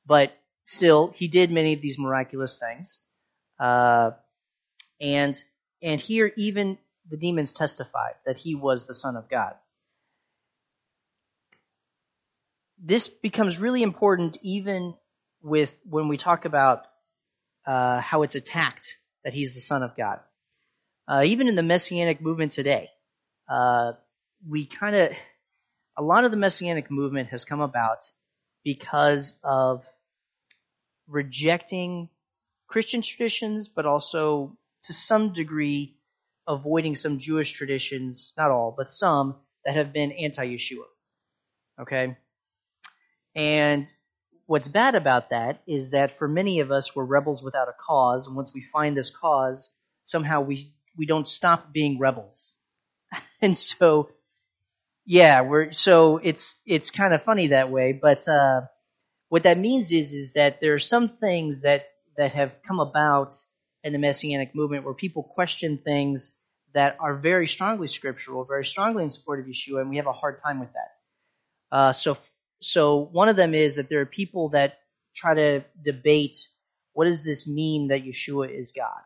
But 0.07 0.33
still, 0.65 1.13
he 1.15 1.29
did 1.29 1.51
many 1.51 1.75
of 1.75 1.81
these 1.81 1.99
miraculous 1.99 2.59
things. 2.59 3.03
Uh, 3.59 4.13
and 5.01 5.43
and 5.83 6.01
here 6.01 6.33
even 6.37 6.79
the 7.11 7.17
demons 7.17 7.53
testified 7.53 8.15
that 8.27 8.37
he 8.37 8.55
was 8.55 8.87
the 8.87 8.95
Son 8.95 9.17
of 9.17 9.29
God. 9.29 9.55
this 12.83 13.09
becomes 13.09 13.59
really 13.59 13.83
important 13.83 14.39
even 14.43 14.95
with 15.41 15.75
when 15.89 16.09
we 16.09 16.17
talk 16.17 16.45
about 16.45 16.87
uh, 17.67 18.01
how 18.01 18.25
it's 18.25 18.35
attacked 18.35 18.97
that 19.25 19.33
he's 19.33 19.55
the 19.55 19.61
Son 19.61 19.83
of 19.83 19.97
God. 19.97 20.19
Uh, 21.07 21.23
even 21.25 21.49
in 21.49 21.55
the 21.55 21.63
Messianic 21.63 22.21
movement 22.21 22.53
today, 22.53 22.91
uh, 23.49 23.93
we 24.49 24.67
kind 24.67 24.97
of, 24.97 25.13
a 25.97 26.03
lot 26.03 26.25
of 26.25 26.33
the 26.33 26.37
Messianic 26.37 26.91
movement 26.91 27.29
has 27.29 27.45
come 27.45 27.61
about 27.61 28.11
because 28.65 29.35
of 29.45 29.85
rejecting 31.13 32.09
Christian 32.67 33.03
traditions, 33.03 33.69
but 33.69 33.87
also 33.87 34.57
to 34.85 34.93
some 34.93 35.33
degree 35.33 35.97
avoiding 36.47 36.97
some 36.97 37.19
Jewish 37.19 37.53
traditions, 37.53 38.33
not 38.37 38.51
all, 38.51 38.75
but 38.77 38.91
some 38.91 39.37
that 39.65 39.77
have 39.77 39.93
been 39.93 40.13
anti 40.13 40.45
Yeshua. 40.45 40.85
Okay? 41.81 42.17
And 43.35 43.87
what's 44.47 44.69
bad 44.69 44.95
about 44.95 45.31
that 45.31 45.63
is 45.67 45.91
that 45.91 46.19
for 46.19 46.29
many 46.29 46.61
of 46.61 46.71
us, 46.71 46.95
we're 46.95 47.05
rebels 47.05 47.43
without 47.43 47.69
a 47.69 47.75
cause. 47.79 48.27
And 48.27 48.37
once 48.37 48.53
we 48.53 48.63
find 48.63 48.97
this 48.97 49.11
cause, 49.11 49.71
somehow 50.05 50.41
we, 50.43 50.75
we 50.97 51.07
don't 51.07 51.29
stop 51.29 51.73
being 51.73 51.99
rebels. 51.99 52.55
and 53.41 53.57
so, 53.57 54.11
yeah, 55.07 55.43
we're, 55.43 55.73
so 55.73 56.19
it's, 56.19 56.55
it's 56.67 56.91
kind 56.91 57.15
of 57.15 57.23
funny 57.23 57.49
that 57.49 57.71
way. 57.71 57.93
But, 57.93 58.29
uh, 58.29 58.63
what 59.33 59.45
that 59.45 59.57
means 59.57 59.91
is, 59.93 60.13
is 60.13 60.33
that 60.33 60.61
there 60.61 60.75
are 60.75 60.79
some 60.79 61.09
things 61.09 61.63
that, 61.63 61.87
that 62.19 62.35
have 62.35 62.53
come 62.69 62.81
about 62.81 63.35
in 63.83 63.95
the 63.95 63.99
Messianic 63.99 64.55
movement 64.55 64.85
where 64.85 64.93
people 64.93 65.23
question 65.23 65.79
things 65.79 66.35
that 66.75 66.99
are 67.01 67.17
very 67.17 67.49
strongly 67.49 67.89
scriptural, 67.89 68.45
very 68.45 68.67
strongly 68.67 69.05
in 69.05 69.09
support 69.09 69.41
of 69.41 69.47
Yeshua, 69.47 69.81
and 69.81 69.89
we 69.89 69.97
have 69.97 70.07
a 70.07 70.13
hard 70.13 70.43
time 70.43 70.61
with 70.61 70.69
that. 70.75 71.75
Uh, 71.75 71.93
so 71.95 72.19
so 72.61 73.09
one 73.11 73.31
of 73.31 73.37
them 73.37 73.55
is 73.55 73.77
that 73.77 73.89
there 73.89 74.03
are 74.03 74.07
people 74.07 74.51
that 74.51 74.75
try 75.17 75.33
to 75.33 75.65
debate 75.83 76.37
what 76.93 77.07
does 77.07 77.25
this 77.25 77.47
mean 77.47 77.89
that 77.89 78.05
Yeshua 78.05 78.55
is 78.55 78.73
God? 78.73 79.01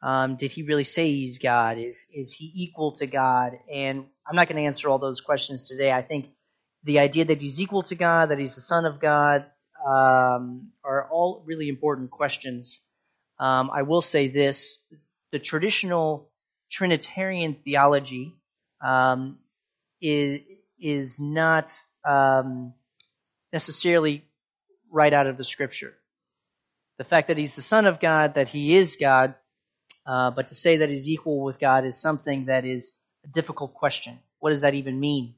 Um, 0.00 0.36
did 0.36 0.50
he 0.50 0.62
really 0.62 0.84
say 0.84 1.12
he's 1.12 1.36
God? 1.36 1.76
Is 1.76 2.06
is 2.10 2.32
he 2.32 2.50
equal 2.54 2.92
to 2.92 3.06
God? 3.06 3.52
And 3.70 4.06
I'm 4.26 4.34
not 4.34 4.48
going 4.48 4.56
to 4.62 4.66
answer 4.66 4.88
all 4.88 4.98
those 4.98 5.20
questions 5.20 5.68
today. 5.68 5.92
I 5.92 6.00
think 6.00 6.30
the 6.86 7.00
idea 7.00 7.26
that 7.26 7.40
he's 7.40 7.60
equal 7.60 7.82
to 7.84 7.96
God, 7.96 8.30
that 8.30 8.38
he's 8.38 8.54
the 8.54 8.60
Son 8.60 8.86
of 8.86 9.00
God, 9.00 9.44
um, 9.84 10.70
are 10.84 11.08
all 11.10 11.42
really 11.44 11.68
important 11.68 12.10
questions. 12.10 12.80
Um, 13.38 13.70
I 13.74 13.82
will 13.82 14.02
say 14.02 14.28
this: 14.28 14.78
the 15.32 15.38
traditional 15.38 16.30
Trinitarian 16.70 17.56
theology 17.64 18.34
um, 18.82 19.38
is 20.00 20.40
is 20.80 21.18
not 21.18 21.72
um, 22.08 22.72
necessarily 23.52 24.24
right 24.90 25.12
out 25.12 25.26
of 25.26 25.36
the 25.36 25.44
scripture. 25.44 25.94
The 26.98 27.04
fact 27.04 27.28
that 27.28 27.36
he's 27.36 27.56
the 27.56 27.62
Son 27.62 27.86
of 27.86 28.00
God, 28.00 28.34
that 28.34 28.48
he 28.48 28.76
is 28.76 28.96
God, 28.98 29.34
uh, 30.06 30.30
but 30.30 30.46
to 30.48 30.54
say 30.54 30.78
that 30.78 30.88
he's 30.88 31.08
equal 31.08 31.42
with 31.42 31.58
God 31.58 31.84
is 31.84 32.00
something 32.00 32.46
that 32.46 32.64
is 32.64 32.92
a 33.24 33.28
difficult 33.28 33.74
question. 33.74 34.18
What 34.38 34.50
does 34.50 34.60
that 34.60 34.74
even 34.74 35.00
mean? 35.00 35.34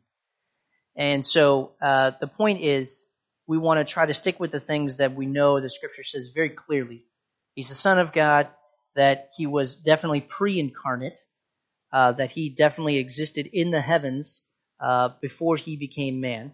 And 0.98 1.24
so 1.24 1.72
uh, 1.80 2.12
the 2.20 2.26
point 2.26 2.60
is, 2.62 3.06
we 3.46 3.56
want 3.56 3.78
to 3.86 3.90
try 3.90 4.04
to 4.04 4.14
stick 4.14 4.38
with 4.40 4.52
the 4.52 4.60
things 4.60 4.96
that 4.98 5.16
we 5.16 5.26
know 5.26 5.60
the 5.60 5.70
scripture 5.70 6.02
says 6.04 6.32
very 6.34 6.50
clearly. 6.50 7.04
He's 7.54 7.70
the 7.70 7.76
Son 7.76 7.98
of 7.98 8.12
God, 8.12 8.48
that 8.96 9.30
he 9.36 9.46
was 9.46 9.76
definitely 9.76 10.20
pre 10.20 10.58
incarnate, 10.60 11.16
uh, 11.92 12.12
that 12.12 12.30
he 12.32 12.50
definitely 12.50 12.98
existed 12.98 13.48
in 13.52 13.70
the 13.70 13.80
heavens 13.80 14.42
uh, 14.80 15.10
before 15.22 15.56
he 15.56 15.76
became 15.76 16.20
man, 16.20 16.52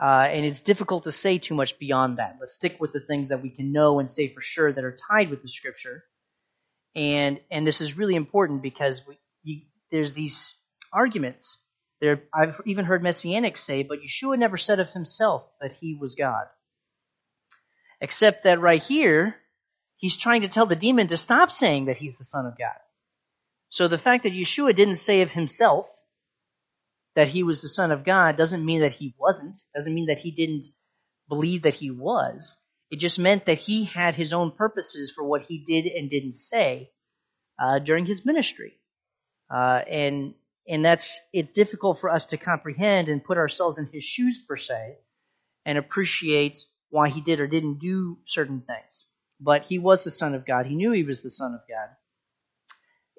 Uh, 0.00 0.26
and 0.30 0.44
it's 0.44 0.62
difficult 0.62 1.04
to 1.04 1.12
say 1.12 1.38
too 1.38 1.54
much 1.54 1.78
beyond 1.78 2.18
that. 2.18 2.36
Let's 2.40 2.54
stick 2.54 2.76
with 2.80 2.92
the 2.92 3.00
things 3.00 3.28
that 3.28 3.42
we 3.42 3.50
can 3.50 3.72
know 3.72 4.00
and 4.00 4.10
say 4.10 4.32
for 4.34 4.40
sure 4.40 4.72
that 4.72 4.84
are 4.84 4.96
tied 5.10 5.30
with 5.30 5.42
the 5.42 5.48
scripture. 5.48 6.04
And 6.96 7.40
and 7.50 7.66
this 7.66 7.80
is 7.80 7.96
really 7.96 8.16
important 8.16 8.62
because 8.62 9.02
we, 9.06 9.18
you, 9.44 9.62
there's 9.90 10.12
these 10.12 10.54
arguments. 10.92 11.58
There, 12.00 12.24
I've 12.34 12.60
even 12.66 12.84
heard 12.84 13.02
messianics 13.02 13.58
say, 13.58 13.82
but 13.82 13.98
Yeshua 14.00 14.38
never 14.38 14.56
said 14.56 14.80
of 14.80 14.90
himself 14.90 15.44
that 15.60 15.72
he 15.80 15.96
was 15.98 16.14
God. 16.14 16.46
Except 18.00 18.44
that 18.44 18.60
right 18.60 18.82
here, 18.82 19.36
he's 19.96 20.16
trying 20.16 20.42
to 20.42 20.48
tell 20.48 20.66
the 20.66 20.76
demon 20.76 21.06
to 21.08 21.16
stop 21.16 21.50
saying 21.50 21.86
that 21.86 21.96
he's 21.96 22.18
the 22.18 22.24
Son 22.24 22.46
of 22.46 22.58
God. 22.58 22.76
So 23.68 23.88
the 23.88 23.98
fact 23.98 24.24
that 24.24 24.32
Yeshua 24.32 24.74
didn't 24.74 24.96
say 24.96 25.22
of 25.22 25.30
himself 25.30 25.88
that 27.14 27.28
he 27.28 27.42
was 27.42 27.62
the 27.62 27.68
Son 27.68 27.92
of 27.92 28.04
God 28.04 28.36
doesn't 28.36 28.64
mean 28.64 28.80
that 28.80 28.92
he 28.92 29.14
wasn't, 29.18 29.56
doesn't 29.74 29.94
mean 29.94 30.06
that 30.06 30.18
he 30.18 30.30
didn't 30.30 30.66
believe 31.28 31.62
that 31.62 31.74
he 31.74 31.90
was. 31.90 32.56
It 32.90 32.98
just 32.98 33.18
meant 33.18 33.46
that 33.46 33.58
he 33.58 33.84
had 33.84 34.14
his 34.14 34.32
own 34.32 34.52
purposes 34.52 35.12
for 35.14 35.24
what 35.24 35.42
he 35.42 35.64
did 35.64 35.86
and 35.86 36.10
didn't 36.10 36.32
say 36.34 36.90
uh, 37.58 37.78
during 37.78 38.06
his 38.06 38.24
ministry. 38.24 38.74
Uh, 39.52 39.80
and 39.88 40.34
and 40.66 40.84
that's 40.84 41.20
it's 41.32 41.52
difficult 41.52 42.00
for 42.00 42.10
us 42.10 42.26
to 42.26 42.36
comprehend 42.36 43.08
and 43.08 43.24
put 43.24 43.38
ourselves 43.38 43.78
in 43.78 43.88
his 43.92 44.04
shoes 44.04 44.38
per 44.48 44.56
se 44.56 44.96
and 45.66 45.78
appreciate 45.78 46.64
why 46.90 47.08
he 47.08 47.20
did 47.20 47.40
or 47.40 47.46
didn't 47.46 47.80
do 47.80 48.18
certain 48.24 48.62
things. 48.66 49.06
But 49.40 49.64
he 49.64 49.78
was 49.78 50.04
the 50.04 50.10
Son 50.10 50.34
of 50.34 50.46
God. 50.46 50.66
He 50.66 50.74
knew 50.74 50.92
he 50.92 51.02
was 51.02 51.22
the 51.22 51.30
Son 51.30 51.54
of 51.54 51.60
God. 51.68 51.88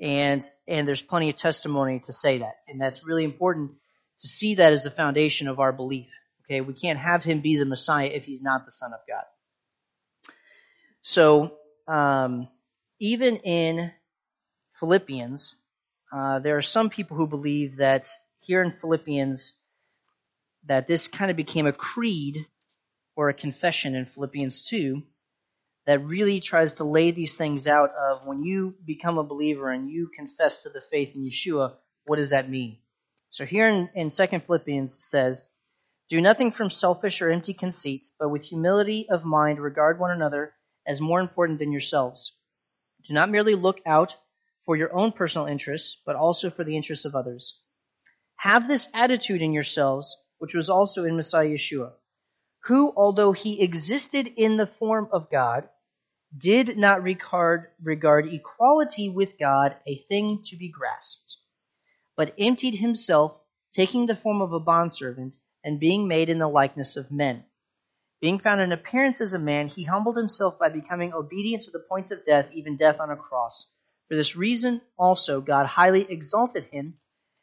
And 0.01 0.49
and 0.67 0.87
there's 0.87 1.01
plenty 1.01 1.29
of 1.29 1.35
testimony 1.35 2.01
to 2.05 2.13
say 2.13 2.39
that. 2.39 2.55
And 2.67 2.81
that's 2.81 3.05
really 3.05 3.23
important 3.23 3.71
to 4.19 4.27
see 4.27 4.55
that 4.55 4.73
as 4.73 4.85
a 4.85 4.91
foundation 4.91 5.47
of 5.47 5.59
our 5.59 5.71
belief. 5.71 6.07
Okay, 6.45 6.61
we 6.61 6.73
can't 6.73 6.99
have 6.99 7.23
him 7.23 7.41
be 7.41 7.57
the 7.57 7.65
Messiah 7.65 8.07
if 8.07 8.23
he's 8.23 8.43
not 8.43 8.65
the 8.65 8.71
Son 8.71 8.93
of 8.93 8.99
God. 9.07 9.23
So 11.01 11.51
um, 11.87 12.47
even 12.99 13.37
in 13.37 13.91
Philippians, 14.79 15.55
uh, 16.15 16.39
there 16.39 16.57
are 16.57 16.61
some 16.61 16.89
people 16.89 17.17
who 17.17 17.27
believe 17.27 17.77
that 17.77 18.07
here 18.39 18.63
in 18.63 18.73
Philippians, 18.79 19.51
that 20.65 20.87
this 20.87 21.09
kind 21.09 21.29
of 21.29 21.35
became 21.35 21.67
a 21.67 21.73
creed 21.73 22.45
or 23.17 23.27
a 23.27 23.33
confession 23.33 23.95
in 23.95 24.05
Philippians 24.05 24.61
2 24.69 25.03
that 25.85 26.05
really 26.05 26.39
tries 26.39 26.73
to 26.73 26.85
lay 26.85 27.11
these 27.11 27.37
things 27.37 27.67
out 27.67 27.89
of 27.91 28.25
when 28.25 28.43
you 28.43 28.75
become 28.85 29.17
a 29.17 29.25
believer 29.25 29.69
and 29.69 29.89
you 29.89 30.09
confess 30.15 30.59
to 30.59 30.69
the 30.69 30.81
faith 30.89 31.13
in 31.15 31.29
Yeshua, 31.29 31.73
what 32.05 32.15
does 32.15 32.29
that 32.29 32.49
mean? 32.49 32.77
So 33.29 33.43
here 33.45 33.67
in, 33.67 33.89
in 33.93 34.09
2 34.09 34.39
Philippians 34.39 34.95
it 34.95 35.01
says, 35.01 35.41
Do 36.09 36.21
nothing 36.21 36.51
from 36.51 36.69
selfish 36.69 37.21
or 37.21 37.29
empty 37.29 37.53
conceit, 37.53 38.07
but 38.17 38.29
with 38.29 38.43
humility 38.43 39.07
of 39.09 39.25
mind 39.25 39.59
regard 39.59 39.99
one 39.99 40.11
another 40.11 40.53
as 40.87 41.01
more 41.01 41.19
important 41.19 41.59
than 41.59 41.73
yourselves. 41.73 42.31
Do 43.05 43.13
not 43.13 43.29
merely 43.29 43.55
look 43.55 43.81
out 43.85 44.15
for 44.65 44.75
your 44.75 44.95
own 44.95 45.11
personal 45.11 45.47
interests, 45.47 45.97
but 46.05 46.15
also 46.15 46.49
for 46.49 46.63
the 46.63 46.75
interests 46.75 47.05
of 47.05 47.15
others. 47.15 47.59
Have 48.37 48.67
this 48.67 48.87
attitude 48.93 49.41
in 49.41 49.53
yourselves, 49.53 50.17
which 50.39 50.53
was 50.53 50.69
also 50.69 51.05
in 51.05 51.15
Messiah 51.15 51.47
Yeshua, 51.47 51.93
who, 52.65 52.91
although 52.95 53.31
he 53.31 53.61
existed 53.61 54.27
in 54.27 54.57
the 54.57 54.67
form 54.67 55.07
of 55.11 55.29
God, 55.29 55.69
did 56.37 56.77
not 56.77 57.03
regard, 57.03 57.67
regard 57.81 58.33
equality 58.33 59.09
with 59.09 59.37
God 59.39 59.75
a 59.87 59.97
thing 59.97 60.41
to 60.45 60.57
be 60.57 60.69
grasped, 60.69 61.37
but 62.17 62.33
emptied 62.37 62.75
himself, 62.75 63.39
taking 63.71 64.05
the 64.05 64.15
form 64.15 64.41
of 64.41 64.51
a 64.51 64.59
bondservant, 64.59 65.35
and 65.63 65.79
being 65.79 66.07
made 66.07 66.29
in 66.29 66.39
the 66.39 66.47
likeness 66.47 66.97
of 66.97 67.11
men. 67.11 67.45
Being 68.19 68.39
found 68.39 68.61
in 68.61 68.71
appearance 68.71 69.21
as 69.21 69.33
a 69.33 69.39
man, 69.39 69.67
he 69.67 69.83
humbled 69.83 70.17
himself 70.17 70.57
by 70.57 70.69
becoming 70.69 71.13
obedient 71.13 71.63
to 71.63 71.71
the 71.71 71.85
point 71.87 72.11
of 72.11 72.25
death, 72.25 72.49
even 72.51 72.75
death 72.75 72.99
on 72.99 73.11
a 73.11 73.15
cross. 73.15 73.67
For 74.07 74.15
this 74.15 74.35
reason 74.35 74.81
also 74.97 75.41
God 75.41 75.65
highly 75.65 76.05
exalted 76.09 76.65
him 76.65 76.95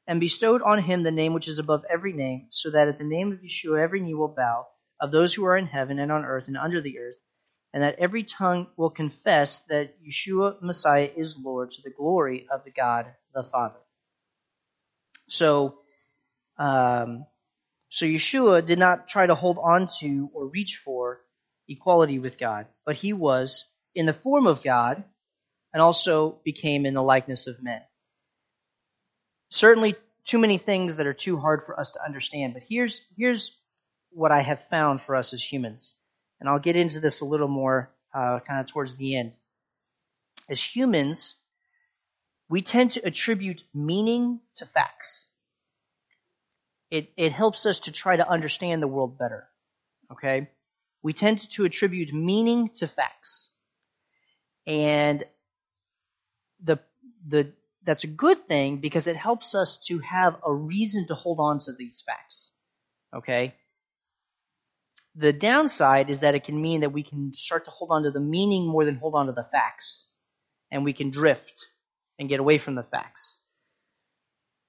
and 0.07 0.20
bestowed 0.20 0.62
on 0.62 0.83
him 0.83 1.03
the 1.03 1.11
name 1.11 1.35
which 1.35 1.48
is 1.48 1.59
above 1.59 1.85
every 1.88 2.12
name, 2.12 2.48
so 2.51 2.70
that 2.70 2.88
at 2.88 2.98
the 2.98 3.05
name 3.05 3.33
of 3.33 3.40
Yeshua 3.40 3.81
every 3.81 4.01
knee 4.01 4.14
will 4.14 4.29
bow, 4.29 4.66
of 5.01 5.11
those 5.11 5.35
who 5.35 5.44
are 5.44 5.57
in 5.57 5.66
heaven 5.66 5.98
and 5.98 6.12
on 6.12 6.25
earth 6.25 6.48
and 6.48 6.57
under 6.57 6.81
the 6.81 6.98
earth, 6.98 7.20
and 7.72 7.83
that 7.83 7.98
every 7.98 8.22
tongue 8.22 8.68
will 8.77 8.90
confess 8.90 9.61
that 9.68 9.94
Yeshua 10.03 10.61
Messiah 10.61 11.11
is 11.16 11.37
Lord 11.37 11.72
to 11.72 11.83
the 11.83 11.90
glory 11.90 12.46
of 12.53 12.64
the 12.64 12.70
God 12.70 13.07
the 13.35 13.42
Father. 13.44 13.79
So, 15.29 15.79
um, 16.59 17.27
so 17.90 18.07
Yeshua 18.07 18.64
did 18.64 18.79
not 18.79 19.09
try 19.09 19.27
to 19.27 19.35
hold 19.35 19.59
on 19.59 19.88
to 20.01 20.31
or 20.35 20.46
reach 20.46 20.81
for 20.85 21.20
equality 21.68 22.18
with 22.18 22.38
God, 22.38 22.66
but 22.85 22.96
he 22.96 23.12
was 23.12 23.64
in 23.94 24.07
the 24.07 24.12
form 24.12 24.46
of 24.46 24.62
God 24.62 25.05
and 25.72 25.82
also 25.82 26.38
became 26.44 26.87
in 26.87 26.94
the 26.94 27.02
likeness 27.02 27.46
of 27.46 27.62
men. 27.62 27.80
Certainly 29.50 29.96
too 30.24 30.38
many 30.38 30.58
things 30.58 30.96
that 30.96 31.06
are 31.06 31.14
too 31.14 31.37
hard 31.37 31.62
for 31.66 31.78
us 31.78 31.92
to 31.92 32.04
understand, 32.04 32.54
but 32.54 32.62
here's, 32.68 33.00
here's 33.16 33.56
what 34.11 34.30
I 34.30 34.42
have 34.42 34.62
found 34.68 35.00
for 35.02 35.16
us 35.16 35.32
as 35.32 35.42
humans. 35.42 35.94
And 36.40 36.48
I'll 36.48 36.58
get 36.58 36.76
into 36.76 37.00
this 37.00 37.20
a 37.20 37.24
little 37.24 37.48
more 37.48 37.90
uh, 38.14 38.40
kind 38.46 38.61
of 38.61 38.66
towards 38.66 38.96
the 38.96 39.16
end. 39.16 39.35
As 40.48 40.61
humans, 40.62 41.35
we 42.48 42.62
tend 42.62 42.92
to 42.92 43.06
attribute 43.06 43.62
meaning 43.72 44.40
to 44.56 44.66
facts. 44.66 45.26
It, 46.90 47.11
it 47.16 47.32
helps 47.32 47.64
us 47.64 47.80
to 47.80 47.92
try 47.92 48.16
to 48.16 48.28
understand 48.28 48.82
the 48.82 48.88
world 48.88 49.18
better. 49.18 49.48
Okay? 50.12 50.50
We 51.02 51.14
tend 51.14 51.48
to 51.52 51.64
attribute 51.64 52.12
meaning 52.12 52.68
to 52.74 52.87
facts. 52.87 53.48
And 54.66 55.24
the 56.62 56.79
the 57.27 57.53
that's 57.85 58.05
a 58.05 58.09
good 58.09 58.46
thing 58.46 58.79
because 58.79 59.07
it 59.07 59.16
helps 59.16 59.55
us 59.55 59.79
to 59.88 59.98
have 59.98 60.37
a 60.46 60.53
reason 60.53 61.07
to 61.09 61.14
hold 61.14 61.38
on 61.40 61.59
to 61.61 61.72
these 61.72 62.03
facts. 62.07 62.53
Okay? 63.14 63.55
The 65.14 65.33
downside 65.33 66.09
is 66.09 66.20
that 66.20 66.35
it 66.35 66.44
can 66.44 66.61
mean 66.61 66.81
that 66.81 66.92
we 66.92 67.03
can 67.03 67.33
start 67.35 67.64
to 67.66 67.70
hold 67.70 67.90
on 67.90 68.05
to 68.05 68.11
the 68.11 68.20
meaning 68.20 68.66
more 68.66 68.85
than 68.85 68.96
hold 68.96 69.14
on 69.14 69.27
to 69.27 69.33
the 69.33 69.44
facts. 69.44 70.07
And 70.70 70.85
we 70.85 70.92
can 70.92 71.11
drift 71.11 71.66
and 72.18 72.29
get 72.29 72.40
away 72.40 72.59
from 72.59 72.77
the 72.77 72.83
facts. 72.83 73.38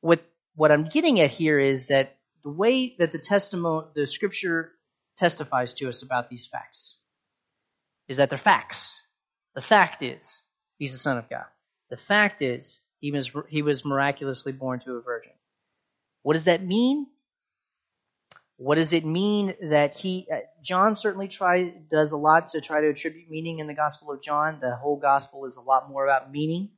What 0.02 0.22
what 0.56 0.72
I'm 0.72 0.86
getting 0.86 1.20
at 1.20 1.32
here 1.32 1.60
is 1.60 1.86
that 1.88 2.18
the 2.44 2.50
way 2.50 2.96
that 3.00 3.12
the 3.12 3.20
testimony 3.20 3.88
the 3.96 4.06
scripture 4.06 4.72
testifies 5.16 5.74
to 5.76 5.88
us 5.88 6.02
about 6.02 6.30
these 6.30 6.48
facts 6.52 6.98
is 8.08 8.18
that 8.18 8.30
they're 8.30 8.38
facts. 8.38 9.00
The 9.56 9.62
fact 9.62 10.02
is, 10.02 10.42
he's 10.78 10.92
the 10.92 10.98
Son 10.98 11.18
of 11.18 11.30
God. 11.30 11.46
The 11.94 12.00
fact 12.08 12.42
is, 12.42 12.80
he 13.02 13.12
was, 13.12 13.30
he 13.50 13.62
was 13.62 13.86
miraculously 13.86 14.52
born 14.52 14.80
to 14.80 14.94
a 14.94 15.02
virgin. 15.02 15.34
What 16.24 16.34
does 16.34 16.46
that 16.46 16.66
mean? 16.66 17.06
What 18.58 18.76
does 18.76 18.94
it 18.94 19.06
mean 19.06 19.54
that 19.70 19.94
he, 19.94 20.28
uh, 20.34 20.38
John 20.64 20.96
certainly 20.96 21.28
try, 21.28 21.72
does 21.92 22.12
a 22.12 22.18
lot 22.18 22.48
to 22.48 22.62
try 22.62 22.82
to 22.82 22.90
attribute 22.90 23.30
meaning 23.30 23.60
in 23.60 23.68
the 23.68 23.76
Gospel 23.76 24.12
of 24.12 24.24
John. 24.24 24.58
The 24.60 24.76
whole 24.76 24.96
Gospel 24.96 25.46
is 25.46 25.58
a 25.58 25.62
lot 25.62 25.88
more 25.88 26.04
about 26.04 26.32
meaning. 26.32 26.70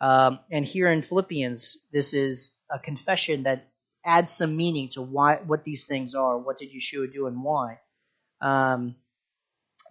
Um, 0.00 0.40
and 0.50 0.64
here 0.64 0.90
in 0.90 1.02
Philippians, 1.02 1.76
this 1.92 2.12
is 2.12 2.50
a 2.68 2.80
confession 2.80 3.44
that 3.44 3.68
adds 4.04 4.34
some 4.34 4.56
meaning 4.56 4.88
to 4.94 5.02
why, 5.02 5.36
what 5.36 5.62
these 5.62 5.84
things 5.84 6.16
are. 6.16 6.36
What 6.36 6.58
did 6.58 6.70
Yeshua 6.72 7.12
do 7.12 7.28
and 7.28 7.40
why? 7.40 7.78
Um, 8.40 8.96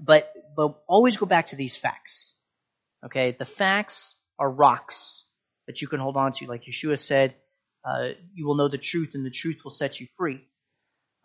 but, 0.01 0.33
but 0.53 0.83
always 0.85 1.15
go 1.15 1.25
back 1.25 1.47
to 1.47 1.55
these 1.55 1.77
facts. 1.77 2.33
Okay, 3.05 3.37
the 3.39 3.45
facts 3.45 4.15
are 4.39 4.49
rocks 4.49 5.23
that 5.67 5.81
you 5.81 5.87
can 5.87 5.99
hold 5.99 6.17
on 6.17 6.31
to. 6.33 6.45
Like 6.47 6.63
Yeshua 6.65 6.99
said, 6.99 7.35
uh, 7.85 8.09
you 8.33 8.45
will 8.45 8.55
know 8.55 8.67
the 8.67 8.77
truth 8.77 9.11
and 9.13 9.25
the 9.25 9.31
truth 9.31 9.57
will 9.63 9.71
set 9.71 9.99
you 9.99 10.07
free. 10.17 10.41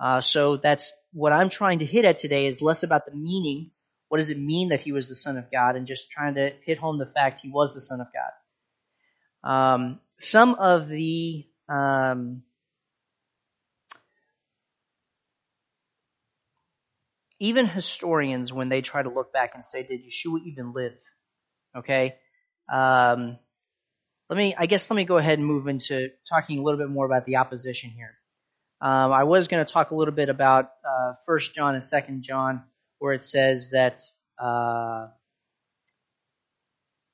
Uh, 0.00 0.20
so 0.20 0.56
that's 0.56 0.92
what 1.12 1.32
I'm 1.32 1.48
trying 1.48 1.80
to 1.80 1.86
hit 1.86 2.04
at 2.04 2.18
today 2.18 2.46
is 2.46 2.62
less 2.62 2.82
about 2.82 3.06
the 3.06 3.14
meaning. 3.14 3.70
What 4.08 4.18
does 4.18 4.30
it 4.30 4.38
mean 4.38 4.70
that 4.70 4.80
he 4.80 4.92
was 4.92 5.08
the 5.08 5.14
Son 5.14 5.36
of 5.36 5.50
God? 5.50 5.76
And 5.76 5.86
just 5.86 6.10
trying 6.10 6.34
to 6.34 6.50
hit 6.64 6.78
home 6.78 6.98
the 6.98 7.06
fact 7.06 7.40
he 7.40 7.50
was 7.50 7.74
the 7.74 7.80
Son 7.80 8.00
of 8.00 8.06
God. 8.12 8.30
Um, 9.48 10.00
some 10.20 10.54
of 10.54 10.88
the 10.88 11.46
um, 11.68 12.42
even 17.40 17.66
historians, 17.66 18.52
when 18.52 18.68
they 18.68 18.80
try 18.80 19.02
to 19.02 19.10
look 19.10 19.32
back 19.32 19.52
and 19.54 19.64
say, 19.64 19.82
did 19.82 20.00
Yeshua 20.04 20.44
even 20.44 20.72
live? 20.72 20.94
Okay, 21.76 22.16
um, 22.68 23.38
let 24.28 24.37
me, 24.37 24.54
I 24.59 24.66
guess, 24.66 24.90
let 24.90 24.96
me 24.96 25.04
go 25.04 25.16
ahead 25.16 25.38
and 25.38 25.46
move 25.46 25.68
into 25.68 26.11
talking 26.28 26.59
a 26.59 26.62
little 26.62 26.78
bit 26.78 26.90
more 26.90 27.07
about 27.07 27.24
the 27.24 27.37
opposition 27.37 27.90
here. 27.90 28.14
Um, 28.81 29.12
I 29.12 29.24
was 29.24 29.48
going 29.48 29.64
to 29.64 29.72
talk 29.72 29.90
a 29.90 29.94
little 29.94 30.14
bit 30.14 30.28
about 30.28 30.70
uh, 30.88 31.14
First 31.26 31.54
John 31.54 31.74
and 31.74 31.85
Second 31.85 32.22
John, 32.22 32.62
where 32.98 33.12
it 33.12 33.24
says 33.24 33.70
that 33.70 34.00
uh, 34.38 35.09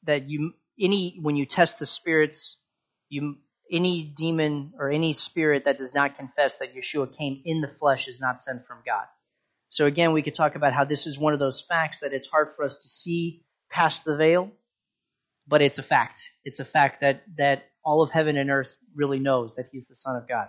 that 0.04 0.28
you 0.28 0.52
any 0.78 1.18
when 1.22 1.36
you 1.36 1.46
test 1.46 1.78
the 1.78 1.86
spirits, 1.86 2.56
you 3.08 3.36
any 3.70 4.12
demon 4.16 4.74
or 4.78 4.90
any 4.90 5.12
spirit 5.14 5.64
that 5.64 5.78
does 5.78 5.94
not 5.94 6.16
confess 6.16 6.56
that 6.58 6.74
Yeshua 6.74 7.16
came 7.16 7.40
in 7.44 7.60
the 7.60 7.70
flesh 7.80 8.08
is 8.08 8.20
not 8.20 8.40
sent 8.40 8.66
from 8.66 8.78
God. 8.84 9.06
So 9.70 9.86
again, 9.86 10.12
we 10.12 10.22
could 10.22 10.34
talk 10.34 10.54
about 10.54 10.74
how 10.74 10.84
this 10.84 11.06
is 11.06 11.18
one 11.18 11.32
of 11.32 11.38
those 11.38 11.64
facts 11.66 12.00
that 12.00 12.12
it's 12.12 12.28
hard 12.28 12.50
for 12.56 12.64
us 12.64 12.76
to 12.76 12.88
see 12.88 13.42
past 13.70 14.04
the 14.04 14.16
veil, 14.16 14.50
but 15.46 15.62
it's 15.62 15.78
a 15.78 15.82
fact. 15.82 16.18
It's 16.44 16.60
a 16.60 16.64
fact 16.64 17.00
that 17.00 17.22
that 17.38 17.64
all 17.84 18.02
of 18.02 18.10
heaven 18.10 18.36
and 18.36 18.50
earth 18.50 18.76
really 18.94 19.18
knows 19.18 19.56
that 19.56 19.66
he's 19.70 19.86
the 19.86 19.94
son 19.94 20.16
of 20.16 20.26
God. 20.28 20.48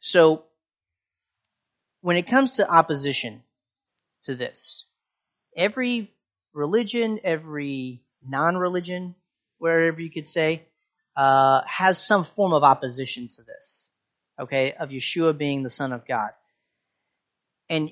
So 0.00 0.44
when 2.00 2.16
it 2.16 2.28
comes 2.28 2.56
to 2.56 2.68
opposition 2.68 3.42
to 4.24 4.36
this, 4.36 4.84
every 5.56 6.12
religion, 6.52 7.18
every 7.24 8.02
non-religion, 8.26 9.14
wherever 9.58 10.00
you 10.00 10.10
could 10.10 10.28
say, 10.28 10.62
uh, 11.16 11.62
has 11.66 11.98
some 11.98 12.24
form 12.24 12.52
of 12.52 12.62
opposition 12.62 13.28
to 13.28 13.42
this. 13.42 13.88
Okay, 14.38 14.72
of 14.78 14.90
Yeshua 14.90 15.36
being 15.36 15.62
the 15.62 15.70
Son 15.70 15.92
of 15.92 16.06
God. 16.06 16.30
And, 17.70 17.90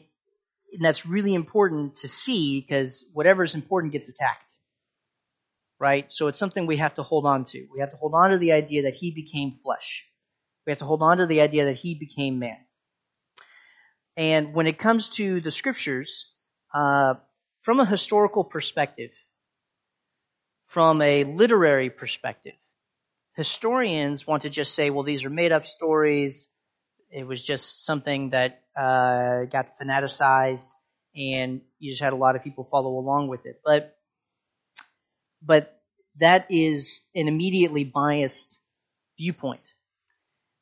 and 0.73 0.85
that's 0.85 1.07
really 1.07 1.35
important 1.35 1.97
to 1.97 2.09
see 2.09 2.61
because 2.61 3.05
whatever 3.15 3.43
is 3.43 3.55
important 3.55 3.93
gets 3.93 4.09
attacked. 4.09 4.54
Right? 5.81 6.11
So 6.13 6.29
it's 6.29 6.39
something 6.39 6.67
we 6.67 6.77
have 6.79 6.95
to 6.95 7.03
hold 7.03 7.27
on 7.27 7.45
to. 7.47 7.67
We 7.73 7.81
have 7.81 7.91
to 7.91 7.97
hold 7.97 8.15
on 8.15 8.31
to 8.31 8.39
the 8.39 8.53
idea 8.53 8.83
that 8.83 8.95
he 8.95 9.11
became 9.11 9.59
flesh. 9.63 10.05
We 10.67 10.71
have 10.71 10.79
to 10.79 10.87
hold 10.87 11.03
on 11.03 11.19
to 11.19 11.27
the 11.27 11.41
idea 11.41 11.67
that 11.67 11.77
he 11.77 11.95
became 11.95 12.39
man. 12.39 12.59
And 14.17 14.55
when 14.55 14.67
it 14.67 14.79
comes 14.79 15.09
to 15.11 15.41
the 15.41 15.51
scriptures, 15.51 16.27
uh, 16.73 17.15
from 17.63 17.81
a 17.81 17.85
historical 17.85 18.45
perspective, 18.45 19.11
from 20.69 21.03
a 21.03 21.25
literary 21.25 21.91
perspective, 21.91 22.55
historians 23.37 24.27
want 24.27 24.43
to 24.43 24.51
just 24.51 24.75
say, 24.75 24.91
well, 24.91 25.03
these 25.03 25.25
are 25.25 25.31
made 25.31 25.53
up 25.53 25.67
stories. 25.67 26.49
It 27.11 27.27
was 27.27 27.43
just 27.43 27.85
something 27.85 28.31
that 28.31 28.63
uh, 28.77 29.45
got 29.45 29.79
fanaticized, 29.79 30.71
and 31.17 31.61
you 31.79 31.93
just 31.93 32.03
had 32.03 32.13
a 32.13 32.17
lot 32.17 32.37
of 32.37 32.43
people 32.43 32.69
follow 32.71 32.99
along 32.99 33.29
with 33.29 33.47
it. 33.47 33.61
But 33.65 33.97
but 35.45 35.81
that 36.21 36.47
is 36.51 37.01
an 37.15 37.29
immediately 37.29 37.85
biased 37.85 38.59
viewpoint 39.19 39.73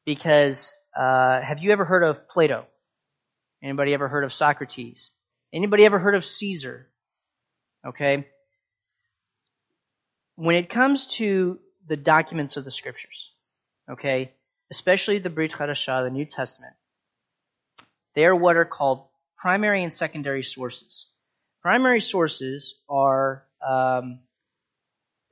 because 0.04 0.74
uh, 0.96 1.40
have 1.40 1.60
you 1.60 1.70
ever 1.72 1.84
heard 1.84 2.02
of 2.02 2.28
Plato? 2.28 2.66
Anybody 3.62 3.94
ever 3.94 4.08
heard 4.08 4.24
of 4.24 4.32
Socrates? 4.32 5.10
Anybody 5.52 5.84
ever 5.84 5.98
heard 5.98 6.14
of 6.14 6.24
Caesar? 6.24 6.88
Okay. 7.86 8.26
When 10.36 10.56
it 10.56 10.70
comes 10.70 11.06
to 11.18 11.60
the 11.86 11.96
documents 11.96 12.56
of 12.56 12.64
the 12.64 12.70
scriptures, 12.70 13.32
okay, 13.90 14.32
especially 14.70 15.18
the 15.18 15.30
Brit 15.30 15.52
Hadashah, 15.52 16.04
the 16.04 16.10
New 16.10 16.24
Testament, 16.24 16.72
they 18.14 18.24
are 18.24 18.34
what 18.34 18.56
are 18.56 18.64
called 18.64 19.06
primary 19.36 19.84
and 19.84 19.92
secondary 19.92 20.42
sources. 20.42 21.06
Primary 21.60 22.00
sources 22.00 22.74
are 22.88 23.44
um, 23.66 24.20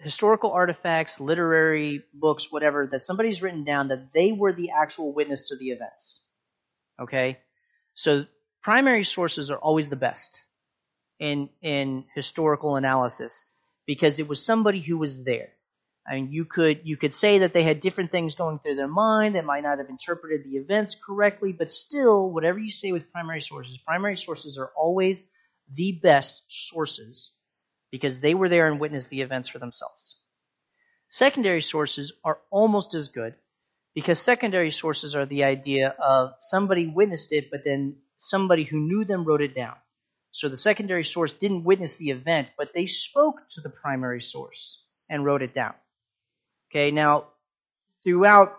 historical 0.00 0.52
artifacts, 0.52 1.20
literary 1.20 2.02
books, 2.14 2.50
whatever, 2.50 2.88
that 2.90 3.06
somebody's 3.06 3.42
written 3.42 3.64
down 3.64 3.88
that 3.88 4.12
they 4.12 4.32
were 4.32 4.52
the 4.52 4.70
actual 4.70 5.12
witness 5.12 5.48
to 5.48 5.56
the 5.56 5.70
events. 5.70 6.20
Okay? 6.98 7.38
So 7.94 8.24
primary 8.62 9.04
sources 9.04 9.50
are 9.50 9.58
always 9.58 9.88
the 9.88 9.96
best 9.96 10.40
in 11.18 11.50
in 11.60 12.04
historical 12.14 12.76
analysis 12.76 13.44
because 13.86 14.18
it 14.18 14.28
was 14.28 14.42
somebody 14.42 14.80
who 14.80 14.96
was 14.96 15.24
there. 15.24 15.50
I 16.08 16.14
mean, 16.14 16.32
you 16.32 16.46
could 16.46 16.80
you 16.84 16.96
could 16.96 17.14
say 17.14 17.40
that 17.40 17.52
they 17.52 17.62
had 17.62 17.80
different 17.80 18.10
things 18.10 18.34
going 18.34 18.58
through 18.58 18.76
their 18.76 18.88
mind. 18.88 19.34
They 19.34 19.42
might 19.42 19.62
not 19.62 19.78
have 19.78 19.90
interpreted 19.90 20.44
the 20.44 20.56
events 20.56 20.96
correctly, 21.06 21.52
but 21.52 21.70
still, 21.70 22.30
whatever 22.30 22.58
you 22.58 22.70
say 22.70 22.90
with 22.90 23.12
primary 23.12 23.42
sources, 23.42 23.78
primary 23.86 24.16
sources 24.16 24.56
are 24.56 24.70
always 24.76 25.26
the 25.72 25.92
best 26.02 26.42
sources 26.48 27.32
because 27.90 28.20
they 28.20 28.35
were 28.35 28.48
there 28.48 28.68
and 28.68 28.81
witnessed 28.81 29.11
the 29.11 29.22
events 29.22 29.48
for 29.48 29.59
themselves. 29.59 30.16
Secondary 31.11 31.62
sources 31.62 32.12
are 32.24 32.38
almost 32.50 32.94
as 32.94 33.09
good 33.09 33.35
because 33.94 34.20
secondary 34.20 34.70
sources 34.70 35.14
are 35.14 35.26
the 35.26 35.44
idea 35.44 35.94
of 35.98 36.33
somebody 36.40 36.87
witnessed 36.87 37.33
it, 37.33 37.50
but 37.50 37.64
then 37.64 37.96
somebody 38.18 38.64
who 38.64 38.79
knew 38.79 39.05
them 39.05 39.24
wrote 39.24 39.42
it 39.42 39.55
down. 39.55 39.74
So 40.33 40.48
the 40.48 40.57
secondary 40.57 41.05
source 41.05 41.33
didn't 41.33 41.64
witness 41.64 41.96
the 41.96 42.11
event, 42.11 42.48
but 42.57 42.70
they 42.74 42.87
spoke 42.87 43.37
to 43.50 43.61
the 43.61 43.70
primary 43.70 44.22
source 44.22 44.81
and 45.09 45.24
wrote 45.24 45.42
it 45.42 45.55
down. 45.55 45.74
Okay, 46.70 46.92
now, 46.92 47.26
throughout 48.05 48.57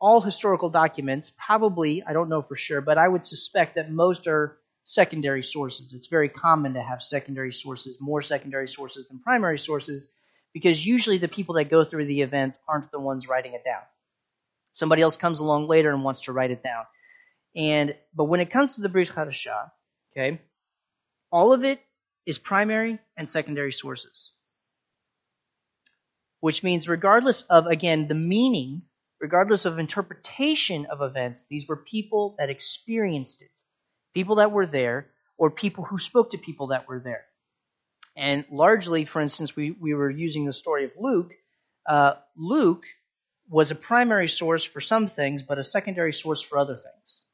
all 0.00 0.20
historical 0.20 0.70
documents, 0.70 1.30
probably, 1.46 2.02
I 2.04 2.12
don't 2.12 2.28
know 2.28 2.42
for 2.42 2.56
sure, 2.56 2.80
but 2.80 2.98
I 2.98 3.06
would 3.06 3.24
suspect 3.24 3.76
that 3.76 3.92
most 3.92 4.26
are 4.26 4.56
secondary 4.84 5.42
sources. 5.42 5.92
It's 5.92 6.06
very 6.06 6.28
common 6.28 6.74
to 6.74 6.82
have 6.82 7.02
secondary 7.02 7.52
sources, 7.52 7.98
more 8.00 8.22
secondary 8.22 8.68
sources 8.68 9.06
than 9.08 9.20
primary 9.20 9.58
sources, 9.58 10.08
because 10.52 10.84
usually 10.84 11.18
the 11.18 11.28
people 11.28 11.56
that 11.56 11.70
go 11.70 11.84
through 11.84 12.06
the 12.06 12.22
events 12.22 12.58
aren't 12.68 12.90
the 12.90 13.00
ones 13.00 13.28
writing 13.28 13.54
it 13.54 13.64
down. 13.64 13.82
Somebody 14.72 15.02
else 15.02 15.16
comes 15.16 15.40
along 15.40 15.68
later 15.68 15.92
and 15.92 16.04
wants 16.04 16.22
to 16.22 16.32
write 16.32 16.50
it 16.50 16.62
down. 16.62 16.84
And 17.54 17.94
but 18.14 18.24
when 18.24 18.40
it 18.40 18.50
comes 18.50 18.74
to 18.74 18.80
the 18.80 18.88
Brit 18.88 19.08
Hadashah, 19.08 19.70
okay, 20.12 20.40
all 21.32 21.52
of 21.52 21.64
it 21.64 21.80
is 22.26 22.38
primary 22.38 22.98
and 23.16 23.30
secondary 23.30 23.72
sources 23.72 24.32
which 26.40 26.62
means 26.62 26.88
regardless 26.88 27.42
of, 27.42 27.66
again, 27.66 28.08
the 28.08 28.14
meaning, 28.14 28.82
regardless 29.20 29.64
of 29.64 29.78
interpretation 29.78 30.86
of 30.86 31.02
events, 31.02 31.44
these 31.48 31.68
were 31.68 31.76
people 31.76 32.34
that 32.38 32.50
experienced 32.50 33.42
it, 33.42 33.50
people 34.14 34.36
that 34.36 34.52
were 34.52 34.66
there, 34.66 35.06
or 35.36 35.50
people 35.50 35.84
who 35.84 35.98
spoke 35.98 36.30
to 36.30 36.38
people 36.38 36.68
that 36.68 36.88
were 36.88 37.00
there. 37.00 37.24
And 38.16 38.44
largely, 38.50 39.04
for 39.04 39.20
instance, 39.20 39.56
we, 39.56 39.70
we 39.70 39.94
were 39.94 40.10
using 40.10 40.44
the 40.44 40.52
story 40.52 40.84
of 40.84 40.90
Luke. 40.98 41.32
Uh, 41.88 42.14
Luke 42.36 42.84
was 43.48 43.70
a 43.70 43.74
primary 43.74 44.28
source 44.28 44.64
for 44.64 44.80
some 44.80 45.08
things, 45.08 45.42
but 45.42 45.58
a 45.58 45.64
secondary 45.64 46.12
source 46.12 46.42
for 46.42 46.58
other 46.58 46.74
things. 46.74 47.24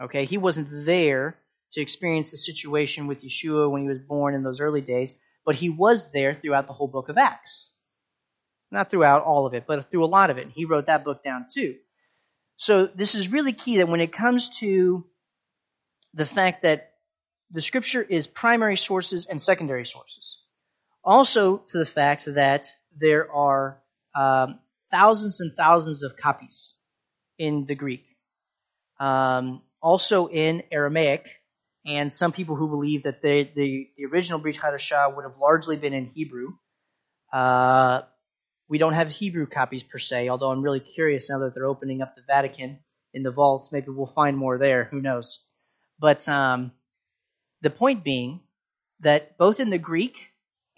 Okay, 0.00 0.24
he 0.24 0.38
wasn't 0.38 0.84
there 0.84 1.36
to 1.72 1.80
experience 1.80 2.30
the 2.30 2.38
situation 2.38 3.06
with 3.06 3.22
Yeshua 3.22 3.70
when 3.70 3.82
he 3.82 3.88
was 3.88 3.98
born 3.98 4.34
in 4.34 4.42
those 4.42 4.60
early 4.60 4.80
days, 4.80 5.12
but 5.44 5.54
he 5.54 5.70
was 5.70 6.10
there 6.10 6.34
throughout 6.34 6.66
the 6.66 6.72
whole 6.72 6.88
book 6.88 7.08
of 7.08 7.18
Acts. 7.18 7.70
Not 8.70 8.90
throughout 8.90 9.24
all 9.24 9.46
of 9.46 9.54
it, 9.54 9.64
but 9.66 9.90
through 9.90 10.04
a 10.04 10.06
lot 10.06 10.30
of 10.30 10.38
it. 10.38 10.46
He 10.54 10.64
wrote 10.64 10.86
that 10.86 11.04
book 11.04 11.24
down 11.24 11.46
too. 11.52 11.76
So 12.56 12.86
this 12.86 13.14
is 13.14 13.32
really 13.32 13.52
key 13.52 13.78
that 13.78 13.88
when 13.88 14.00
it 14.00 14.12
comes 14.12 14.50
to 14.58 15.04
the 16.14 16.26
fact 16.26 16.62
that 16.62 16.92
the 17.50 17.60
scripture 17.60 18.02
is 18.02 18.26
primary 18.26 18.76
sources 18.76 19.26
and 19.26 19.40
secondary 19.40 19.86
sources. 19.86 20.38
Also 21.04 21.58
to 21.68 21.78
the 21.78 21.86
fact 21.86 22.26
that 22.26 22.66
there 22.98 23.30
are 23.32 23.82
um, 24.14 24.58
thousands 24.90 25.40
and 25.40 25.52
thousands 25.56 26.02
of 26.02 26.16
copies 26.16 26.74
in 27.38 27.66
the 27.66 27.74
Greek. 27.74 28.04
Um, 28.98 29.62
also 29.80 30.26
in 30.28 30.62
Aramaic, 30.70 31.26
and 31.86 32.12
some 32.12 32.32
people 32.32 32.56
who 32.56 32.68
believe 32.68 33.04
that 33.04 33.22
the, 33.22 33.48
the, 33.54 33.88
the 33.96 34.04
original 34.04 34.38
Brit 34.38 34.56
Hadashah 34.56 35.16
would 35.16 35.24
have 35.24 35.38
largely 35.38 35.76
been 35.76 35.94
in 35.94 36.06
Hebrew. 36.14 36.52
Uh, 37.32 38.02
we 38.68 38.78
don't 38.78 38.92
have 38.92 39.10
Hebrew 39.10 39.46
copies 39.46 39.82
per 39.82 39.98
se, 39.98 40.28
although 40.28 40.50
I'm 40.50 40.62
really 40.62 40.80
curious 40.80 41.30
now 41.30 41.38
that 41.40 41.54
they're 41.54 41.66
opening 41.66 42.02
up 42.02 42.14
the 42.14 42.22
Vatican 42.26 42.80
in 43.14 43.22
the 43.22 43.30
vaults. 43.30 43.72
Maybe 43.72 43.86
we'll 43.88 44.06
find 44.06 44.36
more 44.36 44.58
there. 44.58 44.84
Who 44.84 45.00
knows? 45.00 45.40
But 46.00 46.26
um, 46.28 46.72
the 47.60 47.70
point 47.70 48.02
being 48.02 48.40
that 49.00 49.36
both 49.36 49.60
in 49.60 49.70
the 49.70 49.78
Greek 49.78 50.16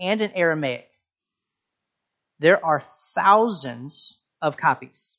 and 0.01 0.21
in 0.21 0.33
Aramaic, 0.33 0.89
there 2.41 2.65
are 2.65 2.83
thousands 3.15 4.17
of 4.41 4.57
copies 4.57 5.15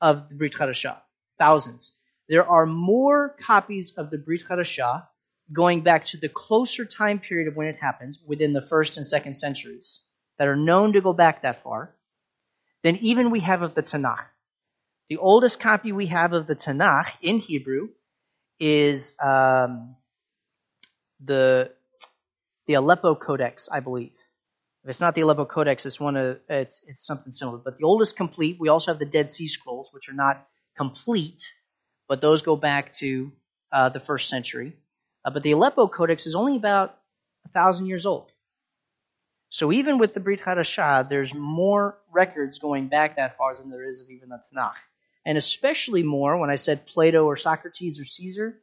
of 0.00 0.30
the 0.30 0.34
Brit 0.34 0.54
Hadashah. 0.54 0.96
Thousands. 1.38 1.92
There 2.28 2.46
are 2.48 2.64
more 2.64 3.36
copies 3.46 3.92
of 3.98 4.10
the 4.10 4.18
Brit 4.18 4.44
Hadashah 4.48 5.06
going 5.52 5.82
back 5.82 6.06
to 6.06 6.16
the 6.16 6.30
closer 6.30 6.86
time 6.86 7.18
period 7.18 7.48
of 7.48 7.56
when 7.56 7.66
it 7.66 7.76
happened, 7.76 8.16
within 8.26 8.54
the 8.54 8.62
first 8.62 8.96
and 8.96 9.06
second 9.06 9.34
centuries, 9.34 10.00
that 10.38 10.48
are 10.48 10.56
known 10.56 10.94
to 10.94 11.02
go 11.02 11.12
back 11.12 11.42
that 11.42 11.62
far 11.62 11.94
than 12.82 12.96
even 12.96 13.30
we 13.30 13.40
have 13.40 13.60
of 13.60 13.74
the 13.74 13.82
Tanakh. 13.82 14.24
The 15.10 15.18
oldest 15.18 15.60
copy 15.60 15.92
we 15.92 16.06
have 16.06 16.32
of 16.32 16.46
the 16.46 16.56
Tanakh 16.56 17.08
in 17.20 17.38
Hebrew 17.38 17.88
is 18.62 19.12
um, 19.20 19.96
the 21.24 21.72
the 22.68 22.74
Aleppo 22.74 23.16
Codex, 23.16 23.68
I 23.70 23.80
believe. 23.80 24.12
If 24.84 24.90
it's 24.90 25.00
not 25.00 25.16
the 25.16 25.22
Aleppo 25.22 25.44
Codex, 25.44 25.84
it's 25.84 25.98
one 25.98 26.16
of 26.16 26.38
it's 26.48 26.80
it's 26.86 27.04
something 27.04 27.32
similar. 27.32 27.58
But 27.58 27.78
the 27.78 27.84
oldest 27.84 28.16
complete. 28.16 28.58
We 28.60 28.68
also 28.68 28.92
have 28.92 29.00
the 29.00 29.04
Dead 29.04 29.32
Sea 29.32 29.48
Scrolls, 29.48 29.88
which 29.90 30.08
are 30.08 30.14
not 30.14 30.46
complete, 30.76 31.42
but 32.08 32.20
those 32.20 32.42
go 32.42 32.54
back 32.54 32.92
to 32.94 33.32
uh, 33.72 33.88
the 33.88 34.00
first 34.00 34.28
century. 34.28 34.76
Uh, 35.24 35.30
but 35.30 35.42
the 35.42 35.52
Aleppo 35.52 35.88
Codex 35.88 36.26
is 36.26 36.36
only 36.36 36.56
about 36.56 36.96
a 37.44 37.48
thousand 37.48 37.86
years 37.86 38.06
old. 38.06 38.32
So 39.50 39.72
even 39.72 39.98
with 39.98 40.14
the 40.14 40.20
Brit 40.20 40.40
Hadashah, 40.40 41.08
there's 41.08 41.34
more 41.34 41.98
records 42.12 42.58
going 42.58 42.88
back 42.88 43.16
that 43.16 43.36
far 43.36 43.56
than 43.56 43.70
there 43.70 43.84
is 43.84 44.00
of 44.00 44.08
even 44.08 44.30
the 44.30 44.40
Tanakh. 44.54 44.72
And 45.24 45.38
especially 45.38 46.02
more 46.02 46.36
when 46.36 46.50
I 46.50 46.56
said 46.56 46.86
Plato 46.86 47.24
or 47.24 47.36
Socrates 47.36 48.00
or 48.00 48.04
Caesar. 48.04 48.58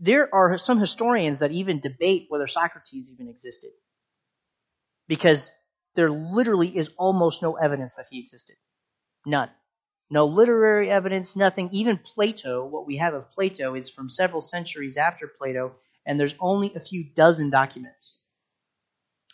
There 0.00 0.34
are 0.34 0.58
some 0.58 0.80
historians 0.80 1.40
that 1.40 1.52
even 1.52 1.80
debate 1.80 2.26
whether 2.28 2.46
Socrates 2.46 3.10
even 3.12 3.28
existed. 3.28 3.70
Because 5.08 5.50
there 5.94 6.10
literally 6.10 6.76
is 6.76 6.90
almost 6.98 7.42
no 7.42 7.56
evidence 7.56 7.94
that 7.96 8.06
he 8.10 8.20
existed. 8.20 8.56
None. 9.24 9.50
No 10.08 10.26
literary 10.26 10.90
evidence, 10.90 11.34
nothing. 11.34 11.70
Even 11.72 11.98
Plato, 11.98 12.64
what 12.64 12.86
we 12.86 12.98
have 12.98 13.14
of 13.14 13.30
Plato 13.32 13.74
is 13.74 13.90
from 13.90 14.08
several 14.08 14.40
centuries 14.40 14.96
after 14.96 15.26
Plato, 15.26 15.74
and 16.06 16.18
there's 16.20 16.34
only 16.38 16.72
a 16.74 16.80
few 16.80 17.04
dozen 17.04 17.50
documents. 17.50 18.20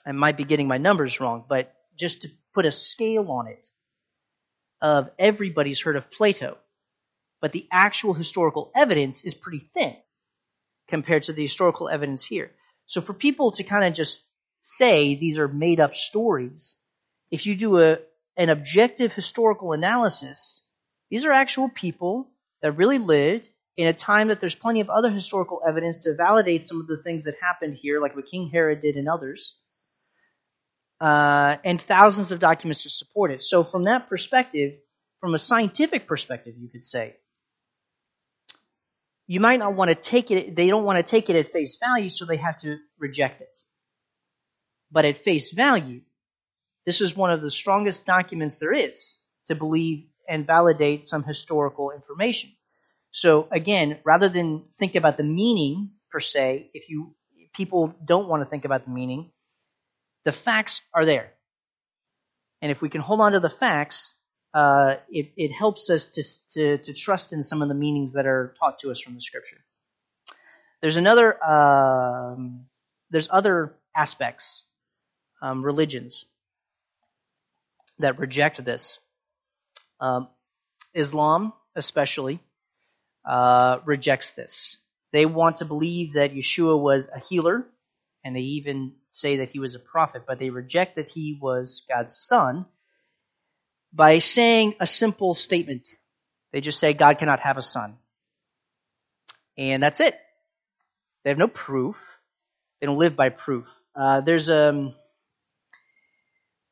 I 0.06 0.12
might 0.12 0.36
be 0.36 0.44
getting 0.44 0.68
my 0.68 0.78
numbers 0.78 1.20
wrong, 1.20 1.44
but 1.46 1.74
just 1.96 2.22
to 2.22 2.30
put 2.54 2.64
a 2.64 2.72
scale 2.72 3.30
on 3.30 3.46
it, 3.48 3.66
of 4.82 5.08
everybody's 5.18 5.80
heard 5.80 5.96
of 5.96 6.10
Plato, 6.10 6.58
but 7.40 7.52
the 7.52 7.68
actual 7.72 8.12
historical 8.12 8.72
evidence 8.74 9.22
is 9.22 9.32
pretty 9.32 9.60
thin 9.60 9.96
compared 10.88 11.22
to 11.22 11.32
the 11.32 11.42
historical 11.42 11.88
evidence 11.88 12.24
here. 12.24 12.50
So 12.86 13.00
for 13.00 13.14
people 13.14 13.52
to 13.52 13.62
kind 13.62 13.84
of 13.84 13.94
just 13.94 14.20
say 14.62 15.14
these 15.14 15.38
are 15.38 15.48
made 15.48 15.78
up 15.78 15.94
stories, 15.94 16.76
if 17.30 17.46
you 17.46 17.56
do 17.56 17.80
a, 17.80 17.98
an 18.36 18.50
objective 18.50 19.12
historical 19.12 19.72
analysis, 19.72 20.60
these 21.10 21.24
are 21.24 21.32
actual 21.32 21.68
people 21.68 22.28
that 22.60 22.72
really 22.72 22.98
lived 22.98 23.48
in 23.76 23.86
a 23.86 23.92
time 23.92 24.28
that 24.28 24.40
there's 24.40 24.54
plenty 24.54 24.80
of 24.80 24.90
other 24.90 25.10
historical 25.10 25.62
evidence 25.66 25.98
to 25.98 26.14
validate 26.14 26.66
some 26.66 26.80
of 26.80 26.88
the 26.88 26.98
things 26.98 27.24
that 27.24 27.34
happened 27.40 27.76
here, 27.76 28.00
like 28.00 28.16
what 28.16 28.26
King 28.26 28.50
Herod 28.50 28.80
did 28.80 28.96
and 28.96 29.08
others 29.08 29.56
uh, 31.02 31.56
and 31.64 31.82
thousands 31.82 32.30
of 32.30 32.38
documents 32.38 32.84
to 32.84 32.90
support 32.90 33.32
it. 33.32 33.42
So, 33.42 33.64
from 33.64 33.84
that 33.84 34.08
perspective, 34.08 34.74
from 35.20 35.34
a 35.34 35.38
scientific 35.38 36.06
perspective, 36.06 36.54
you 36.56 36.68
could 36.68 36.84
say, 36.84 37.16
you 39.26 39.40
might 39.40 39.58
not 39.58 39.74
want 39.74 39.88
to 39.88 39.96
take 39.96 40.30
it, 40.30 40.54
they 40.54 40.68
don't 40.68 40.84
want 40.84 41.04
to 41.04 41.10
take 41.10 41.28
it 41.28 41.34
at 41.34 41.50
face 41.50 41.76
value, 41.80 42.08
so 42.08 42.24
they 42.24 42.36
have 42.36 42.60
to 42.60 42.76
reject 43.00 43.40
it. 43.40 43.58
But 44.92 45.04
at 45.04 45.16
face 45.16 45.50
value, 45.50 46.02
this 46.86 47.00
is 47.00 47.16
one 47.16 47.32
of 47.32 47.42
the 47.42 47.50
strongest 47.50 48.06
documents 48.06 48.56
there 48.56 48.72
is 48.72 49.16
to 49.48 49.56
believe 49.56 50.06
and 50.28 50.46
validate 50.46 51.02
some 51.04 51.24
historical 51.24 51.90
information. 51.90 52.50
So 53.10 53.48
again, 53.50 53.98
rather 54.04 54.28
than 54.28 54.66
think 54.78 54.94
about 54.94 55.16
the 55.16 55.24
meaning 55.24 55.90
per 56.12 56.20
se, 56.20 56.70
if 56.74 56.88
you 56.88 57.16
people 57.54 57.92
don't 58.04 58.28
want 58.28 58.44
to 58.44 58.48
think 58.48 58.64
about 58.64 58.84
the 58.84 58.92
meaning, 58.92 59.32
the 60.24 60.32
facts 60.32 60.80
are 60.94 61.04
there. 61.04 61.30
And 62.60 62.70
if 62.70 62.80
we 62.80 62.88
can 62.88 63.00
hold 63.00 63.20
on 63.20 63.32
to 63.32 63.40
the 63.40 63.50
facts, 63.50 64.14
uh, 64.54 64.96
it, 65.08 65.32
it, 65.36 65.50
helps 65.50 65.90
us 65.90 66.06
to, 66.08 66.22
to, 66.52 66.78
to, 66.78 66.92
trust 66.92 67.32
in 67.32 67.42
some 67.42 67.62
of 67.62 67.68
the 67.68 67.74
meanings 67.74 68.12
that 68.12 68.26
are 68.26 68.54
taught 68.60 68.78
to 68.80 68.90
us 68.90 69.00
from 69.00 69.14
the 69.14 69.20
scripture. 69.20 69.56
There's 70.82 70.98
another, 70.98 71.42
um, 71.42 72.66
there's 73.10 73.28
other 73.30 73.74
aspects, 73.96 74.62
um, 75.40 75.64
religions 75.64 76.26
that 77.98 78.18
reject 78.18 78.62
this. 78.64 78.98
Um, 80.00 80.28
Islam, 80.94 81.54
especially, 81.74 82.40
uh, 83.24 83.78
rejects 83.84 84.30
this. 84.32 84.76
They 85.12 85.26
want 85.26 85.56
to 85.56 85.64
believe 85.64 86.14
that 86.14 86.34
Yeshua 86.34 86.78
was 86.78 87.08
a 87.14 87.20
healer, 87.20 87.66
and 88.24 88.36
they 88.36 88.40
even 88.40 88.92
say 89.10 89.38
that 89.38 89.50
he 89.50 89.58
was 89.58 89.74
a 89.74 89.78
prophet, 89.80 90.22
but 90.26 90.38
they 90.38 90.50
reject 90.50 90.96
that 90.96 91.08
he 91.08 91.38
was 91.40 91.82
God's 91.88 92.16
son 92.16 92.66
by 93.92 94.18
saying 94.18 94.74
a 94.80 94.86
simple 94.86 95.34
statement. 95.34 95.88
They 96.52 96.60
just 96.60 96.78
say 96.78 96.92
God 96.94 97.18
cannot 97.18 97.40
have 97.40 97.58
a 97.58 97.62
son. 97.62 97.96
And 99.58 99.82
that's 99.82 100.00
it. 100.00 100.14
They 101.24 101.30
have 101.30 101.38
no 101.38 101.48
proof. 101.48 101.96
They 102.80 102.86
don't 102.86 102.98
live 102.98 103.16
by 103.16 103.28
proof. 103.28 103.66
Uh, 103.94 104.22
there's 104.22 104.48
a 104.48 104.70
um, 104.70 104.94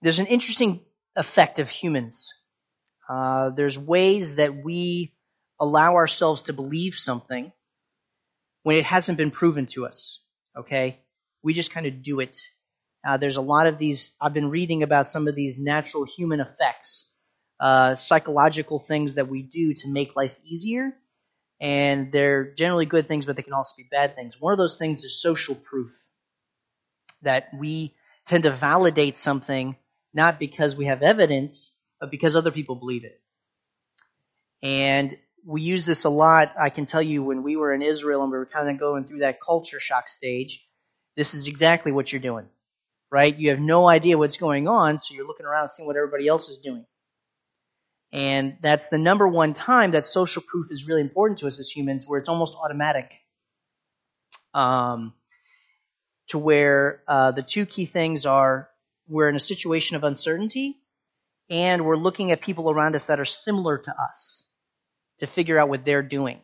there's 0.02 0.18
an 0.18 0.26
interesting 0.26 0.80
effect 1.14 1.58
of 1.58 1.68
humans. 1.68 2.32
Uh, 3.08 3.50
there's 3.50 3.76
ways 3.76 4.36
that 4.36 4.64
we 4.64 5.12
allow 5.60 5.96
ourselves 5.96 6.44
to 6.44 6.52
believe 6.54 6.94
something 6.94 7.52
when 8.62 8.76
it 8.76 8.84
hasn't 8.84 9.18
been 9.18 9.30
proven 9.30 9.66
to 9.66 9.86
us. 9.86 10.20
Okay, 10.56 11.00
we 11.42 11.54
just 11.54 11.72
kind 11.72 11.86
of 11.86 12.02
do 12.02 12.20
it. 12.20 12.38
Uh, 13.06 13.16
there's 13.16 13.36
a 13.36 13.42
lot 13.42 13.66
of 13.66 13.78
these, 13.78 14.10
I've 14.20 14.34
been 14.34 14.50
reading 14.50 14.82
about 14.82 15.08
some 15.08 15.26
of 15.26 15.34
these 15.34 15.58
natural 15.58 16.04
human 16.04 16.40
effects, 16.40 17.08
uh, 17.58 17.94
psychological 17.94 18.78
things 18.78 19.14
that 19.14 19.28
we 19.28 19.42
do 19.42 19.74
to 19.74 19.88
make 19.88 20.16
life 20.16 20.32
easier. 20.44 20.92
And 21.60 22.10
they're 22.12 22.52
generally 22.54 22.86
good 22.86 23.06
things, 23.06 23.26
but 23.26 23.36
they 23.36 23.42
can 23.42 23.52
also 23.52 23.74
be 23.76 23.86
bad 23.90 24.14
things. 24.14 24.36
One 24.40 24.52
of 24.52 24.58
those 24.58 24.76
things 24.76 25.04
is 25.04 25.20
social 25.20 25.54
proof. 25.54 25.90
That 27.22 27.48
we 27.58 27.94
tend 28.26 28.44
to 28.44 28.52
validate 28.52 29.18
something 29.18 29.76
not 30.12 30.38
because 30.38 30.74
we 30.74 30.86
have 30.86 31.02
evidence, 31.02 31.72
but 32.00 32.10
because 32.10 32.34
other 32.34 32.50
people 32.50 32.74
believe 32.74 33.04
it. 33.04 33.20
And 34.62 35.16
we 35.44 35.62
use 35.62 35.86
this 35.86 36.04
a 36.04 36.10
lot. 36.10 36.52
I 36.60 36.70
can 36.70 36.86
tell 36.86 37.02
you 37.02 37.22
when 37.22 37.42
we 37.42 37.56
were 37.56 37.72
in 37.72 37.82
Israel 37.82 38.22
and 38.22 38.32
we 38.32 38.38
were 38.38 38.46
kind 38.46 38.68
of 38.68 38.78
going 38.78 39.04
through 39.04 39.20
that 39.20 39.40
culture 39.40 39.80
shock 39.80 40.08
stage, 40.08 40.62
this 41.16 41.34
is 41.34 41.46
exactly 41.46 41.92
what 41.92 42.12
you're 42.12 42.20
doing, 42.20 42.46
right? 43.10 43.34
You 43.36 43.50
have 43.50 43.60
no 43.60 43.88
idea 43.88 44.18
what's 44.18 44.36
going 44.36 44.68
on, 44.68 44.98
so 44.98 45.14
you're 45.14 45.26
looking 45.26 45.46
around 45.46 45.68
seeing 45.68 45.86
what 45.86 45.96
everybody 45.96 46.28
else 46.28 46.48
is 46.48 46.58
doing. 46.58 46.86
And 48.12 48.56
that's 48.60 48.88
the 48.88 48.98
number 48.98 49.28
one 49.28 49.52
time 49.52 49.92
that 49.92 50.04
social 50.04 50.42
proof 50.42 50.70
is 50.70 50.86
really 50.86 51.00
important 51.00 51.38
to 51.40 51.46
us 51.46 51.60
as 51.60 51.70
humans, 51.70 52.06
where 52.06 52.18
it's 52.18 52.28
almost 52.28 52.56
automatic. 52.56 53.10
Um, 54.52 55.14
to 56.30 56.38
where 56.38 57.02
uh, 57.06 57.32
the 57.32 57.42
two 57.42 57.66
key 57.66 57.86
things 57.86 58.24
are 58.24 58.68
we're 59.08 59.28
in 59.28 59.36
a 59.36 59.40
situation 59.40 59.96
of 59.96 60.04
uncertainty 60.04 60.78
and 61.50 61.84
we're 61.84 61.96
looking 61.96 62.30
at 62.30 62.40
people 62.40 62.70
around 62.70 62.94
us 62.94 63.06
that 63.06 63.18
are 63.18 63.24
similar 63.24 63.76
to 63.78 63.90
us 63.90 64.44
to 65.18 65.26
figure 65.26 65.58
out 65.58 65.68
what 65.68 65.84
they're 65.84 66.02
doing. 66.02 66.40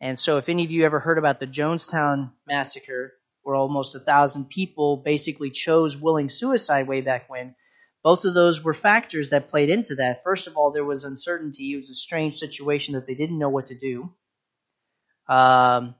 And 0.00 0.18
so, 0.18 0.38
if 0.38 0.48
any 0.48 0.64
of 0.64 0.70
you 0.70 0.84
ever 0.84 0.98
heard 0.98 1.18
about 1.18 1.40
the 1.40 1.46
Jonestown 1.46 2.32
massacre, 2.46 3.12
where 3.46 3.54
almost 3.54 3.94
a 3.94 4.00
thousand 4.00 4.48
people 4.48 4.96
basically 4.96 5.50
chose 5.50 5.96
willing 5.96 6.28
suicide 6.28 6.88
way 6.88 7.00
back 7.00 7.30
when. 7.30 7.54
Both 8.02 8.24
of 8.24 8.34
those 8.34 8.60
were 8.60 8.74
factors 8.74 9.30
that 9.30 9.48
played 9.48 9.70
into 9.70 9.94
that. 9.96 10.24
First 10.24 10.48
of 10.48 10.56
all, 10.56 10.72
there 10.72 10.84
was 10.84 11.04
uncertainty. 11.04 11.72
It 11.72 11.76
was 11.76 11.88
a 11.88 11.94
strange 11.94 12.38
situation 12.38 12.94
that 12.94 13.06
they 13.06 13.14
didn't 13.14 13.38
know 13.38 13.48
what 13.48 13.68
to 13.68 13.78
do 13.78 14.10
um, 15.28 15.94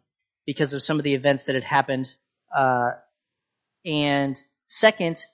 because 0.45 0.75
of 0.75 0.83
some 0.83 0.99
of 0.99 1.05
the 1.05 1.15
events 1.15 1.45
that 1.45 1.55
had 1.55 1.63
happened. 1.63 2.13
Uh, 2.53 2.91
and 3.85 4.43
second 4.67 5.25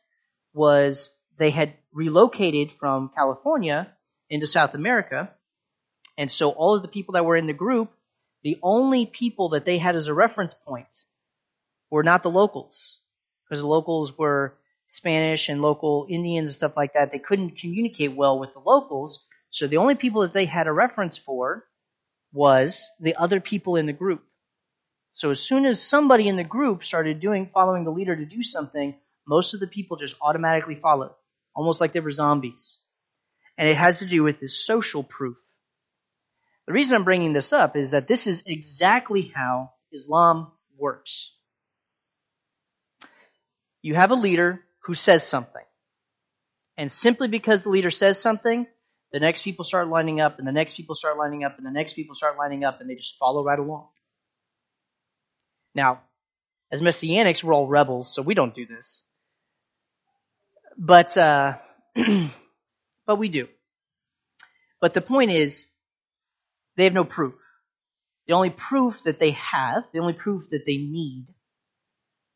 was 0.53 1.09
they 1.39 1.51
had 1.51 1.73
relocated 1.95 2.73
from 2.79 3.11
California 3.15 3.91
into 4.29 4.47
South 4.47 4.75
America. 4.75 5.31
And 6.19 6.31
so 6.31 6.51
all 6.51 6.77
of 6.77 6.83
the 6.83 6.89
people 6.89 7.15
that 7.15 7.25
were 7.25 7.37
in 7.37 7.47
the 7.47 7.55
group, 7.55 7.91
the 8.43 8.59
only 8.63 9.07
people 9.07 9.51
that 9.51 9.65
they 9.65 9.79
had 9.79 9.97
as 9.97 10.09
a 10.09 10.15
reference 10.15 10.55
point 10.67 10.89
were 11.93 12.03
not 12.03 12.23
the 12.23 12.31
locals, 12.31 12.99
because 13.45 13.61
the 13.61 13.67
locals 13.67 14.17
were 14.17 14.57
Spanish 14.89 15.51
and 15.51 15.61
local 15.61 16.07
Indians 16.09 16.49
and 16.49 16.55
stuff 16.55 16.73
like 16.75 16.95
that. 16.95 17.13
They 17.13 17.19
couldn't 17.19 17.59
communicate 17.59 18.17
well 18.17 18.39
with 18.39 18.55
the 18.55 18.61
locals, 18.61 19.21
so 19.51 19.67
the 19.67 19.77
only 19.77 19.95
people 19.95 20.23
that 20.23 20.33
they 20.33 20.47
had 20.47 20.67
a 20.67 20.73
reference 20.73 21.19
for 21.19 21.67
was 22.33 22.83
the 22.99 23.15
other 23.17 23.41
people 23.41 23.77
in 23.77 23.85
the 23.85 23.93
group. 23.93 24.25
So 25.13 25.31
as 25.31 25.41
soon 25.41 25.67
as 25.67 25.83
somebody 25.83 26.29
in 26.29 26.37
the 26.37 26.45
group 26.45 26.83
started 26.83 27.21
doing 27.21 27.51
following 27.53 27.85
the 27.85 27.91
leader 27.91 28.17
to 28.17 28.25
do 28.25 28.43
something, 28.43 28.97
most 29.29 29.53
of 29.53 29.61
the 29.61 29.67
people 29.67 29.99
just 29.99 30.17
automatically 30.23 30.77
followed, 30.77 31.13
almost 31.55 31.79
like 31.79 31.93
they 31.93 32.01
were 32.01 32.11
zombies. 32.11 32.79
And 33.59 33.69
it 33.69 33.77
has 33.77 33.99
to 33.99 34.09
do 34.09 34.23
with 34.23 34.41
this 34.41 34.65
social 34.65 35.05
proof. 35.05 35.37
The 36.67 36.73
reason 36.73 36.97
I'm 36.97 37.05
bringing 37.05 37.35
this 37.35 37.53
up 37.53 37.77
is 37.77 37.91
that 37.91 38.09
this 38.09 38.27
is 38.27 38.43
exactly 38.47 39.31
how 39.35 39.73
Islam 39.93 40.53
works. 40.79 41.33
You 43.83 43.95
have 43.97 44.13
a 44.13 44.15
leader 44.15 44.61
who 44.85 44.95
says 44.95 45.27
something. 45.27 45.65
And 46.79 46.91
simply 46.91 47.29
because 47.29 47.63
the 47.63 47.69
leader 47.69 47.91
says 47.91 48.21
something, 48.21 48.67
the 49.13 49.21
next 49.21 49.43
people 49.43 49.65
start 49.65 49.89
lining 49.89 50.21
up, 50.21 50.39
and 50.39 50.49
the 50.49 50.53
next 50.53 50.75
people 50.75 50.95
start 50.95 51.19
lining 51.19 51.45
up, 51.45 51.59
and 51.59 51.67
the 51.67 51.71
next 51.71 51.95
people 51.95 52.15
start 52.15 52.39
lining 52.39 52.65
up, 52.65 52.81
and 52.81 52.89
they 52.89 52.95
just 52.95 53.19
follow 53.19 53.45
right 53.45 53.59
along. 53.59 53.89
Now, 55.75 56.01
as 56.71 56.81
Messianics, 56.81 57.45
we're 57.45 57.53
all 57.55 57.67
rebels, 57.67 58.15
so 58.15 58.23
we 58.23 58.35
don't 58.35 58.55
do 58.55 58.67
this. 58.67 59.03
But, 60.79 61.17
uh, 61.19 61.59
but 63.07 63.17
we 63.19 63.29
do. 63.29 63.49
But 64.81 64.95
the 64.95 65.03
point 65.03 65.31
is, 65.31 65.67
they 66.77 66.85
have 66.85 66.95
no 66.95 67.05
proof. 67.05 67.35
The 68.27 68.33
only 68.33 68.51
proof 68.51 69.03
that 69.05 69.19
they 69.19 69.33
have, 69.33 69.85
the 69.93 69.99
only 69.99 70.15
proof 70.15 70.49
that 70.51 70.65
they 70.65 70.77
need, 70.77 71.27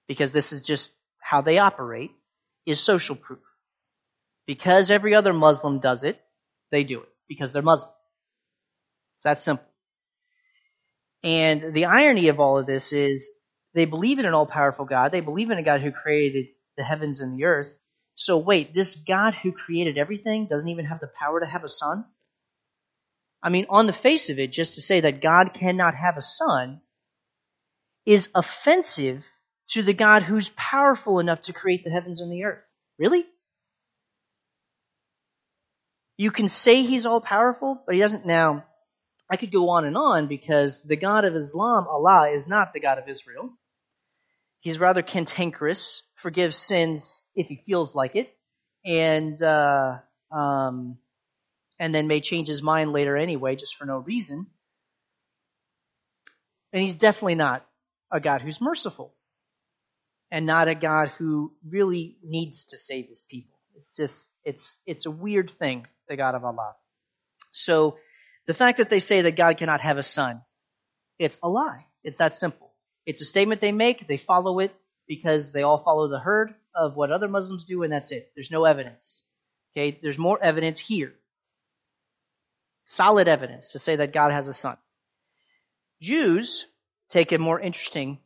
because 0.08 0.32
this 0.32 0.52
is 0.52 0.60
just 0.62 0.92
how 1.28 1.40
they 1.40 1.58
operate 1.58 2.12
is 2.66 2.80
social 2.80 3.16
proof. 3.16 3.40
Because 4.46 4.90
every 4.90 5.14
other 5.14 5.32
Muslim 5.32 5.80
does 5.80 6.04
it, 6.04 6.20
they 6.70 6.84
do 6.84 7.00
it 7.00 7.08
because 7.28 7.52
they're 7.52 7.62
Muslim. 7.62 7.92
It's 9.16 9.24
that 9.24 9.40
simple. 9.40 9.66
And 11.24 11.74
the 11.74 11.86
irony 11.86 12.28
of 12.28 12.38
all 12.38 12.58
of 12.58 12.66
this 12.66 12.92
is 12.92 13.28
they 13.74 13.86
believe 13.86 14.20
in 14.20 14.26
an 14.26 14.34
all 14.34 14.46
powerful 14.46 14.84
God. 14.84 15.10
They 15.10 15.20
believe 15.20 15.50
in 15.50 15.58
a 15.58 15.64
God 15.64 15.80
who 15.80 15.90
created 15.90 16.46
the 16.76 16.84
heavens 16.84 17.20
and 17.20 17.36
the 17.36 17.44
earth. 17.44 17.76
So 18.14 18.38
wait, 18.38 18.72
this 18.72 18.94
God 18.94 19.34
who 19.34 19.50
created 19.50 19.98
everything 19.98 20.46
doesn't 20.46 20.68
even 20.68 20.84
have 20.84 21.00
the 21.00 21.10
power 21.18 21.40
to 21.40 21.46
have 21.46 21.64
a 21.64 21.68
son? 21.68 22.04
I 23.42 23.48
mean, 23.48 23.66
on 23.68 23.86
the 23.86 23.92
face 23.92 24.30
of 24.30 24.38
it, 24.38 24.52
just 24.52 24.74
to 24.74 24.80
say 24.80 25.00
that 25.00 25.22
God 25.22 25.54
cannot 25.54 25.96
have 25.96 26.16
a 26.16 26.22
son 26.22 26.80
is 28.04 28.28
offensive 28.34 29.24
to 29.70 29.82
the 29.82 29.94
God 29.94 30.22
who's 30.22 30.50
powerful 30.56 31.18
enough 31.18 31.42
to 31.42 31.52
create 31.52 31.84
the 31.84 31.90
heavens 31.90 32.20
and 32.20 32.30
the 32.30 32.44
earth. 32.44 32.62
Really? 32.98 33.24
You 36.16 36.30
can 36.30 36.48
say 36.48 36.82
he's 36.82 37.04
all 37.06 37.20
powerful, 37.20 37.82
but 37.84 37.94
he 37.94 38.00
doesn't. 38.00 38.24
Now, 38.24 38.64
I 39.30 39.36
could 39.36 39.52
go 39.52 39.70
on 39.70 39.84
and 39.84 39.96
on 39.96 40.28
because 40.28 40.80
the 40.82 40.96
God 40.96 41.24
of 41.24 41.34
Islam, 41.34 41.86
Allah, 41.88 42.30
is 42.30 42.46
not 42.46 42.72
the 42.72 42.80
God 42.80 42.98
of 42.98 43.08
Israel. 43.08 43.50
He's 44.60 44.78
rather 44.78 45.02
cantankerous, 45.02 46.02
forgives 46.22 46.56
sins 46.56 47.22
if 47.34 47.48
he 47.48 47.62
feels 47.66 47.94
like 47.94 48.16
it, 48.16 48.34
and 48.84 49.40
uh, 49.42 49.98
um, 50.32 50.98
and 51.78 51.94
then 51.94 52.06
may 52.06 52.20
change 52.20 52.48
his 52.48 52.62
mind 52.62 52.92
later 52.92 53.16
anyway, 53.16 53.56
just 53.56 53.76
for 53.76 53.84
no 53.84 53.98
reason. 53.98 54.46
And 56.72 56.82
he's 56.82 56.96
definitely 56.96 57.34
not 57.34 57.66
a 58.10 58.20
God 58.20 58.40
who's 58.40 58.60
merciful, 58.60 59.14
and 60.30 60.46
not 60.46 60.68
a 60.68 60.74
God 60.74 61.08
who 61.18 61.52
really 61.68 62.16
needs 62.22 62.66
to 62.66 62.76
save 62.76 63.08
his 63.08 63.22
people. 63.28 63.58
It's 63.74 63.94
just 63.96 64.28
it's 64.44 64.76
it's 64.86 65.06
a 65.06 65.10
weird 65.10 65.52
thing, 65.58 65.86
the 66.08 66.16
God 66.16 66.34
of 66.34 66.44
Allah. 66.44 66.74
So 67.52 67.96
the 68.46 68.54
fact 68.54 68.78
that 68.78 68.90
they 68.90 68.98
say 68.98 69.22
that 69.22 69.36
God 69.36 69.58
cannot 69.58 69.80
have 69.80 69.98
a 69.98 70.02
son, 70.02 70.42
it's 71.18 71.38
a 71.42 71.48
lie. 71.48 71.86
It's 72.02 72.18
that 72.18 72.38
simple. 72.38 72.72
It's 73.04 73.20
a 73.20 73.24
statement 73.24 73.60
they 73.60 73.72
make, 73.72 74.06
they 74.08 74.16
follow 74.16 74.58
it 74.60 74.74
because 75.06 75.52
they 75.52 75.62
all 75.62 75.78
follow 75.78 76.08
the 76.08 76.18
herd 76.18 76.54
of 76.74 76.96
what 76.96 77.10
other 77.10 77.28
Muslims 77.28 77.64
do, 77.64 77.82
and 77.82 77.92
that's 77.92 78.12
it. 78.12 78.30
There's 78.34 78.50
no 78.50 78.64
evidence. 78.64 79.22
Okay, 79.72 79.98
there's 80.02 80.18
more 80.18 80.42
evidence 80.42 80.78
here. 80.78 81.12
Solid 82.86 83.28
evidence 83.28 83.72
to 83.72 83.78
say 83.78 83.96
that 83.96 84.12
God 84.12 84.32
has 84.32 84.48
a 84.48 84.54
son. 84.54 84.76
Jews 86.00 86.66
take 87.08 87.32
a 87.32 87.38
more 87.38 87.60
interesting 87.60 88.18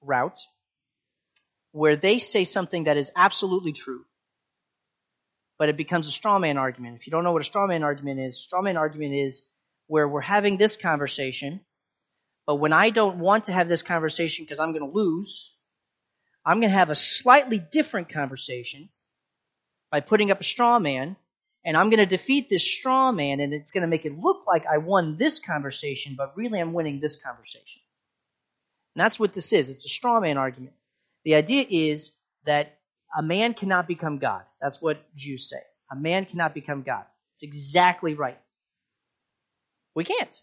route 0.00 0.38
where 1.76 1.96
they 1.96 2.18
say 2.18 2.44
something 2.44 2.84
that 2.84 2.96
is 2.96 3.10
absolutely 3.14 3.72
true, 3.74 4.02
but 5.58 5.68
it 5.68 5.76
becomes 5.76 6.08
a 6.08 6.10
straw 6.10 6.38
man 6.38 6.56
argument. 6.56 6.96
If 6.98 7.06
you 7.06 7.10
don't 7.10 7.22
know 7.22 7.32
what 7.32 7.42
a 7.42 7.44
straw 7.44 7.66
man 7.66 7.82
argument 7.82 8.18
is, 8.18 8.42
straw 8.42 8.62
man 8.62 8.78
argument 8.78 9.12
is 9.12 9.42
where 9.86 10.08
we're 10.08 10.22
having 10.22 10.56
this 10.56 10.78
conversation, 10.78 11.60
but 12.46 12.54
when 12.54 12.72
I 12.72 12.88
don't 12.88 13.18
want 13.18 13.44
to 13.44 13.52
have 13.52 13.68
this 13.68 13.82
conversation 13.82 14.46
because 14.46 14.58
I'm 14.58 14.72
going 14.72 14.90
to 14.90 14.96
lose, 14.96 15.52
I'm 16.46 16.60
going 16.60 16.72
to 16.72 16.78
have 16.78 16.88
a 16.88 16.94
slightly 16.94 17.58
different 17.58 18.08
conversation 18.08 18.88
by 19.90 20.00
putting 20.00 20.30
up 20.30 20.40
a 20.40 20.44
straw 20.44 20.78
man, 20.78 21.14
and 21.62 21.76
I'm 21.76 21.90
going 21.90 22.00
to 22.00 22.06
defeat 22.06 22.48
this 22.48 22.64
straw 22.64 23.12
man, 23.12 23.40
and 23.40 23.52
it's 23.52 23.70
going 23.70 23.82
to 23.82 23.86
make 23.86 24.06
it 24.06 24.18
look 24.18 24.46
like 24.46 24.64
I 24.64 24.78
won 24.78 25.18
this 25.18 25.40
conversation, 25.40 26.14
but 26.16 26.38
really 26.38 26.58
I'm 26.58 26.72
winning 26.72 27.00
this 27.00 27.16
conversation. 27.16 27.82
And 28.94 29.04
that's 29.04 29.20
what 29.20 29.34
this 29.34 29.52
is. 29.52 29.68
It's 29.68 29.84
a 29.84 29.90
straw 29.90 30.20
man 30.20 30.38
argument. 30.38 30.72
The 31.26 31.34
idea 31.34 31.66
is 31.68 32.12
that 32.44 32.78
a 33.18 33.20
man 33.20 33.52
cannot 33.52 33.88
become 33.88 34.18
God. 34.18 34.42
That's 34.60 34.80
what 34.80 34.98
Jews 35.16 35.50
say. 35.50 35.60
A 35.90 35.96
man 35.96 36.24
cannot 36.24 36.54
become 36.54 36.82
God. 36.82 37.02
It's 37.34 37.42
exactly 37.42 38.14
right. 38.14 38.38
We 39.96 40.04
can't. 40.04 40.40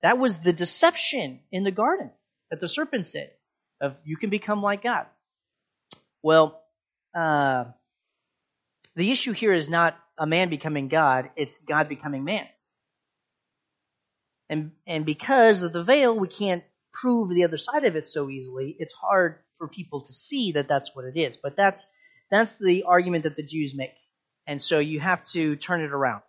That 0.00 0.18
was 0.18 0.38
the 0.38 0.54
deception 0.54 1.40
in 1.52 1.62
the 1.62 1.70
garden 1.70 2.10
that 2.50 2.58
the 2.58 2.68
serpent 2.68 3.06
said 3.06 3.32
of 3.82 3.96
you 4.02 4.16
can 4.16 4.30
become 4.30 4.62
like 4.62 4.82
God. 4.82 5.04
Well, 6.22 6.58
uh, 7.14 7.64
the 8.96 9.10
issue 9.10 9.32
here 9.32 9.52
is 9.52 9.68
not 9.68 9.94
a 10.16 10.26
man 10.26 10.48
becoming 10.48 10.88
God, 10.88 11.28
it's 11.36 11.58
God 11.58 11.86
becoming 11.86 12.24
man. 12.24 12.46
And, 14.48 14.70
and 14.86 15.04
because 15.04 15.62
of 15.62 15.74
the 15.74 15.82
veil, 15.82 16.18
we 16.18 16.28
can't 16.28 16.64
prove 16.94 17.28
the 17.28 17.44
other 17.44 17.58
side 17.58 17.84
of 17.84 17.94
it 17.94 18.08
so 18.08 18.30
easily. 18.30 18.74
It's 18.78 18.94
hard 18.94 19.40
for 19.64 19.68
people 19.68 20.02
to 20.02 20.12
see 20.12 20.52
that 20.52 20.68
that's 20.68 20.90
what 20.94 21.06
it 21.06 21.18
is. 21.18 21.38
But 21.38 21.56
that's, 21.56 21.86
that's 22.30 22.58
the 22.58 22.82
argument 22.82 23.24
that 23.24 23.34
the 23.34 23.42
Jews 23.42 23.74
make. 23.74 23.94
And 24.46 24.62
so 24.62 24.78
you 24.78 25.00
have 25.00 25.24
to 25.28 25.56
turn 25.56 25.80
it 25.80 25.90
around. 25.90 26.22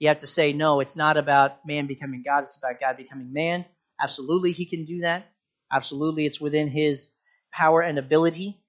You 0.00 0.08
have 0.08 0.18
to 0.18 0.26
say, 0.26 0.52
no, 0.52 0.80
it's 0.80 0.96
not 0.96 1.16
about 1.16 1.64
man 1.64 1.86
becoming 1.86 2.24
God, 2.26 2.42
it's 2.42 2.56
about 2.56 2.80
God 2.80 2.96
becoming 2.96 3.32
man. 3.32 3.64
Absolutely, 4.00 4.50
he 4.50 4.66
can 4.66 4.84
do 4.84 5.02
that. 5.02 5.24
Absolutely, 5.72 6.26
it's 6.26 6.40
within 6.40 6.66
his 6.66 7.06
power 7.52 7.80
and 7.80 7.96
ability. 7.96 8.60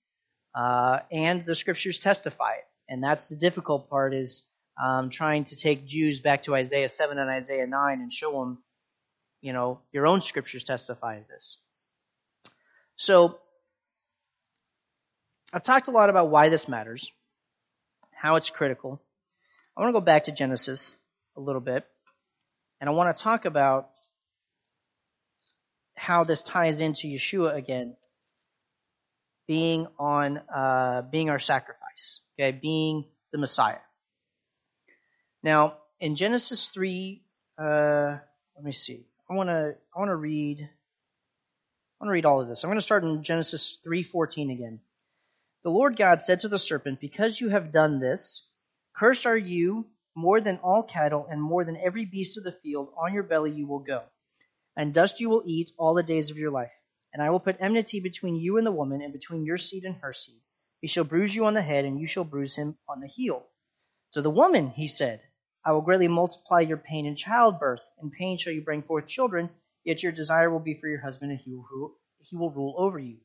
Uh, 0.54 1.00
and 1.12 1.44
the 1.48 1.56
scriptures 1.56 2.00
testify 2.00 2.52
it. 2.52 2.68
And 2.88 3.04
that's 3.04 3.26
the 3.26 3.36
difficult 3.36 3.90
part 3.90 4.14
is 4.14 4.44
um, 4.82 5.10
trying 5.10 5.46
to 5.46 5.56
take 5.56 5.88
Jews 5.88 6.20
back 6.20 6.44
to 6.44 6.54
Isaiah 6.54 6.90
7 6.90 7.18
and 7.18 7.30
Isaiah 7.30 7.66
9 7.66 8.02
and 8.02 8.14
show 8.14 8.34
them, 8.34 8.60
you 9.42 9.52
know, 9.52 9.80
your 9.92 10.06
own 10.06 10.22
scriptures 10.22 10.64
testify 10.64 11.22
this. 11.28 11.58
So, 12.98 13.40
I've 15.54 15.64
talked 15.64 15.88
a 15.88 15.92
lot 15.92 16.10
about 16.10 16.30
why 16.30 16.50
this 16.50 16.68
matters, 16.68 17.12
how 18.12 18.36
it's 18.36 18.50
critical. 18.50 19.02
I 19.76 19.82
want 19.82 19.94
to 19.94 20.00
go 20.00 20.06
back 20.06 20.26
to 20.26 20.32
Genesis 20.32 20.96
a 21.38 21.42
little 21.42 21.62
bit. 21.62 21.86
And 22.82 22.90
I 22.90 22.94
want 22.94 23.16
to 23.16 23.24
talk 23.24 23.46
about 23.46 23.90
how 25.96 26.24
this 26.24 26.44
ties 26.44 26.82
into 26.82 27.08
Yeshua 27.08 27.56
again, 27.56 27.96
being 29.48 29.88
on, 29.98 30.38
uh, 30.54 31.04
being 31.10 31.30
our 31.30 31.40
sacrifice, 31.40 32.20
okay, 32.38 32.52
being 32.52 33.06
the 33.32 33.38
Messiah. 33.38 33.80
Now, 35.42 35.78
in 36.00 36.16
Genesis 36.16 36.70
3, 36.74 37.24
uh, 37.58 38.18
let 38.56 38.64
me 38.64 38.72
see. 38.72 39.06
I 39.30 39.34
want 39.34 39.50
to, 39.50 39.76
I 39.96 40.00
want 40.00 40.10
to 40.10 40.16
read, 40.16 40.60
I 40.60 42.04
want 42.04 42.10
to 42.10 42.14
read 42.14 42.26
all 42.26 42.42
of 42.42 42.48
this. 42.48 42.64
I'm 42.64 42.70
going 42.70 42.80
to 42.80 42.86
start 42.86 43.04
in 43.04 43.24
Genesis 43.24 43.80
3:14 43.86 44.52
again. 44.52 44.80
The 45.66 45.72
Lord 45.72 45.98
God 45.98 46.22
said 46.22 46.42
to 46.42 46.48
the 46.48 46.60
serpent, 46.60 47.00
Because 47.00 47.42
you 47.42 47.50
have 47.50 47.72
done 47.72 48.00
this, 48.00 48.48
cursed 48.96 49.26
are 49.26 49.36
you 49.36 49.88
more 50.14 50.40
than 50.40 50.60
all 50.60 50.84
cattle 50.84 51.26
and 51.26 51.42
more 51.42 51.66
than 51.66 51.76
every 51.76 52.06
beast 52.06 52.38
of 52.38 52.44
the 52.44 52.52
field, 52.52 52.94
on 52.96 53.16
your 53.16 53.24
belly 53.24 53.50
you 53.50 53.66
will 53.66 53.80
go. 53.80 54.04
And 54.78 54.94
dust 54.94 55.20
you 55.20 55.28
will 55.28 55.42
eat 55.44 55.72
all 55.76 55.96
the 55.96 56.04
days 56.04 56.30
of 56.30 56.38
your 56.38 56.52
life. 56.52 56.72
And 57.12 57.24
I 57.24 57.32
will 57.32 57.40
put 57.40 57.58
enmity 57.60 58.00
between 58.00 58.36
you 58.36 58.58
and 58.60 58.68
the 58.68 58.72
woman, 58.72 59.02
and 59.02 59.12
between 59.12 59.44
your 59.44 59.58
seed 59.58 59.86
and 59.86 59.96
her 59.96 60.14
seed. 60.14 60.40
He 60.82 60.88
shall 60.88 61.04
bruise 61.04 61.34
you 61.34 61.46
on 61.46 61.56
the 61.56 61.64
head, 61.64 61.84
and 61.84 62.00
you 62.00 62.06
shall 62.06 62.26
bruise 62.26 62.56
him 62.56 62.78
on 62.88 63.00
the 63.00 63.08
heel. 63.08 63.48
To 64.12 64.22
the 64.22 64.30
woman, 64.30 64.70
he 64.70 64.88
said, 64.88 65.20
I 65.66 65.72
will 65.72 65.82
greatly 65.82 66.08
multiply 66.08 66.60
your 66.60 66.78
pain 66.78 67.08
in 67.08 67.16
childbirth. 67.16 67.82
In 68.04 68.12
pain 68.12 68.38
shall 68.38 68.54
you 68.54 68.62
bring 68.62 68.84
forth 68.84 69.08
children, 69.08 69.50
yet 69.84 70.04
your 70.04 70.12
desire 70.12 70.52
will 70.52 70.60
be 70.60 70.80
for 70.80 70.88
your 70.88 71.02
husband, 71.02 71.32
and 71.32 71.40
he 71.40 71.56
will 71.56 71.96
he 72.20 72.36
will 72.36 72.52
rule 72.52 72.76
over 72.78 73.00
you. 73.00 73.18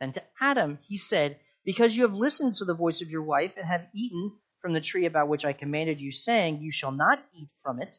Then 0.00 0.10
to 0.10 0.22
Adam 0.40 0.80
he 0.82 0.96
said, 0.96 1.38
Because 1.66 1.96
you 1.96 2.04
have 2.04 2.14
listened 2.14 2.54
to 2.54 2.64
the 2.64 2.74
voice 2.74 3.02
of 3.02 3.10
your 3.10 3.22
wife, 3.22 3.54
and 3.56 3.66
have 3.66 3.88
eaten 3.92 4.32
from 4.62 4.72
the 4.72 4.80
tree 4.80 5.04
about 5.04 5.28
which 5.28 5.44
I 5.44 5.52
commanded 5.52 6.00
you, 6.00 6.12
saying, 6.12 6.62
You 6.62 6.70
shall 6.70 6.92
not 6.92 7.22
eat 7.34 7.48
from 7.62 7.82
it. 7.82 7.98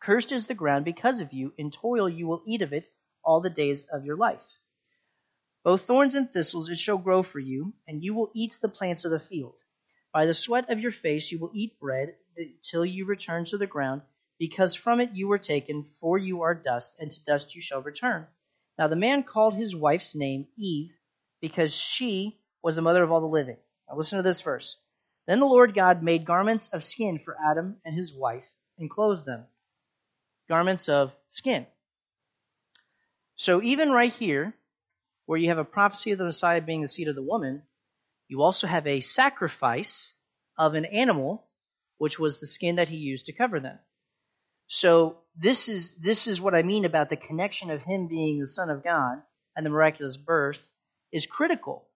Cursed 0.00 0.32
is 0.32 0.46
the 0.46 0.54
ground 0.54 0.86
because 0.86 1.20
of 1.20 1.32
you. 1.32 1.52
In 1.58 1.70
toil 1.70 2.08
you 2.08 2.26
will 2.26 2.42
eat 2.46 2.62
of 2.62 2.72
it 2.72 2.88
all 3.22 3.42
the 3.42 3.50
days 3.50 3.82
of 3.92 4.06
your 4.06 4.16
life. 4.16 4.42
Both 5.64 5.82
thorns 5.82 6.14
and 6.14 6.32
thistles 6.32 6.70
it 6.70 6.78
shall 6.78 6.96
grow 6.96 7.22
for 7.22 7.40
you, 7.40 7.74
and 7.86 8.02
you 8.02 8.14
will 8.14 8.30
eat 8.34 8.58
the 8.62 8.70
plants 8.70 9.04
of 9.04 9.10
the 9.10 9.20
field. 9.20 9.56
By 10.10 10.24
the 10.24 10.32
sweat 10.32 10.70
of 10.70 10.80
your 10.80 10.92
face 10.92 11.30
you 11.30 11.38
will 11.38 11.52
eat 11.52 11.78
bread 11.78 12.14
till 12.62 12.86
you 12.86 13.04
return 13.04 13.44
to 13.46 13.58
the 13.58 13.66
ground, 13.66 14.00
because 14.38 14.74
from 14.74 15.00
it 15.00 15.10
you 15.12 15.28
were 15.28 15.38
taken, 15.38 15.84
for 16.00 16.16
you 16.16 16.40
are 16.40 16.54
dust, 16.54 16.96
and 16.98 17.10
to 17.10 17.24
dust 17.24 17.54
you 17.54 17.60
shall 17.60 17.82
return. 17.82 18.26
Now 18.78 18.88
the 18.88 18.96
man 18.96 19.24
called 19.24 19.54
his 19.54 19.76
wife's 19.76 20.14
name 20.14 20.48
Eve, 20.56 20.92
because 21.40 21.74
she 21.74 22.37
was 22.62 22.76
the 22.76 22.82
mother 22.82 23.02
of 23.02 23.10
all 23.10 23.20
the 23.20 23.26
living. 23.26 23.56
Now 23.88 23.96
listen 23.96 24.16
to 24.18 24.22
this 24.22 24.42
verse. 24.42 24.76
Then 25.26 25.40
the 25.40 25.46
Lord 25.46 25.74
God 25.74 26.02
made 26.02 26.24
garments 26.24 26.68
of 26.72 26.84
skin 26.84 27.20
for 27.24 27.36
Adam 27.44 27.76
and 27.84 27.94
his 27.94 28.12
wife 28.12 28.46
and 28.78 28.90
clothed 28.90 29.26
them. 29.26 29.44
Garments 30.48 30.88
of 30.88 31.12
skin. 31.28 31.66
So 33.36 33.62
even 33.62 33.90
right 33.90 34.12
here, 34.12 34.54
where 35.26 35.38
you 35.38 35.50
have 35.50 35.58
a 35.58 35.64
prophecy 35.64 36.12
of 36.12 36.18
the 36.18 36.24
Messiah 36.24 36.60
being 36.60 36.80
the 36.82 36.88
seed 36.88 37.08
of 37.08 37.14
the 37.14 37.22
woman, 37.22 37.62
you 38.28 38.42
also 38.42 38.66
have 38.66 38.86
a 38.86 39.00
sacrifice 39.00 40.14
of 40.56 40.74
an 40.74 40.86
animal, 40.86 41.44
which 41.98 42.18
was 42.18 42.40
the 42.40 42.46
skin 42.46 42.76
that 42.76 42.88
he 42.88 42.96
used 42.96 43.26
to 43.26 43.32
cover 43.32 43.60
them. 43.60 43.78
So 44.68 45.18
this 45.36 45.68
is 45.68 45.92
this 46.00 46.26
is 46.26 46.40
what 46.40 46.54
I 46.54 46.62
mean 46.62 46.84
about 46.84 47.10
the 47.10 47.16
connection 47.16 47.70
of 47.70 47.82
him 47.82 48.08
being 48.08 48.40
the 48.40 48.46
Son 48.46 48.70
of 48.70 48.84
God 48.84 49.22
and 49.56 49.64
the 49.64 49.70
miraculous 49.70 50.16
birth 50.16 50.60
is 51.12 51.26
critical 51.26 51.88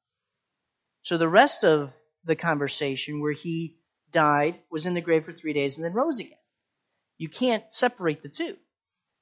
So 1.03 1.19
the 1.19 1.29
rest 1.29 1.65
of 1.65 1.91
the 2.25 2.37
conversation 2.37 3.21
where 3.21 3.33
he 3.33 3.77
died, 4.13 4.61
was 4.71 4.87
in 4.87 4.95
the 4.95 5.01
grave 5.01 5.25
for 5.25 5.33
three 5.33 5.53
days, 5.53 5.77
and 5.77 5.85
then 5.85 5.95
rose 5.95 6.19
again. 6.19 6.39
You 7.19 7.29
can't 7.29 7.65
separate 7.71 8.23
the 8.23 8.29
two. 8.29 8.57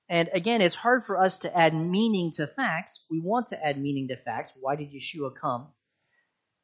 And 0.09 0.29
again, 0.33 0.61
it's 0.61 0.75
hard 0.75 1.07
for 1.07 1.19
us 1.23 1.39
to 1.39 1.57
add 1.57 1.73
meaning 1.75 2.33
to 2.33 2.49
facts. 2.49 3.01
We 3.09 3.21
want 3.21 3.49
to 3.49 3.65
add 3.65 3.81
meaning 3.81 4.09
to 4.09 4.17
facts. 4.17 4.53
Why 4.59 4.75
did 4.77 4.89
Yeshua 4.93 5.31
come? 5.41 5.69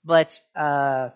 But 0.04 0.40
uh, 0.54 1.10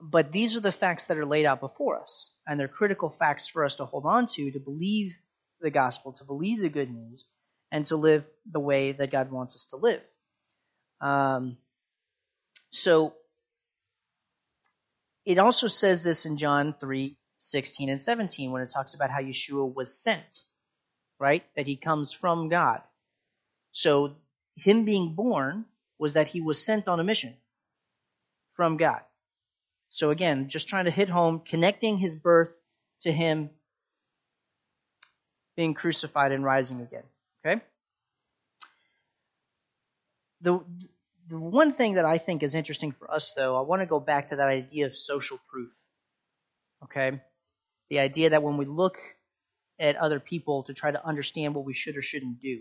but 0.00 0.30
these 0.30 0.56
are 0.56 0.60
the 0.60 0.72
facts 0.72 1.06
that 1.06 1.18
are 1.18 1.26
laid 1.26 1.44
out 1.44 1.60
before 1.60 2.00
us, 2.00 2.32
and 2.46 2.58
they're 2.58 2.68
critical 2.68 3.10
facts 3.10 3.48
for 3.48 3.64
us 3.64 3.76
to 3.76 3.84
hold 3.84 4.06
on 4.06 4.26
to, 4.28 4.52
to 4.52 4.60
believe 4.60 5.12
the 5.60 5.70
gospel, 5.70 6.12
to 6.14 6.24
believe 6.24 6.60
the 6.60 6.68
good 6.68 6.90
news, 6.90 7.24
and 7.72 7.84
to 7.86 7.96
live 7.96 8.24
the 8.50 8.60
way 8.60 8.92
that 8.92 9.10
God 9.10 9.32
wants 9.32 9.56
us 9.56 9.66
to 9.70 9.76
live. 9.76 10.02
Um, 11.00 11.56
so 12.70 13.14
it 15.24 15.38
also 15.38 15.66
says 15.66 16.02
this 16.04 16.26
in 16.26 16.36
John 16.36 16.74
3 16.80 17.16
16 17.40 17.88
and 17.88 18.02
17 18.02 18.50
when 18.50 18.62
it 18.62 18.70
talks 18.70 18.94
about 18.94 19.10
how 19.10 19.20
Yeshua 19.20 19.72
was 19.72 20.02
sent, 20.02 20.40
right? 21.20 21.44
That 21.54 21.66
he 21.66 21.76
comes 21.76 22.12
from 22.12 22.48
God. 22.48 22.80
So 23.72 24.16
him 24.56 24.84
being 24.84 25.14
born 25.14 25.66
was 25.98 26.14
that 26.14 26.28
he 26.28 26.40
was 26.40 26.64
sent 26.64 26.88
on 26.88 26.98
a 26.98 27.04
mission 27.04 27.34
from 28.54 28.76
God. 28.76 29.00
So 29.90 30.10
again, 30.10 30.48
just 30.48 30.68
trying 30.68 30.86
to 30.86 30.90
hit 30.90 31.08
home, 31.08 31.42
connecting 31.48 31.98
his 31.98 32.14
birth 32.14 32.52
to 33.00 33.12
him 33.12 33.50
being 35.56 35.74
crucified 35.74 36.32
and 36.32 36.44
rising 36.44 36.80
again. 36.80 37.04
Okay? 37.44 37.62
The 40.40 40.60
the 41.28 41.38
one 41.38 41.74
thing 41.74 41.94
that 41.94 42.04
I 42.04 42.18
think 42.18 42.42
is 42.42 42.54
interesting 42.54 42.92
for 42.92 43.10
us 43.10 43.32
though, 43.36 43.56
I 43.56 43.62
want 43.62 43.82
to 43.82 43.86
go 43.86 44.00
back 44.00 44.28
to 44.28 44.36
that 44.36 44.48
idea 44.48 44.86
of 44.86 44.96
social 44.96 45.38
proof. 45.50 45.70
Okay? 46.84 47.20
The 47.90 47.98
idea 47.98 48.30
that 48.30 48.42
when 48.42 48.56
we 48.56 48.66
look 48.66 48.98
at 49.80 49.96
other 49.96 50.20
people 50.20 50.64
to 50.64 50.74
try 50.74 50.90
to 50.90 51.06
understand 51.06 51.54
what 51.54 51.64
we 51.64 51.74
should 51.74 51.96
or 51.96 52.02
shouldn't 52.02 52.40
do. 52.40 52.60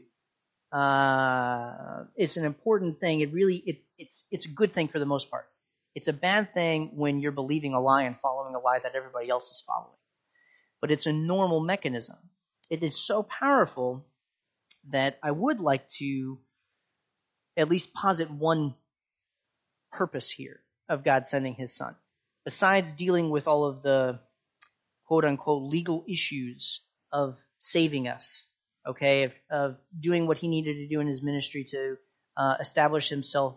Uh, 0.72 2.04
it's 2.16 2.38
an 2.38 2.46
important 2.46 3.00
thing. 3.00 3.22
It 3.22 3.34
really 3.34 3.64
it, 3.66 3.78
it's 3.98 4.24
it's 4.30 4.46
a 4.46 4.50
good 4.50 4.74
thing 4.74 4.88
for 4.88 5.00
the 5.00 5.06
most 5.06 5.32
part. 5.32 5.46
It's 5.96 6.08
a 6.08 6.14
bad 6.14 6.54
thing 6.54 6.92
when 6.94 7.20
you're 7.20 7.32
believing 7.32 7.74
a 7.74 7.80
lie 7.80 8.04
and 8.04 8.16
following 8.22 8.54
a 8.54 8.60
lie 8.60 8.80
that 8.80 8.94
everybody 8.94 9.30
else 9.30 9.50
is 9.50 9.64
following. 9.66 9.98
But 10.80 10.92
it's 10.92 11.08
a 11.08 11.14
normal 11.14 11.60
mechanism. 11.60 12.18
It 12.70 12.84
is 12.84 13.04
so 13.04 13.24
powerful 13.24 14.06
that 14.92 15.18
I 15.24 15.32
would 15.32 15.60
like 15.60 15.88
to 15.98 16.38
at 17.58 17.70
least 17.70 17.94
posit 17.94 18.30
one 18.30 18.76
purpose 19.92 20.30
here 20.30 20.62
of 20.88 21.04
God 21.04 21.28
sending 21.28 21.56
his 21.56 21.74
son. 21.74 21.96
Besides 22.46 22.94
dealing 22.94 23.30
with 23.30 23.48
all 23.48 23.66
of 23.66 23.82
the 23.82 24.20
quote 25.08 25.26
unquote 25.26 25.64
legal 25.64 26.06
issues 26.08 26.82
of 27.12 27.36
saving 27.60 28.08
us, 28.08 28.46
okay, 28.88 29.24
of, 29.24 29.32
of 29.50 29.76
doing 30.00 30.28
what 30.28 30.38
he 30.38 30.48
needed 30.48 30.76
to 30.76 30.88
do 30.88 31.02
in 31.02 31.08
his 31.08 31.22
ministry 31.22 31.66
to 31.66 31.98
uh, 32.38 32.56
establish 32.62 33.10
himself 33.10 33.56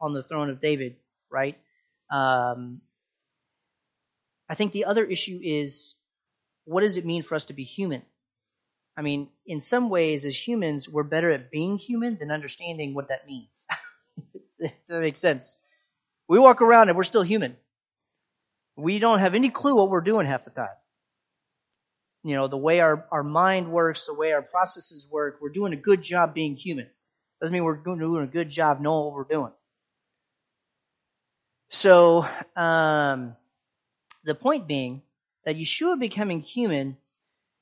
on 0.00 0.14
the 0.14 0.22
throne 0.22 0.48
of 0.48 0.60
David, 0.60 0.96
right? 1.30 1.58
Um, 2.10 2.80
I 4.48 4.54
think 4.54 4.72
the 4.72 4.86
other 4.86 5.04
issue 5.04 5.38
is 5.42 5.94
what 6.64 6.82
does 6.82 6.96
it 6.96 7.04
mean 7.04 7.22
for 7.22 7.34
us 7.34 7.46
to 7.46 7.52
be 7.52 7.64
human? 7.64 8.02
I 8.96 9.02
mean, 9.02 9.28
in 9.46 9.60
some 9.60 9.88
ways, 9.88 10.24
as 10.24 10.36
humans, 10.36 10.88
we're 10.88 11.04
better 11.04 11.30
at 11.30 11.50
being 11.50 11.78
human 11.78 12.18
than 12.18 12.30
understanding 12.30 12.94
what 12.94 13.08
that 13.08 13.26
means. 13.26 13.66
that 14.60 14.72
makes 14.88 15.20
sense. 15.20 15.56
We 16.28 16.38
walk 16.38 16.60
around 16.60 16.88
and 16.88 16.96
we're 16.96 17.04
still 17.04 17.22
human. 17.22 17.56
We 18.76 18.98
don't 18.98 19.18
have 19.18 19.34
any 19.34 19.50
clue 19.50 19.76
what 19.76 19.90
we're 19.90 20.00
doing 20.00 20.26
half 20.26 20.44
the 20.44 20.50
time. 20.50 20.68
You 22.22 22.34
know, 22.34 22.48
the 22.48 22.56
way 22.56 22.80
our, 22.80 23.06
our 23.10 23.22
mind 23.22 23.70
works, 23.70 24.06
the 24.06 24.14
way 24.14 24.32
our 24.32 24.42
processes 24.42 25.06
work, 25.10 25.38
we're 25.40 25.48
doing 25.48 25.72
a 25.72 25.76
good 25.76 26.02
job 26.02 26.34
being 26.34 26.56
human. 26.56 26.88
Doesn't 27.40 27.52
mean 27.52 27.64
we're 27.64 27.76
doing 27.76 28.22
a 28.22 28.26
good 28.26 28.50
job 28.50 28.80
knowing 28.80 29.06
what 29.06 29.14
we're 29.14 29.24
doing. 29.24 29.52
So, 31.70 32.26
um, 32.56 33.36
the 34.24 34.34
point 34.34 34.66
being 34.66 35.02
that 35.44 35.56
Yeshua 35.56 35.98
becoming 35.98 36.40
human 36.40 36.96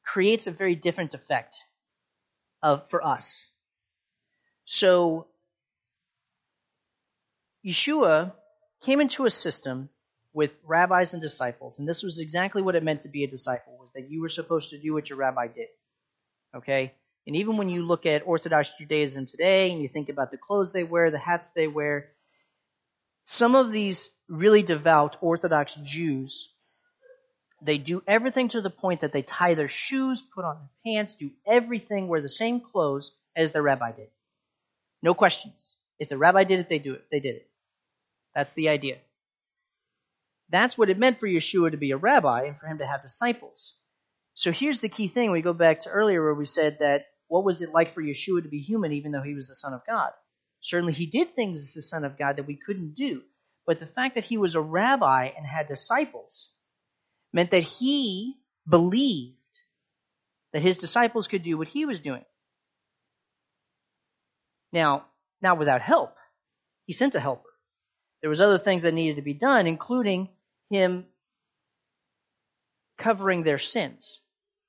creates 0.08 0.46
a 0.46 0.50
very 0.50 0.74
different 0.74 1.12
effect 1.12 1.54
of, 2.62 2.88
for 2.88 3.04
us. 3.04 3.48
So, 4.64 5.26
Yeshua 7.64 8.32
came 8.82 9.00
into 9.00 9.26
a 9.26 9.30
system 9.30 9.90
with 10.32 10.52
rabbis 10.64 11.12
and 11.12 11.20
disciples, 11.20 11.78
and 11.78 11.86
this 11.86 12.02
was 12.02 12.18
exactly 12.18 12.62
what 12.62 12.74
it 12.74 12.82
meant 12.82 13.02
to 13.02 13.08
be 13.08 13.24
a 13.24 13.30
disciple, 13.30 13.76
was 13.78 13.90
that 13.94 14.10
you 14.10 14.22
were 14.22 14.28
supposed 14.30 14.70
to 14.70 14.80
do 14.80 14.94
what 14.94 15.10
your 15.10 15.18
rabbi 15.18 15.46
did. 15.46 15.68
Okay? 16.56 16.94
And 17.26 17.36
even 17.36 17.58
when 17.58 17.68
you 17.68 17.82
look 17.82 18.06
at 18.06 18.26
Orthodox 18.26 18.72
Judaism 18.78 19.26
today 19.26 19.70
and 19.70 19.82
you 19.82 19.88
think 19.88 20.08
about 20.08 20.30
the 20.30 20.38
clothes 20.38 20.72
they 20.72 20.84
wear, 20.84 21.10
the 21.10 21.18
hats 21.18 21.50
they 21.50 21.68
wear, 21.68 22.08
some 23.26 23.54
of 23.54 23.70
these 23.70 24.08
really 24.28 24.62
devout 24.62 25.16
Orthodox 25.20 25.74
Jews, 25.84 26.48
they 27.60 27.78
do 27.78 28.02
everything 28.06 28.48
to 28.50 28.60
the 28.60 28.70
point 28.70 29.00
that 29.00 29.12
they 29.12 29.22
tie 29.22 29.54
their 29.54 29.68
shoes, 29.68 30.22
put 30.34 30.44
on 30.44 30.58
their 30.58 30.94
pants, 30.94 31.14
do 31.14 31.30
everything, 31.46 32.08
wear 32.08 32.20
the 32.20 32.28
same 32.28 32.60
clothes 32.60 33.12
as 33.36 33.52
their 33.52 33.62
rabbi 33.62 33.92
did. 33.92 34.08
No 35.02 35.14
questions. 35.14 35.76
If 35.98 36.08
the 36.08 36.18
rabbi 36.18 36.44
did 36.44 36.60
it, 36.60 36.68
they 36.68 36.78
do 36.78 36.94
it. 36.94 37.04
They 37.10 37.20
did 37.20 37.36
it. 37.36 37.50
That's 38.34 38.52
the 38.52 38.68
idea. 38.68 38.98
That's 40.50 40.78
what 40.78 40.90
it 40.90 40.98
meant 40.98 41.18
for 41.18 41.26
Yeshua 41.26 41.72
to 41.72 41.76
be 41.76 41.90
a 41.90 41.96
rabbi 41.96 42.44
and 42.44 42.58
for 42.58 42.66
him 42.66 42.78
to 42.78 42.86
have 42.86 43.02
disciples. 43.02 43.74
So 44.34 44.52
here's 44.52 44.80
the 44.80 44.88
key 44.88 45.08
thing. 45.08 45.32
We 45.32 45.42
go 45.42 45.52
back 45.52 45.80
to 45.80 45.90
earlier 45.90 46.22
where 46.22 46.34
we 46.34 46.46
said 46.46 46.78
that 46.78 47.06
what 47.26 47.44
was 47.44 47.60
it 47.60 47.74
like 47.74 47.92
for 47.92 48.02
Yeshua 48.02 48.42
to 48.42 48.48
be 48.48 48.60
human 48.60 48.92
even 48.92 49.12
though 49.12 49.22
he 49.22 49.34
was 49.34 49.48
the 49.48 49.54
Son 49.54 49.74
of 49.74 49.84
God? 49.86 50.10
Certainly, 50.60 50.94
he 50.94 51.06
did 51.06 51.34
things 51.34 51.58
as 51.58 51.74
the 51.74 51.82
Son 51.82 52.04
of 52.04 52.18
God 52.18 52.36
that 52.36 52.46
we 52.46 52.56
couldn't 52.56 52.94
do. 52.94 53.22
But 53.66 53.80
the 53.80 53.86
fact 53.86 54.14
that 54.14 54.24
he 54.24 54.38
was 54.38 54.54
a 54.54 54.60
rabbi 54.60 55.30
and 55.36 55.46
had 55.46 55.68
disciples 55.68 56.50
meant 57.32 57.50
that 57.50 57.62
he 57.62 58.36
believed 58.68 59.36
that 60.52 60.62
his 60.62 60.78
disciples 60.78 61.26
could 61.26 61.42
do 61.42 61.58
what 61.58 61.68
he 61.68 61.84
was 61.84 62.00
doing. 62.00 62.24
Now, 64.72 65.06
not 65.40 65.58
without 65.58 65.82
help. 65.82 66.14
He 66.84 66.92
sent 66.92 67.14
a 67.14 67.20
helper. 67.20 67.48
There 68.20 68.30
was 68.30 68.40
other 68.40 68.58
things 68.58 68.82
that 68.82 68.94
needed 68.94 69.16
to 69.16 69.22
be 69.22 69.34
done, 69.34 69.66
including 69.66 70.28
him 70.70 71.06
covering 72.98 73.42
their 73.42 73.58
sins. 73.58 74.20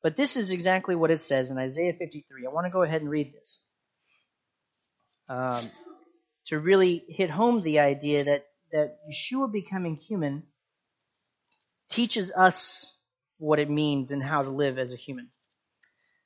But 0.01 0.16
this 0.16 0.38
is 0.38 0.51
exactly 0.51 0.95
what 0.95 1.12
it 1.12 1.20
says 1.20 1.49
in 1.51 1.57
Isaiah 1.57 1.93
53. 1.93 2.45
I 2.45 2.53
want 2.53 2.68
to 2.68 2.72
go 2.72 2.84
ahead 2.84 3.01
and 3.01 3.10
read 3.10 3.34
this 3.34 3.60
um, 5.28 5.70
to 6.47 6.60
really 6.60 7.03
hit 7.10 7.30
home 7.30 7.62
the 7.62 7.80
idea 7.80 8.24
that, 8.26 8.45
that 8.72 8.97
Yeshua 9.10 9.51
becoming 9.51 9.95
human 9.95 10.43
teaches 11.89 12.31
us 12.31 12.93
what 13.37 13.59
it 13.59 13.69
means 13.69 14.11
and 14.11 14.23
how 14.23 14.43
to 14.43 14.49
live 14.49 14.77
as 14.77 14.93
a 14.93 14.97
human. 14.97 15.29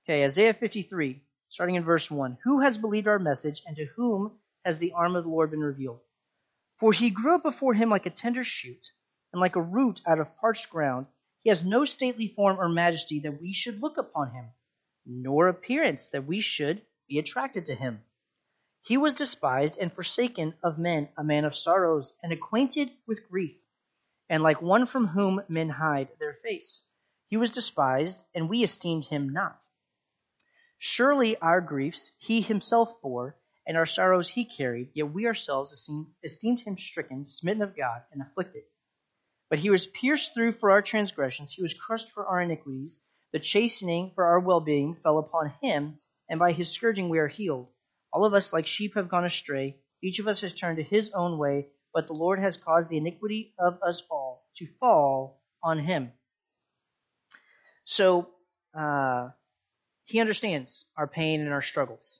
Okay, 0.05 0.25
Isaiah 0.25 0.53
53, 0.53 1.21
starting 1.49 1.75
in 1.75 1.83
verse 1.83 2.11
1. 2.11 2.37
Who 2.43 2.61
has 2.61 2.77
believed 2.77 3.07
our 3.07 3.19
message, 3.19 3.63
and 3.65 3.75
to 3.77 3.85
whom 3.95 4.33
has 4.65 4.77
the 4.77 4.91
arm 4.91 5.15
of 5.15 5.23
the 5.23 5.29
Lord 5.29 5.51
been 5.51 5.61
revealed? 5.61 5.99
For 6.79 6.91
he 6.91 7.09
grew 7.09 7.35
up 7.35 7.43
before 7.43 7.73
him 7.73 7.89
like 7.89 8.05
a 8.05 8.09
tender 8.09 8.43
shoot, 8.43 8.91
and 9.31 9.39
like 9.39 9.55
a 9.55 9.61
root 9.61 10.01
out 10.05 10.19
of 10.19 10.35
parched 10.37 10.69
ground. 10.69 11.07
He 11.41 11.49
has 11.49 11.65
no 11.65 11.85
stately 11.85 12.33
form 12.35 12.59
or 12.59 12.69
majesty 12.69 13.19
that 13.21 13.41
we 13.41 13.53
should 13.53 13.81
look 13.81 13.97
upon 13.97 14.31
him, 14.31 14.45
nor 15.05 15.47
appearance 15.47 16.07
that 16.09 16.25
we 16.25 16.39
should 16.39 16.81
be 17.09 17.19
attracted 17.19 17.65
to 17.65 17.75
him. 17.75 18.01
He 18.81 18.97
was 18.97 19.13
despised 19.13 19.77
and 19.77 19.91
forsaken 19.93 20.53
of 20.61 20.77
men, 20.77 21.09
a 21.17 21.23
man 21.23 21.45
of 21.45 21.55
sorrows, 21.55 22.13
and 22.21 22.31
acquainted 22.31 22.91
with 23.07 23.29
grief, 23.29 23.55
and 24.33 24.41
like 24.41 24.63
one 24.63 24.87
from 24.87 25.05
whom 25.05 25.39
men 25.47 25.69
hide 25.69 26.09
their 26.17 26.33
face. 26.33 26.81
He 27.27 27.37
was 27.37 27.51
despised, 27.51 28.23
and 28.33 28.49
we 28.49 28.63
esteemed 28.63 29.05
him 29.05 29.29
not. 29.29 29.61
Surely 30.79 31.37
our 31.37 31.61
griefs 31.61 32.11
he 32.17 32.41
himself 32.41 32.99
bore, 32.99 33.37
and 33.67 33.77
our 33.77 33.85
sorrows 33.85 34.29
he 34.29 34.43
carried, 34.43 34.89
yet 34.95 35.13
we 35.13 35.27
ourselves 35.27 35.71
esteemed 36.23 36.61
him 36.61 36.75
stricken, 36.79 37.23
smitten 37.25 37.61
of 37.61 37.77
God, 37.77 38.01
and 38.11 38.23
afflicted. 38.23 38.63
But 39.51 39.59
he 39.59 39.69
was 39.69 39.85
pierced 39.85 40.33
through 40.33 40.53
for 40.53 40.71
our 40.71 40.81
transgressions, 40.81 41.51
he 41.51 41.61
was 41.61 41.75
crushed 41.75 42.09
for 42.09 42.25
our 42.25 42.41
iniquities. 42.41 42.99
The 43.33 43.39
chastening 43.39 44.13
for 44.15 44.25
our 44.25 44.39
well 44.39 44.61
being 44.61 44.95
fell 44.95 45.19
upon 45.19 45.53
him, 45.61 45.99
and 46.27 46.39
by 46.39 46.53
his 46.53 46.71
scourging 46.71 47.07
we 47.07 47.19
are 47.19 47.27
healed. 47.27 47.67
All 48.11 48.25
of 48.25 48.33
us, 48.33 48.51
like 48.51 48.65
sheep, 48.65 48.95
have 48.95 49.09
gone 49.09 49.25
astray. 49.25 49.77
Each 50.01 50.17
of 50.17 50.27
us 50.27 50.41
has 50.41 50.55
turned 50.55 50.77
to 50.77 50.83
his 50.83 51.11
own 51.11 51.37
way, 51.37 51.67
but 51.93 52.07
the 52.07 52.13
Lord 52.13 52.39
has 52.39 52.57
caused 52.57 52.89
the 52.89 52.97
iniquity 52.97 53.53
of 53.59 53.77
us 53.83 54.01
all 54.09 54.22
to 54.57 54.67
fall 54.79 55.41
on 55.61 55.79
him. 55.79 56.11
So, 57.85 58.29
uh, 58.77 59.29
he 60.05 60.19
understands 60.19 60.85
our 60.97 61.07
pain 61.07 61.41
and 61.41 61.51
our 61.51 61.61
struggles. 61.61 62.19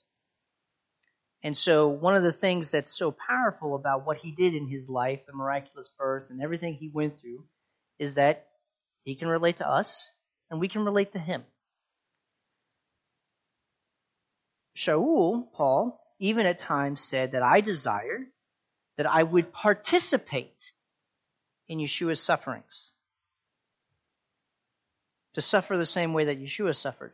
And 1.42 1.56
so, 1.56 1.88
one 1.88 2.16
of 2.16 2.22
the 2.22 2.32
things 2.32 2.70
that's 2.70 2.96
so 2.96 3.12
powerful 3.12 3.74
about 3.74 4.06
what 4.06 4.16
he 4.16 4.32
did 4.32 4.54
in 4.54 4.66
his 4.66 4.88
life, 4.88 5.20
the 5.26 5.34
miraculous 5.34 5.90
birth, 5.98 6.30
and 6.30 6.42
everything 6.42 6.74
he 6.74 6.88
went 6.88 7.20
through, 7.20 7.44
is 7.98 8.14
that 8.14 8.46
he 9.04 9.14
can 9.14 9.28
relate 9.28 9.58
to 9.58 9.68
us 9.68 10.10
and 10.50 10.58
we 10.58 10.68
can 10.68 10.84
relate 10.84 11.12
to 11.12 11.18
him. 11.18 11.44
Shaul, 14.76 15.52
Paul, 15.52 16.00
even 16.18 16.46
at 16.46 16.58
times 16.58 17.02
said 17.02 17.32
that 17.32 17.42
I 17.42 17.60
desire 17.60 18.26
that 18.96 19.06
I 19.06 19.22
would 19.22 19.52
participate 19.52 20.72
in 21.68 21.78
Yeshua's 21.78 22.20
sufferings. 22.20 22.90
To 25.34 25.42
suffer 25.42 25.76
the 25.76 25.86
same 25.86 26.12
way 26.12 26.26
that 26.26 26.40
Yeshua 26.40 26.76
suffered. 26.76 27.12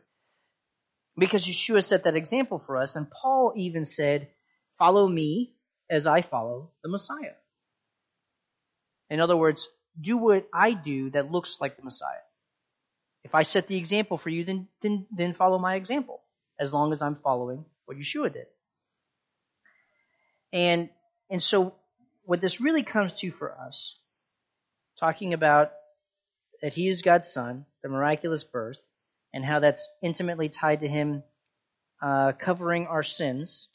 Because 1.17 1.45
Yeshua 1.45 1.83
set 1.83 2.03
that 2.03 2.15
example 2.15 2.59
for 2.59 2.77
us, 2.77 2.95
and 2.95 3.09
Paul 3.09 3.53
even 3.55 3.85
said, 3.85 4.29
Follow 4.77 5.07
me 5.07 5.53
as 5.89 6.07
I 6.07 6.21
follow 6.21 6.71
the 6.83 6.89
Messiah. 6.89 7.33
In 9.09 9.19
other 9.19 9.35
words, 9.35 9.67
do 9.99 10.17
what 10.17 10.47
I 10.53 10.73
do 10.73 11.09
that 11.11 11.31
looks 11.31 11.57
like 11.59 11.75
the 11.77 11.83
Messiah. 11.83 12.25
If 13.23 13.35
I 13.35 13.43
set 13.43 13.67
the 13.67 13.77
example 13.77 14.17
for 14.17 14.29
you, 14.29 14.45
then, 14.45 14.67
then, 14.81 15.05
then 15.15 15.33
follow 15.33 15.59
my 15.59 15.75
example, 15.75 16.21
as 16.59 16.73
long 16.73 16.93
as 16.93 17.01
I'm 17.01 17.17
following 17.23 17.65
what 17.85 17.97
Yeshua 17.97 18.33
did. 18.33 18.45
And, 20.53 20.89
and 21.29 21.43
so 21.43 21.75
what 22.23 22.41
this 22.41 22.61
really 22.61 22.83
comes 22.83 23.13
to 23.15 23.31
for 23.31 23.51
us, 23.51 23.95
talking 24.99 25.33
about 25.33 25.71
that 26.61 26.73
he 26.73 26.87
is 26.87 27.01
God's 27.01 27.27
son, 27.27 27.65
the 27.83 27.89
miraculous 27.89 28.43
birth, 28.43 28.79
and 29.33 29.43
how 29.43 29.59
that's 29.59 29.87
intimately 30.01 30.49
tied 30.49 30.81
to 30.81 30.87
him 30.87 31.23
uh, 32.01 32.33
covering 32.33 32.87
our 32.87 33.03
sins, 33.03 33.67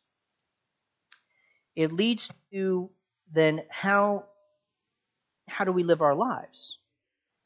it 1.75 1.93
leads 1.93 2.31
to 2.53 2.91
then 3.33 3.63
how 3.71 4.25
how 5.49 5.65
do 5.65 5.73
we 5.73 5.85
live 5.85 6.01
our 6.03 6.15
lives? 6.15 6.79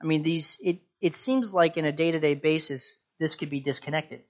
I 0.03 0.07
mean, 0.07 0.23
these 0.23 0.57
it 0.61 0.81
it 1.01 1.17
seems 1.17 1.53
like 1.53 1.77
in 1.77 1.85
a 1.85 1.93
day 1.93 2.13
to 2.13 2.21
day 2.21 2.35
basis 2.35 2.99
this 3.19 3.35
could 3.35 3.51
be 3.51 3.61
disconnected 3.61 4.23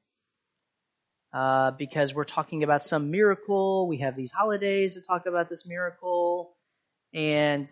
uh, 1.33 1.73
because 1.73 2.15
we're 2.15 2.25
talking 2.25 2.63
about 2.63 2.85
some 2.85 3.11
miracle. 3.11 3.87
We 3.89 3.99
have 3.99 4.17
these 4.17 4.33
holidays 4.33 4.95
to 4.95 5.01
talk 5.01 5.27
about 5.27 5.49
this 5.49 5.67
miracle, 5.67 6.57
and 7.15 7.71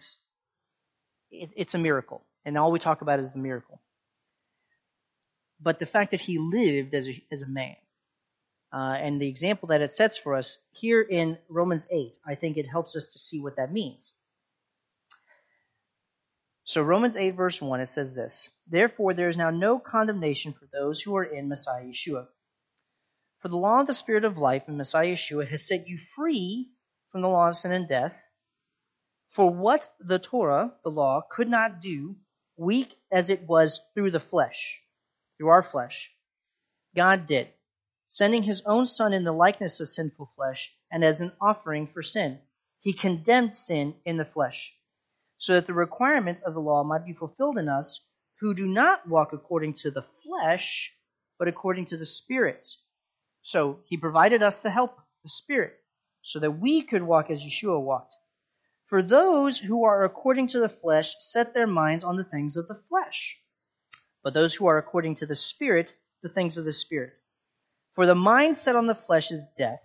it, 1.30 1.50
it's 1.56 1.74
a 1.74 1.78
miracle, 1.78 2.24
and 2.44 2.56
all 2.56 2.72
we 2.72 2.78
talk 2.78 3.02
about 3.02 3.20
is 3.20 3.32
the 3.32 3.38
miracle. 3.38 3.80
But 5.60 5.78
the 5.78 5.86
fact 5.86 6.12
that 6.12 6.20
he 6.20 6.38
lived 6.38 6.94
as 6.94 7.08
a, 7.08 7.24
as 7.32 7.42
a 7.42 7.48
man, 7.48 7.76
uh, 8.72 8.96
and 8.98 9.20
the 9.20 9.28
example 9.28 9.68
that 9.68 9.80
it 9.80 9.94
sets 9.94 10.16
for 10.16 10.34
us 10.34 10.58
here 10.72 11.00
in 11.02 11.38
Romans 11.48 11.86
8, 11.90 12.12
I 12.26 12.34
think 12.34 12.56
it 12.56 12.66
helps 12.66 12.96
us 12.96 13.06
to 13.08 13.18
see 13.18 13.40
what 13.40 13.56
that 13.56 13.72
means. 13.72 14.12
So 16.64 16.82
Romans 16.82 17.16
8 17.16 17.34
verse 17.34 17.62
1 17.62 17.80
it 17.80 17.86
says 17.86 18.14
this, 18.14 18.50
Therefore 18.66 19.14
there 19.14 19.30
is 19.30 19.38
now 19.38 19.48
no 19.48 19.78
condemnation 19.78 20.52
for 20.52 20.68
those 20.70 21.00
who 21.00 21.16
are 21.16 21.24
in 21.24 21.48
Messiah 21.48 21.84
Yeshua. 21.84 22.26
For 23.40 23.48
the 23.48 23.56
law 23.56 23.80
of 23.80 23.86
the 23.86 23.94
Spirit 23.94 24.24
of 24.24 24.36
life 24.36 24.64
in 24.68 24.76
Messiah 24.76 25.14
Yeshua 25.14 25.48
has 25.48 25.66
set 25.66 25.88
you 25.88 25.98
free 26.14 26.70
from 27.10 27.22
the 27.22 27.28
law 27.28 27.48
of 27.48 27.56
sin 27.56 27.72
and 27.72 27.88
death. 27.88 28.14
For 29.30 29.50
what 29.50 29.88
the 30.00 30.18
Torah, 30.18 30.74
the 30.82 30.90
law, 30.90 31.22
could 31.30 31.48
not 31.48 31.80
do, 31.80 32.16
weak 32.56 32.96
as 33.10 33.30
it 33.30 33.42
was 33.42 33.80
through 33.94 34.10
the 34.10 34.20
flesh, 34.20 34.80
through 35.36 35.48
our 35.48 35.62
flesh, 35.62 36.10
God 36.96 37.26
did, 37.26 37.48
sending 38.06 38.42
his 38.42 38.62
own 38.66 38.86
Son 38.86 39.12
in 39.12 39.24
the 39.24 39.32
likeness 39.32 39.80
of 39.80 39.88
sinful 39.88 40.30
flesh 40.34 40.72
and 40.90 41.04
as 41.04 41.20
an 41.20 41.32
offering 41.40 41.86
for 41.86 42.02
sin. 42.02 42.40
He 42.80 42.92
condemned 42.92 43.54
sin 43.54 43.94
in 44.04 44.16
the 44.16 44.24
flesh 44.24 44.72
so 45.38 45.54
that 45.54 45.66
the 45.66 45.74
requirements 45.74 46.42
of 46.42 46.54
the 46.54 46.60
law 46.60 46.82
might 46.82 47.06
be 47.06 47.12
fulfilled 47.12 47.58
in 47.58 47.68
us 47.68 48.00
who 48.40 48.54
do 48.54 48.66
not 48.66 49.08
walk 49.08 49.32
according 49.32 49.74
to 49.74 49.90
the 49.90 50.04
flesh, 50.24 50.92
but 51.38 51.48
according 51.48 51.86
to 51.86 51.96
the 51.96 52.06
Spirit. 52.06 52.68
So 53.42 53.80
he 53.84 53.96
provided 53.96 54.42
us 54.42 54.58
the 54.58 54.70
help, 54.70 54.98
the 55.22 55.30
Spirit, 55.30 55.74
so 56.22 56.40
that 56.40 56.58
we 56.58 56.82
could 56.82 57.02
walk 57.02 57.30
as 57.30 57.42
Yeshua 57.42 57.80
walked. 57.80 58.14
For 58.88 59.02
those 59.02 59.58
who 59.58 59.84
are 59.84 60.02
according 60.04 60.48
to 60.48 60.60
the 60.60 60.68
flesh 60.70 61.14
set 61.18 61.52
their 61.52 61.66
minds 61.66 62.04
on 62.04 62.16
the 62.16 62.24
things 62.24 62.56
of 62.56 62.68
the 62.68 62.82
flesh, 62.88 63.38
but 64.22 64.32
those 64.32 64.54
who 64.54 64.66
are 64.66 64.78
according 64.78 65.16
to 65.16 65.26
the 65.26 65.36
Spirit, 65.36 65.90
the 66.22 66.30
things 66.30 66.56
of 66.56 66.64
the 66.64 66.72
Spirit. 66.72 67.12
For 67.94 68.06
the 68.06 68.14
mind 68.14 68.56
set 68.56 68.76
on 68.76 68.86
the 68.86 68.94
flesh 68.94 69.30
is 69.30 69.44
death, 69.58 69.80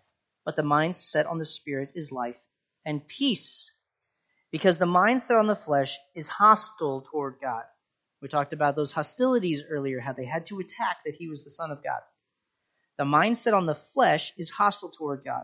but 0.45 0.56
the 0.56 0.64
mind 0.64 0.95
set 0.95 1.26
on 1.26 1.38
the 1.38 1.45
Spirit 1.45 1.91
is 1.95 2.14
life 2.14 2.39
and 2.86 3.06
peace 3.06 3.72
because 4.51 4.78
the 4.78 4.86
mind 4.86 5.22
set 5.22 5.36
on 5.36 5.47
the 5.47 5.56
flesh 5.56 5.99
is 6.16 6.30
hostile 6.30 7.06
toward 7.12 7.36
God. 7.41 7.64
We 8.22 8.30
talked 8.30 8.54
about 8.54 8.78
those 8.78 8.93
hostilities 8.93 9.64
earlier, 9.70 9.99
how 9.99 10.14
they 10.14 10.26
had 10.26 10.45
to 10.45 10.60
attack 10.60 10.99
that 11.06 11.16
he 11.16 11.28
was 11.28 11.43
the 11.43 11.49
Son 11.49 11.72
of 11.72 11.84
God. 11.84 11.99
The 12.97 13.04
mindset 13.04 13.54
on 13.54 13.66
the 13.66 13.76
flesh 13.76 14.32
is 14.38 14.49
hostile 14.49 14.91
toward 14.91 15.26
God, 15.26 15.43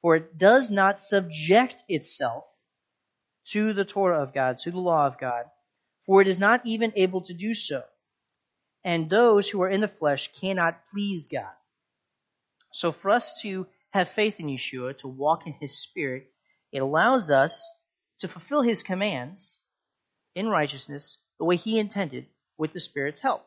for 0.00 0.16
it 0.16 0.38
does 0.38 0.70
not 0.70 0.98
subject 0.98 1.84
itself 1.88 2.44
to 3.52 3.72
the 3.72 3.84
Torah 3.84 4.22
of 4.22 4.34
God, 4.34 4.58
to 4.58 4.70
the 4.70 4.78
law 4.78 5.06
of 5.06 5.18
God, 5.18 5.44
for 6.04 6.20
it 6.20 6.28
is 6.28 6.38
not 6.38 6.60
even 6.64 6.92
able 6.96 7.22
to 7.22 7.34
do 7.34 7.54
so. 7.54 7.82
And 8.84 9.10
those 9.10 9.48
who 9.48 9.62
are 9.62 9.68
in 9.68 9.80
the 9.80 9.88
flesh 9.88 10.30
cannot 10.40 10.80
please 10.92 11.28
God. 11.28 11.52
So 12.72 12.92
for 12.92 13.10
us 13.10 13.40
to 13.42 13.66
have 13.90 14.10
faith 14.10 14.34
in 14.38 14.46
Yeshua, 14.46 14.98
to 14.98 15.08
walk 15.08 15.46
in 15.46 15.54
his 15.54 15.78
spirit, 15.78 16.30
it 16.72 16.78
allows 16.78 17.30
us 17.30 17.66
to 18.18 18.28
fulfill 18.28 18.62
his 18.62 18.82
commands 18.82 19.58
in 20.34 20.48
righteousness 20.48 21.18
the 21.38 21.44
way 21.44 21.56
he 21.56 21.78
intended 21.78 22.26
with 22.58 22.72
the 22.72 22.80
Spirit's 22.80 23.20
help. 23.20 23.46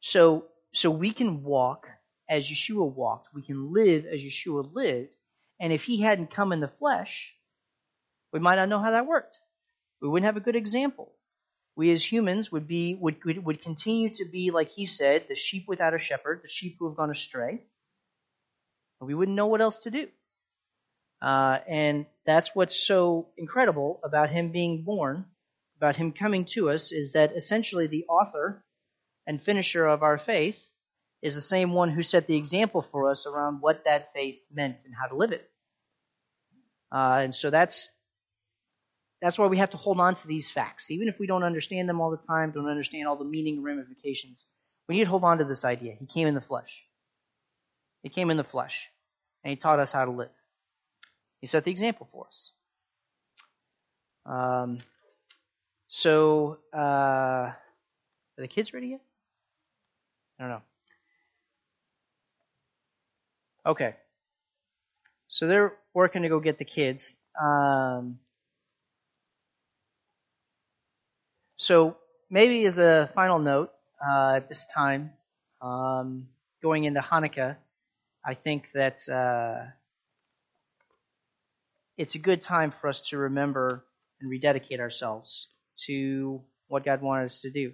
So, 0.00 0.46
so 0.72 0.90
we 0.90 1.12
can 1.12 1.42
walk 1.42 1.86
as 2.28 2.48
Yeshua 2.48 2.92
walked. 2.92 3.34
We 3.34 3.42
can 3.42 3.72
live 3.72 4.04
as 4.06 4.20
Yeshua 4.20 4.72
lived. 4.74 5.10
And 5.60 5.72
if 5.72 5.84
he 5.84 6.00
hadn't 6.00 6.34
come 6.34 6.52
in 6.52 6.60
the 6.60 6.68
flesh, 6.68 7.32
we 8.32 8.40
might 8.40 8.56
not 8.56 8.68
know 8.68 8.80
how 8.80 8.92
that 8.92 9.06
worked. 9.06 9.38
We 10.00 10.08
wouldn't 10.08 10.26
have 10.26 10.36
a 10.36 10.44
good 10.44 10.56
example. 10.56 11.12
We 11.76 11.92
as 11.92 12.04
humans 12.04 12.52
would 12.52 12.66
be 12.66 12.94
would 12.94 13.16
would 13.44 13.62
continue 13.62 14.10
to 14.14 14.24
be 14.24 14.50
like 14.50 14.68
he 14.68 14.86
said, 14.86 15.26
the 15.28 15.34
sheep 15.34 15.64
without 15.68 15.94
a 15.94 15.98
shepherd, 15.98 16.40
the 16.42 16.48
sheep 16.48 16.76
who 16.78 16.88
have 16.88 16.96
gone 16.96 17.10
astray. 17.10 17.62
And 19.00 19.08
we 19.08 19.14
wouldn't 19.14 19.36
know 19.36 19.46
what 19.46 19.60
else 19.60 19.78
to 19.80 19.90
do. 19.90 20.08
Uh, 21.22 21.58
and 21.68 22.06
that's 22.26 22.50
what's 22.54 22.76
so 22.76 23.28
incredible 23.38 24.00
about 24.04 24.30
him 24.30 24.50
being 24.50 24.82
born, 24.82 25.24
about 25.76 25.96
him 25.96 26.12
coming 26.12 26.44
to 26.46 26.68
us, 26.68 26.90
is 26.92 27.12
that 27.12 27.36
essentially 27.36 27.86
the 27.86 28.04
author 28.06 28.64
and 29.26 29.40
finisher 29.40 29.86
of 29.86 30.02
our 30.02 30.18
faith 30.18 30.60
is 31.22 31.36
the 31.36 31.40
same 31.40 31.72
one 31.72 31.90
who 31.90 32.02
set 32.02 32.26
the 32.26 32.36
example 32.36 32.84
for 32.90 33.08
us 33.08 33.24
around 33.26 33.60
what 33.60 33.84
that 33.84 34.12
faith 34.12 34.40
meant 34.52 34.76
and 34.84 34.92
how 35.00 35.06
to 35.06 35.16
live 35.16 35.32
it. 35.32 35.48
Uh, 36.90 37.20
and 37.22 37.34
so 37.34 37.50
that's 37.50 37.88
that's 39.22 39.38
why 39.38 39.46
we 39.46 39.58
have 39.58 39.70
to 39.70 39.76
hold 39.76 40.00
on 40.00 40.16
to 40.16 40.26
these 40.26 40.50
facts, 40.50 40.90
even 40.90 41.06
if 41.06 41.18
we 41.20 41.28
don't 41.28 41.44
understand 41.44 41.88
them 41.88 42.00
all 42.00 42.10
the 42.10 42.18
time, 42.28 42.50
don't 42.50 42.68
understand 42.68 43.06
all 43.06 43.16
the 43.16 43.24
meaning 43.24 43.58
and 43.58 43.64
ramifications. 43.64 44.44
We 44.88 44.96
need 44.96 45.04
to 45.04 45.10
hold 45.10 45.22
on 45.22 45.38
to 45.38 45.44
this 45.44 45.64
idea. 45.64 45.94
He 45.98 46.06
came 46.06 46.26
in 46.26 46.34
the 46.34 46.40
flesh. 46.40 46.82
He 48.02 48.08
came 48.08 48.30
in 48.30 48.36
the 48.36 48.42
flesh, 48.42 48.88
and 49.44 49.50
he 49.50 49.56
taught 49.56 49.78
us 49.78 49.92
how 49.92 50.04
to 50.04 50.10
live. 50.10 50.32
He 51.40 51.46
set 51.46 51.64
the 51.64 51.70
example 51.70 52.08
for 52.10 52.26
us. 52.26 52.50
Um, 54.26 54.78
so, 55.86 56.58
uh, 56.74 56.78
are 56.78 57.56
the 58.36 58.48
kids 58.48 58.74
ready 58.74 58.88
yet? 58.88 59.00
I 60.40 60.42
don't 60.42 60.50
know. 60.50 60.62
Okay. 63.66 63.94
So 65.28 65.46
they're 65.46 65.74
working 65.94 66.22
to 66.22 66.28
go 66.28 66.40
get 66.40 66.58
the 66.58 66.64
kids. 66.64 67.14
Um, 67.40 68.18
so 71.62 71.96
maybe 72.28 72.64
as 72.64 72.78
a 72.78 73.08
final 73.14 73.38
note 73.38 73.70
uh, 74.04 74.34
at 74.36 74.48
this 74.48 74.66
time, 74.74 75.12
um, 75.60 76.26
going 76.60 76.82
into 76.82 77.00
Hanukkah, 77.00 77.56
I 78.26 78.34
think 78.34 78.64
that 78.74 79.08
uh, 79.08 79.66
it's 81.96 82.16
a 82.16 82.18
good 82.18 82.42
time 82.42 82.72
for 82.80 82.88
us 82.88 83.00
to 83.10 83.18
remember 83.18 83.84
and 84.20 84.28
rededicate 84.28 84.80
ourselves 84.80 85.46
to 85.86 86.42
what 86.66 86.84
God 86.84 87.00
wanted 87.00 87.26
us 87.26 87.40
to 87.42 87.50
do. 87.52 87.72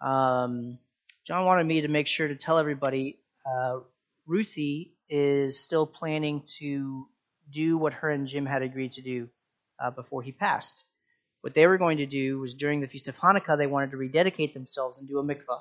Um, 0.00 0.78
John 1.26 1.44
wanted 1.44 1.66
me 1.66 1.80
to 1.80 1.88
make 1.88 2.06
sure 2.06 2.28
to 2.28 2.36
tell 2.36 2.58
everybody 2.58 3.18
uh, 3.44 3.80
Ruthie 4.24 4.94
is 5.08 5.58
still 5.58 5.84
planning 5.84 6.44
to 6.60 7.08
do 7.50 7.76
what 7.76 7.92
her 7.92 8.10
and 8.10 8.28
Jim 8.28 8.46
had 8.46 8.62
agreed 8.62 8.92
to 8.92 9.02
do 9.02 9.28
uh, 9.82 9.90
before 9.90 10.22
he 10.22 10.30
passed. 10.30 10.84
What 11.42 11.54
they 11.54 11.66
were 11.66 11.78
going 11.78 11.98
to 11.98 12.06
do 12.06 12.38
was 12.38 12.54
during 12.54 12.80
the 12.80 12.86
Feast 12.86 13.08
of 13.08 13.16
Hanukkah, 13.16 13.56
they 13.56 13.66
wanted 13.66 13.92
to 13.92 13.96
rededicate 13.96 14.54
themselves 14.54 14.98
and 14.98 15.08
do 15.08 15.18
a 15.18 15.24
mikvah, 15.24 15.60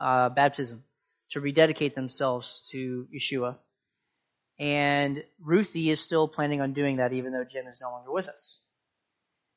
uh, 0.00 0.28
baptism, 0.28 0.84
to 1.30 1.40
rededicate 1.40 1.94
themselves 1.94 2.68
to 2.70 3.06
Yeshua. 3.14 3.56
And 4.58 5.24
Ruthie 5.40 5.90
is 5.90 6.00
still 6.00 6.28
planning 6.28 6.60
on 6.60 6.72
doing 6.74 6.96
that, 6.98 7.12
even 7.12 7.32
though 7.32 7.44
Jim 7.44 7.66
is 7.66 7.80
no 7.80 7.90
longer 7.90 8.12
with 8.12 8.28
us. 8.28 8.60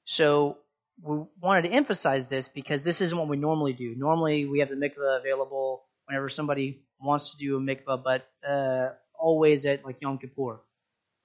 So 0.06 0.58
we 1.02 1.20
wanted 1.42 1.64
to 1.64 1.76
emphasize 1.76 2.30
this 2.30 2.48
because 2.48 2.84
this 2.84 3.02
isn't 3.02 3.18
what 3.18 3.28
we 3.28 3.38
normally 3.38 3.74
do. 3.74 3.96
Normally, 3.98 4.46
we 4.46 4.60
have 4.60 4.70
the 4.70 4.76
mikvah 4.76 5.20
available 5.20 5.84
whenever 6.06 6.30
somebody 6.30 6.84
wants 7.02 7.32
to 7.32 7.38
do 7.38 7.58
a 7.58 7.60
mikvah, 7.60 8.02
but 8.04 8.28
uh, 8.48 8.94
always 9.20 9.66
at 9.66 9.84
like 9.84 9.98
Yom 10.02 10.18
Kippur 10.18 10.62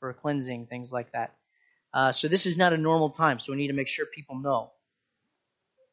for 0.00 0.12
cleansing, 0.14 0.66
things 0.66 0.90
like 0.92 1.12
that. 1.12 1.36
Uh, 1.92 2.12
so 2.12 2.28
this 2.28 2.46
is 2.46 2.56
not 2.56 2.72
a 2.72 2.76
normal 2.76 3.10
time, 3.10 3.40
so 3.40 3.52
we 3.52 3.58
need 3.58 3.68
to 3.68 3.74
make 3.74 3.88
sure 3.88 4.06
people 4.06 4.38
know. 4.38 4.70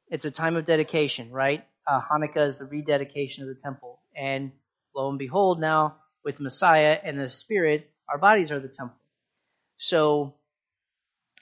It's 0.10 0.26
a 0.26 0.32
time 0.32 0.56
of 0.56 0.66
dedication, 0.66 1.32
right? 1.32 1.66
Uh, 1.86 2.02
Hanukkah 2.02 2.48
is 2.48 2.58
the 2.58 2.66
rededication 2.66 3.44
of 3.44 3.50
the 3.50 3.62
temple. 3.62 4.00
And 4.16 4.52
lo 4.96 5.10
and 5.10 5.20
behold, 5.20 5.60
now 5.60 5.98
with 6.24 6.40
Messiah 6.40 6.98
and 7.04 7.20
the 7.20 7.30
Spirit, 7.30 7.90
our 8.10 8.18
bodies 8.18 8.52
are 8.52 8.60
the 8.60 8.68
temple. 8.68 8.98
So 9.78 10.36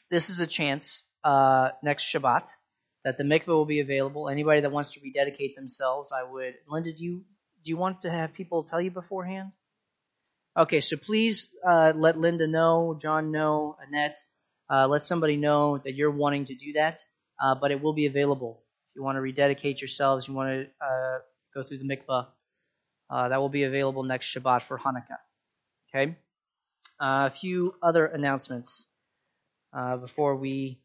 this 0.10 0.30
is 0.30 0.39
a 0.39 0.47
chance 0.47 1.03
uh, 1.24 1.70
next 1.84 2.03
Shabbat 2.03 2.43
that 3.03 3.18
the 3.18 3.24
mikveh 3.24 3.47
will 3.47 3.66
be 3.66 3.82
available. 3.82 4.30
Anybody 4.30 4.62
that 4.62 4.72
wants 4.72 4.91
to 4.91 4.99
rededicate 5.01 5.56
themselves, 5.56 6.12
I 6.12 6.24
would. 6.24 6.56
Linda, 6.68 6.91
do 6.93 7.03
you 7.03 7.24
do 7.64 7.70
you 7.70 7.78
want 7.78 8.01
to 8.01 8.12
have 8.12 8.34
people 8.34 8.64
tell 8.64 8.82
you 8.82 8.91
beforehand? 8.91 9.51
Okay, 10.58 10.82
so 10.82 10.97
please 10.97 11.49
uh, 11.68 11.93
let 11.95 12.18
Linda 12.18 12.47
know, 12.47 12.97
John 13.01 13.32
know, 13.32 13.78
Annette. 13.86 14.18
Uh, 14.70 14.88
let 14.88 15.05
somebody 15.05 15.38
know 15.38 15.78
that 15.84 15.93
you're 15.93 16.11
wanting 16.11 16.45
to 16.45 16.55
do 16.55 16.74
that, 16.74 16.99
uh, 17.41 17.55
but 17.55 17.72
it 17.72 17.82
will 17.82 17.93
be 17.93 18.05
available. 18.07 18.63
If 18.91 18.95
you 18.95 19.03
want 19.03 19.18
to 19.18 19.22
rededicate 19.22 19.82
yourselves, 19.82 20.28
you 20.28 20.34
want 20.34 20.49
to 20.49 20.86
uh, 20.86 21.20
go 21.53 21.63
through 21.63 21.80
the 21.80 21.84
mikvah, 21.84 22.28
uh, 23.09 23.30
that 23.30 23.39
will 23.39 23.49
be 23.49 23.63
available 23.63 24.03
next 24.03 24.34
Shabbat 24.34 24.63
for 24.63 24.80
Hanukkah. 24.80 25.20
Okay? 25.93 26.18
Uh, 26.99 27.30
a 27.32 27.34
few 27.36 27.76
other 27.82 28.05
announcements 28.05 28.88
before 30.01 30.38
we 30.38 30.80